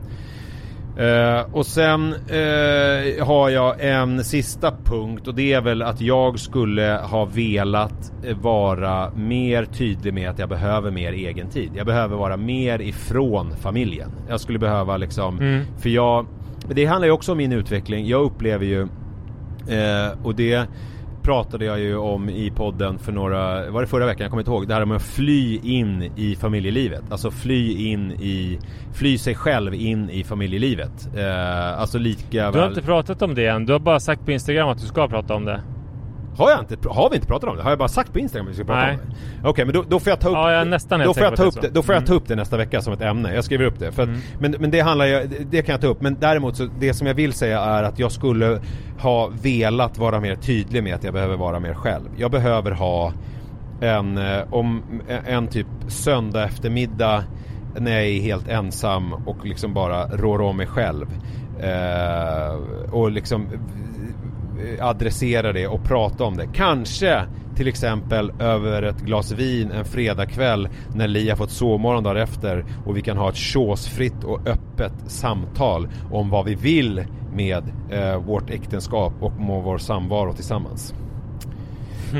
Eh, 0.98 1.41
och 1.56 1.66
sen 1.66 2.14
eh, 2.14 3.26
har 3.26 3.50
jag 3.50 3.76
en 3.80 4.24
sista 4.24 4.72
punkt 4.84 5.28
och 5.28 5.36
det 5.36 5.54
är 5.54 5.62
väl 5.62 5.82
att 5.82 6.02
jag 6.02 6.39
skulle 6.39 7.00
ha 7.04 7.26
velat 7.26 8.12
eh, 8.24 8.38
vara 8.38 9.12
mer 9.16 9.66
tydlig 9.66 10.14
med 10.14 10.30
att 10.30 10.39
jag 10.39 10.50
behöver 10.50 10.91
mer 10.91 11.12
egen 11.14 11.50
tid. 11.50 11.72
Jag 11.76 11.86
behöver 11.86 12.16
vara 12.18 12.38
mer 12.38 12.82
ifrån 12.82 13.56
familjen. 13.62 14.10
Jag 14.30 14.39
skulle 14.39 14.60
behöva 14.60 14.98
liksom, 14.98 15.39
Mm. 15.39 15.66
för 15.78 15.89
jag, 15.89 16.26
det 16.68 16.86
handlar 16.86 17.06
ju 17.08 17.12
också 17.12 17.32
om 17.32 17.38
min 17.38 17.52
utveckling. 17.52 18.06
Jag 18.08 18.22
upplever 18.24 18.66
ju, 18.66 18.82
eh, 18.82 20.24
och 20.24 20.36
det 20.36 20.68
pratade 21.26 21.65
jag 21.65 21.80
ju 21.80 21.97
om 21.97 22.30
i 22.30 22.51
podden 22.51 22.99
för 22.99 23.11
några, 23.11 23.71
var 23.71 23.82
det 23.82 23.88
förra 23.88 24.05
veckan? 24.05 24.21
Jag 24.21 24.32
kommer 24.32 24.41
inte 24.41 24.51
ihåg. 24.51 24.67
Det 24.67 24.73
här 24.73 24.86
med 24.86 24.95
att 24.95 25.03
fly 25.03 25.59
in 25.63 26.11
i 26.15 26.36
familjelivet. 26.36 27.03
Alltså 27.09 27.32
fly 27.32 27.89
in 27.91 28.11
i, 28.11 28.59
fly 28.93 29.17
sig 29.17 29.36
själv 29.36 29.73
in 29.73 30.09
i 30.09 30.23
familjelivet. 30.23 31.09
Eh, 31.17 31.80
alltså 31.80 31.97
lika 31.97 32.38
Du 32.38 32.41
har 32.41 32.51
väl... 32.51 32.67
inte 32.67 32.82
pratat 32.82 33.21
om 33.21 33.36
det 33.36 33.47
än. 33.47 33.65
Du 33.65 33.73
har 33.73 33.80
bara 33.80 33.99
sagt 33.99 34.26
på 34.26 34.32
Instagram 34.32 34.69
att 34.69 34.82
du 34.82 34.88
ska 34.88 35.07
prata 35.07 35.36
om 35.36 35.45
det. 35.45 35.61
Har 36.38 36.49
jag 36.51 36.59
inte, 36.59 36.89
har 36.89 37.09
vi 37.09 37.15
inte 37.15 37.27
pratat 37.27 37.49
om 37.49 37.57
det? 37.57 37.63
Har 37.63 37.69
jag 37.69 37.79
bara 37.79 37.88
sagt 37.88 38.13
på 38.13 38.19
Instagram 38.19 38.45
att 38.45 38.51
vi 38.51 38.55
ska 38.55 38.63
prata 38.63 38.81
Nej. 38.81 38.93
om 38.93 39.09
det? 39.41 39.49
Okej 39.49 39.65
men 39.65 39.73
då, 39.73 39.83
då 39.89 39.99
får 39.99 40.09
jag 40.09 40.19
ta 40.19 40.27
upp 40.29 40.33
Ja, 40.33 40.51
jag 40.51 40.67
nästan 40.67 40.99
Då 40.99 41.13
får 41.13 41.23
jag 41.23 41.36
ta 41.36 41.43
upp 41.43 41.61
det, 41.61 41.69
då 41.69 41.81
får 41.83 41.95
jag 41.95 42.05
ta 42.05 42.13
upp 42.13 42.27
det 42.27 42.36
nästa 42.36 42.57
vecka 42.57 42.81
som 42.81 42.93
ett 42.93 43.01
ämne. 43.01 43.33
Jag 43.36 43.43
skriver 43.43 43.65
upp 43.65 43.79
det. 43.79 43.91
För 43.91 44.03
att, 44.03 44.09
Mm. 44.09 44.21
men, 44.39 44.55
men 44.59 44.71
det 44.71 44.79
handlar 44.79 45.05
ju, 45.05 45.27
det 45.51 45.61
kan 45.61 45.73
jag 45.73 45.81
ta 45.81 45.88
upp. 45.88 46.01
Men 46.01 46.17
däremot 46.19 46.55
så, 46.57 46.67
det 46.79 46.93
som 46.93 47.07
jag 47.07 47.13
vill 47.13 47.33
säga 47.33 47.59
är 47.61 47.83
att 47.83 47.99
jag 47.99 48.11
skulle 48.11 48.59
ha 48.99 49.31
velat 49.41 49.97
vara 49.97 50.19
mer 50.19 50.36
tydlig 50.36 50.83
med 50.83 50.95
att 50.95 51.03
jag 51.03 51.13
behöver 51.13 51.38
vara 51.38 51.59
mer 51.59 51.73
själv. 51.73 52.09
Jag 52.17 52.31
behöver 52.31 52.71
ha 52.71 53.13
en, 53.81 54.17
eh, 54.17 54.53
om, 54.53 54.83
en 55.25 55.47
typ 55.47 55.67
söndag 55.88 56.43
eftermiddag 56.43 57.23
när 57.79 57.91
jag 57.91 58.03
är 58.03 58.21
helt 58.21 58.47
ensam 58.47 59.13
och 59.13 59.45
liksom 59.45 59.73
bara 59.73 60.07
rår 60.07 60.41
om 60.41 60.57
mig 60.57 60.67
själv. 60.67 61.05
Eh, 61.59 62.55
och 62.91 63.11
liksom 63.11 63.41
eh, 63.45 63.59
adressera 64.80 65.53
det 65.53 65.68
och 65.68 65.84
prata 65.84 66.24
om 66.24 66.38
det. 66.38 66.47
Kanske 66.53 67.22
till 67.56 67.68
exempel 67.68 68.32
över 68.39 68.84
ett 68.84 69.01
glas 69.01 69.32
vin 69.32 69.72
en 69.72 69.86
fredagkväll 69.86 70.70
när 70.95 71.08
Li 71.08 71.30
har 71.30 71.36
fått 71.36 71.51
sovmorgon 71.51 72.03
dagen 72.03 72.18
efter 72.18 72.66
och 72.86 72.97
vi 72.97 73.01
kan 73.01 73.18
ha 73.18 73.30
ett 73.30 73.38
chosefritt 73.38 74.24
och 74.24 74.47
öppet 74.47 74.93
samtal 75.08 75.88
om 76.12 76.30
vad 76.30 76.45
vi 76.45 76.56
vill 76.56 77.03
med 77.34 77.64
eh, 77.91 78.18
vårt 78.18 78.49
äktenskap 78.49 79.14
och 79.22 79.39
med 79.39 79.64
vår 79.64 79.78
samvaro 79.78 80.34
tillsammans. 80.34 80.93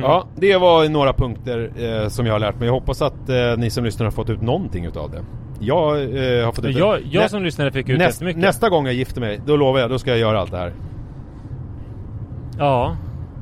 Ja, 0.02 0.28
det 0.36 0.58
var 0.58 0.90
några 0.90 1.14
punkter 1.14 1.72
eh, 1.78 2.08
som 2.08 2.26
jag 2.26 2.34
har 2.34 2.40
lärt 2.40 2.60
mig. 2.60 2.66
Jag 2.66 2.74
hoppas 2.74 3.02
att 3.02 3.30
eh, 3.30 3.58
ni 3.58 3.70
som 3.70 3.86
lyssnar 3.86 4.06
har 4.06 4.12
fått 4.12 4.30
ut 4.30 4.42
någonting 4.42 4.86
utav 4.86 5.12
det. 5.12 5.24
Jag 5.60 6.02
eh, 6.02 6.46
har 6.46 6.52
fått 6.52 6.66
ut 6.66 6.78
Jag, 6.78 7.00
jag 7.12 7.30
som 7.30 7.44
lyssnare 7.44 7.72
fick 7.72 7.90
ut 7.90 7.98
näst, 7.98 8.16
jättemycket. 8.16 8.42
Nästa 8.42 8.70
gång 8.70 8.86
jag 8.86 8.96
gifter 8.96 9.22
mig, 9.22 9.42
då 9.46 9.56
lovar 9.56 9.80
jag, 9.80 9.90
då 9.90 10.00
ska 10.00 10.10
jag 10.10 10.20
göra 10.20 10.40
allt 10.40 10.52
det 10.52 10.58
här. 10.58 10.74
Ja. 12.58 12.98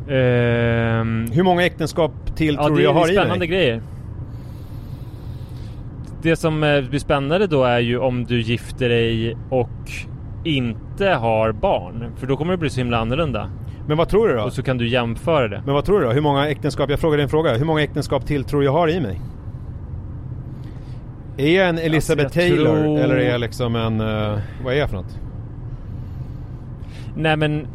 Ehm, 0.09 1.27
Hur 1.31 1.43
många 1.43 1.65
äktenskap 1.65 2.11
till 2.35 2.55
ja, 2.55 2.63
tror 2.65 2.75
det 2.75 2.81
du 2.81 2.83
jag 2.83 2.95
är 2.95 2.99
har 2.99 3.09
i 3.09 3.13
spännande 3.13 3.39
mig? 3.39 3.47
grejer. 3.47 3.81
Det 6.21 6.35
som 6.35 6.63
eh, 6.63 6.81
blir 6.81 6.99
spännande 6.99 7.47
då 7.47 7.63
är 7.63 7.79
ju 7.79 7.99
om 7.99 8.23
du 8.25 8.41
gifter 8.41 8.89
dig 8.89 9.37
och 9.49 9.69
inte 10.43 11.09
har 11.09 11.51
barn. 11.51 12.11
För 12.15 12.27
då 12.27 12.37
kommer 12.37 12.51
det 12.51 12.57
bli 12.57 12.69
så 12.69 12.79
himla 12.79 12.97
annorlunda. 12.97 13.49
Men 13.87 13.97
vad 13.97 14.09
tror 14.09 14.27
du 14.27 14.35
då? 14.35 14.41
Och 14.43 14.53
så 14.53 14.63
kan 14.63 14.77
du 14.77 14.87
jämföra 14.87 15.47
det. 15.47 15.61
Men 15.65 15.73
vad 15.73 15.85
tror 15.85 15.99
du 15.99 16.05
då? 16.05 16.11
Hur 16.11 16.21
många 16.21 16.47
äktenskap, 16.49 16.89
jag 16.89 16.99
frågar 16.99 17.17
dig 17.17 17.23
en 17.23 17.29
fråga, 17.29 17.53
hur 17.57 17.65
många 17.65 17.81
äktenskap 17.83 18.25
till 18.25 18.43
tror 18.43 18.63
jag 18.63 18.71
har 18.71 18.87
i 18.87 18.99
mig? 18.99 19.21
Är 21.37 21.57
jag 21.57 21.69
en 21.69 21.77
Elizabeth 21.77 22.25
Alltså, 22.25 22.39
jag 22.41 22.49
Taylor 22.49 22.83
tror- 22.83 22.99
eller 22.99 23.15
är 23.15 23.29
jag 23.31 23.41
liksom 23.41 23.75
en, 23.75 24.01
eh, 24.01 24.37
vad 24.63 24.73
är 24.73 24.77
jag 24.77 24.89
för 24.89 24.95
något? 24.97 25.19
Nej 27.15 27.37
men... 27.37 27.67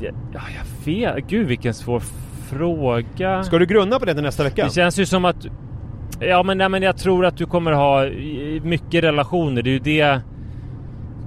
Ja, 0.00 0.10
jag 0.32 0.92
vet. 0.92 1.26
Gud 1.26 1.46
vilken 1.46 1.74
svår 1.74 2.02
fråga. 2.48 3.42
Ska 3.44 3.58
du 3.58 3.66
grunna 3.66 3.98
på 3.98 4.04
det 4.04 4.14
till 4.14 4.22
nästa 4.22 4.44
vecka? 4.44 4.64
Det 4.64 4.72
känns 4.72 4.98
ju 4.98 5.06
som 5.06 5.24
att... 5.24 5.46
Ja 6.20 6.42
men, 6.42 6.58
nej, 6.58 6.68
men 6.68 6.82
jag 6.82 6.96
tror 6.96 7.26
att 7.26 7.36
du 7.36 7.46
kommer 7.46 7.72
ha 7.72 8.04
mycket 8.68 9.04
relationer. 9.04 9.62
Det 9.62 9.70
är 9.70 9.72
ju 9.72 9.78
det... 9.78 10.20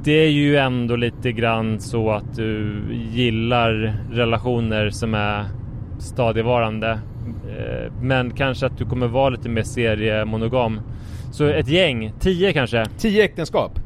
Det 0.04 0.12
är 0.12 0.30
ju 0.30 0.58
ändå 0.58 0.96
lite 0.96 1.32
grann 1.32 1.80
så 1.80 2.12
att 2.12 2.36
du 2.36 2.82
gillar 3.12 3.98
relationer 4.12 4.90
som 4.90 5.14
är 5.14 5.46
stadigvarande. 6.00 7.00
Eh, 7.58 7.92
Men 8.02 8.32
kanske 8.32 8.66
att 8.66 8.78
du 8.78 8.86
kommer 8.86 9.08
vara 9.08 9.30
lite 9.30 9.50
mer 9.50 9.64
seriemonogam. 9.64 10.80
Så 11.32 11.46
ett 11.46 11.68
gäng, 11.68 12.14
tio 12.20 12.54
kanske? 12.54 12.86
Tio 12.98 13.24
äktenskap? 13.24 13.80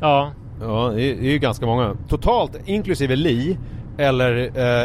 Ja. 0.00 0.32
Ja, 0.60 0.92
det 0.94 1.02
är, 1.02 1.14
det 1.14 1.26
är 1.28 1.32
ju 1.32 1.38
ganska 1.38 1.66
många. 1.66 1.96
Totalt, 2.08 2.52
inklusive 2.64 3.16
Li, 3.16 3.58
eller 3.98 4.36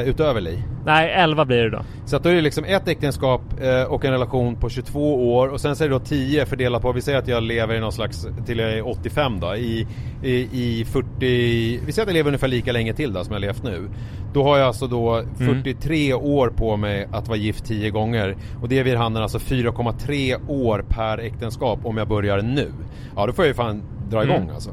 eh, 0.01 0.09
utöver 0.09 0.41
Li. 0.41 0.63
Nej, 0.85 1.11
elva 1.11 1.45
blir 1.45 1.57
det 1.63 1.69
då. 1.69 1.81
Så 2.05 2.15
att 2.15 2.23
då 2.23 2.29
är 2.29 2.33
det 2.33 2.41
liksom 2.41 2.63
ett 2.65 2.87
äktenskap 2.87 3.41
eh, 3.61 3.83
och 3.83 4.05
en 4.05 4.11
relation 4.11 4.55
på 4.55 4.69
22 4.69 5.35
år 5.35 5.47
och 5.47 5.61
sen 5.61 5.75
så 5.75 5.83
är 5.83 5.87
det 5.89 5.95
då 5.95 5.99
10 5.99 6.45
fördelat 6.45 6.81
på, 6.81 6.91
vi 6.91 7.01
säger 7.01 7.17
att 7.19 7.27
jag 7.27 7.43
lever 7.43 7.75
i 7.75 7.79
någon 7.79 7.91
slags, 7.91 8.27
till 8.45 8.59
jag 8.59 8.73
är 8.73 8.87
85 8.87 9.39
då, 9.39 9.55
i, 9.55 9.87
i, 10.23 10.31
i 10.51 10.85
40, 10.85 11.05
vi 11.19 11.91
säger 11.91 12.01
att 12.01 12.07
jag 12.09 12.13
lever 12.13 12.27
ungefär 12.29 12.47
lika 12.47 12.71
länge 12.71 12.93
till 12.93 13.13
då 13.13 13.23
som 13.23 13.33
jag 13.33 13.41
levt 13.41 13.63
nu. 13.63 13.89
Då 14.33 14.43
har 14.43 14.57
jag 14.57 14.67
alltså 14.67 14.87
då 14.87 15.23
43 15.37 16.13
år 16.13 16.47
på 16.49 16.77
mig 16.77 17.07
att 17.11 17.27
vara 17.27 17.37
gift 17.37 17.65
10 17.65 17.89
gånger 17.89 18.35
och 18.61 18.69
det 18.69 18.79
är 18.79 18.83
vid 18.83 18.95
handen 18.95 19.23
alltså 19.23 19.37
4,3 19.37 20.49
år 20.49 20.85
per 20.89 21.17
äktenskap 21.17 21.79
om 21.83 21.97
jag 21.97 22.07
börjar 22.07 22.41
nu. 22.41 22.71
Ja 23.15 23.25
då 23.25 23.33
får 23.33 23.45
jag 23.45 23.49
ju 23.49 23.53
fan 23.53 23.83
dra 24.09 24.23
igång 24.23 24.35
Mm. 24.43 24.55
alltså. 24.55 24.69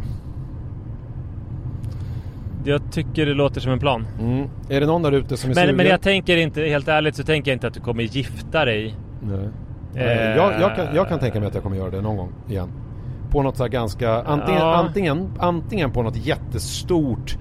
Jag 2.64 2.92
tycker 2.92 3.26
det 3.26 3.34
låter 3.34 3.60
som 3.60 3.72
en 3.72 3.78
plan. 3.78 4.06
Mm. 4.20 4.48
Är 4.68 4.80
det 4.80 4.86
någon 4.86 5.02
där 5.02 5.12
ute 5.12 5.36
som 5.36 5.50
är 5.50 5.54
Men, 5.54 5.62
sugen? 5.64 5.76
men 5.76 5.86
jag 5.86 6.00
tänker 6.02 6.36
inte, 6.36 6.60
helt 6.62 6.88
ärligt 6.88 7.16
så 7.16 7.22
tänker 7.22 7.50
jag 7.50 7.56
inte 7.56 7.66
att 7.66 7.74
du 7.74 7.80
kommer 7.80 8.02
gifta 8.02 8.64
dig. 8.64 8.94
Nej. 9.22 9.48
Eh, 9.94 10.36
jag, 10.36 10.60
jag, 10.60 10.76
kan, 10.76 10.86
jag 10.94 11.08
kan 11.08 11.18
tänka 11.18 11.38
mig 11.40 11.48
att 11.48 11.54
jag 11.54 11.62
kommer 11.62 11.76
göra 11.76 11.90
det 11.90 12.00
någon 12.00 12.16
gång 12.16 12.32
igen. 12.48 12.68
På 13.30 13.42
något 13.42 13.56
så 13.56 13.62
här 13.62 13.70
ganska, 13.70 14.22
antingen, 14.22 14.60
Ja. 14.60 14.74
antingen, 14.74 15.30
antingen 15.38 15.90
på 15.92 16.02
något 16.02 16.26
jättestort, 16.26 17.38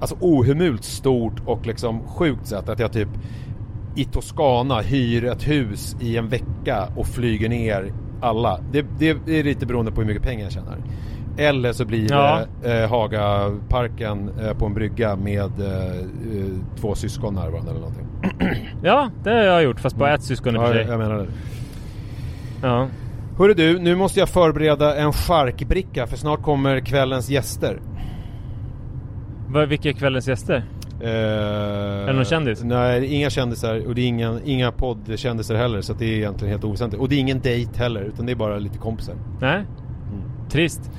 alltså 0.00 0.16
ohemult 0.20 0.84
stort 0.84 1.40
och 1.46 1.66
liksom 1.66 2.00
sjukt 2.08 2.46
sätt. 2.46 2.68
Att 2.68 2.78
jag 2.78 2.92
typ 2.92 3.08
i 3.96 4.04
Toscana 4.04 4.80
hyr 4.80 5.24
ett 5.24 5.48
hus 5.48 5.96
i 6.00 6.16
en 6.16 6.28
vecka 6.28 6.88
och 6.96 7.06
flyger 7.06 7.48
ner 7.48 7.92
alla. 8.20 8.60
Det, 8.72 8.86
det 8.98 9.38
är 9.38 9.44
lite 9.44 9.66
beroende 9.66 9.92
på 9.92 10.00
hur 10.00 10.08
mycket 10.08 10.22
pengar 10.22 10.44
jag 10.44 10.52
tjänar. 10.52 10.78
Eller 11.38 11.72
så 11.72 11.84
blir 11.84 12.10
Ja. 12.12 12.40
det 12.62 12.82
eh, 12.82 12.90
Hagaparken 12.90 14.30
eh, 14.40 14.52
på 14.58 14.66
en 14.66 14.74
brygga 14.74 15.16
med 15.16 15.60
eh, 15.60 15.96
eh, 15.96 16.00
två 16.80 16.94
syskon 16.94 17.34
närvarande 17.34 17.70
eller 17.70 17.80
någonting. 17.80 18.06
Ja, 18.82 19.10
det 19.24 19.30
har 19.30 19.36
jag 19.38 19.62
gjort 19.62 19.80
fast 19.80 19.96
bara 19.96 20.14
ett 20.14 20.22
syskon 20.22 20.54
i 20.54 20.58
Ja, 20.58 20.66
för 20.66 20.74
sig. 20.74 20.86
jag 20.88 20.98
menar 20.98 21.18
det. 21.18 21.26
Ja. 22.62 22.88
Hörru 23.38 23.54
du, 23.54 23.78
nu 23.78 23.96
måste 23.96 24.20
jag 24.20 24.28
förbereda 24.28 24.96
en 24.96 25.12
charkbricka 25.12 26.06
för 26.06 26.16
snart 26.16 26.42
kommer 26.42 26.80
kvällens 26.80 27.30
gäster. 27.30 27.80
Vad- 29.48 29.68
Vilka 29.68 29.88
är 29.88 29.92
kvällens 29.92 30.28
gäster? 30.28 30.64
Eh, 31.00 31.08
är 31.10 32.06
det 32.06 32.12
någon 32.12 32.24
kändis? 32.24 32.62
Nej, 32.64 33.06
inga 33.14 33.30
kändisar 33.30 33.86
och 33.86 33.94
det 33.94 34.00
är 34.00 34.06
inga, 34.06 34.38
inga 34.44 34.72
poddkändisar 34.72 35.54
heller 35.54 35.80
så 35.80 35.92
det 35.92 36.04
är 36.04 36.16
egentligen 36.16 36.52
helt 36.52 36.64
oväsentligt. 36.64 37.02
Och 37.02 37.08
det 37.08 37.14
är 37.14 37.20
ingen 37.20 37.40
dejt 37.40 37.78
heller 37.78 38.00
utan 38.00 38.26
det 38.26 38.32
är 38.32 38.36
bara 38.36 38.58
lite 38.58 38.78
kompisar. 38.78 39.14
Nej? 39.40 39.64
Trist. 40.50 40.90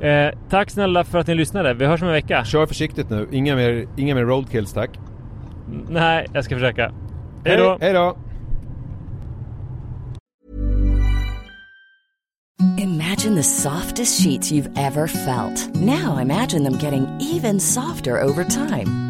Eh, 0.00 0.28
tack 0.50 0.70
snälla 0.70 1.04
för 1.04 1.18
att 1.18 1.26
ni 1.26 1.34
lyssnade. 1.34 1.74
Vi 1.74 1.86
hörs 1.86 2.02
om 2.02 2.08
en 2.08 2.14
vecka. 2.14 2.44
Kör 2.44 2.66
försiktigt 2.66 3.10
nu, 3.10 3.28
inga 3.32 3.56
mer, 3.56 3.86
inga 3.96 4.14
mer 4.14 4.24
roadkills 4.24 4.72
tack. 4.72 4.90
Nej, 5.88 6.26
jag 6.32 6.44
ska 6.44 6.54
försöka. 6.54 6.92
Hej 7.44 7.56
då! 7.56 7.78
Hej 7.80 7.92
då! 7.92 8.16
Imagine 12.78 13.34
the 13.34 13.42
softest 13.42 14.22
sheets 14.22 14.52
you've 14.52 14.70
ever 14.76 15.06
felt. 15.06 15.74
Now 15.74 16.18
imagine 16.18 16.64
them 16.64 16.78
getting 16.78 17.06
even 17.20 17.60
softer 17.60 18.22
over 18.22 18.44
time. 18.44 19.09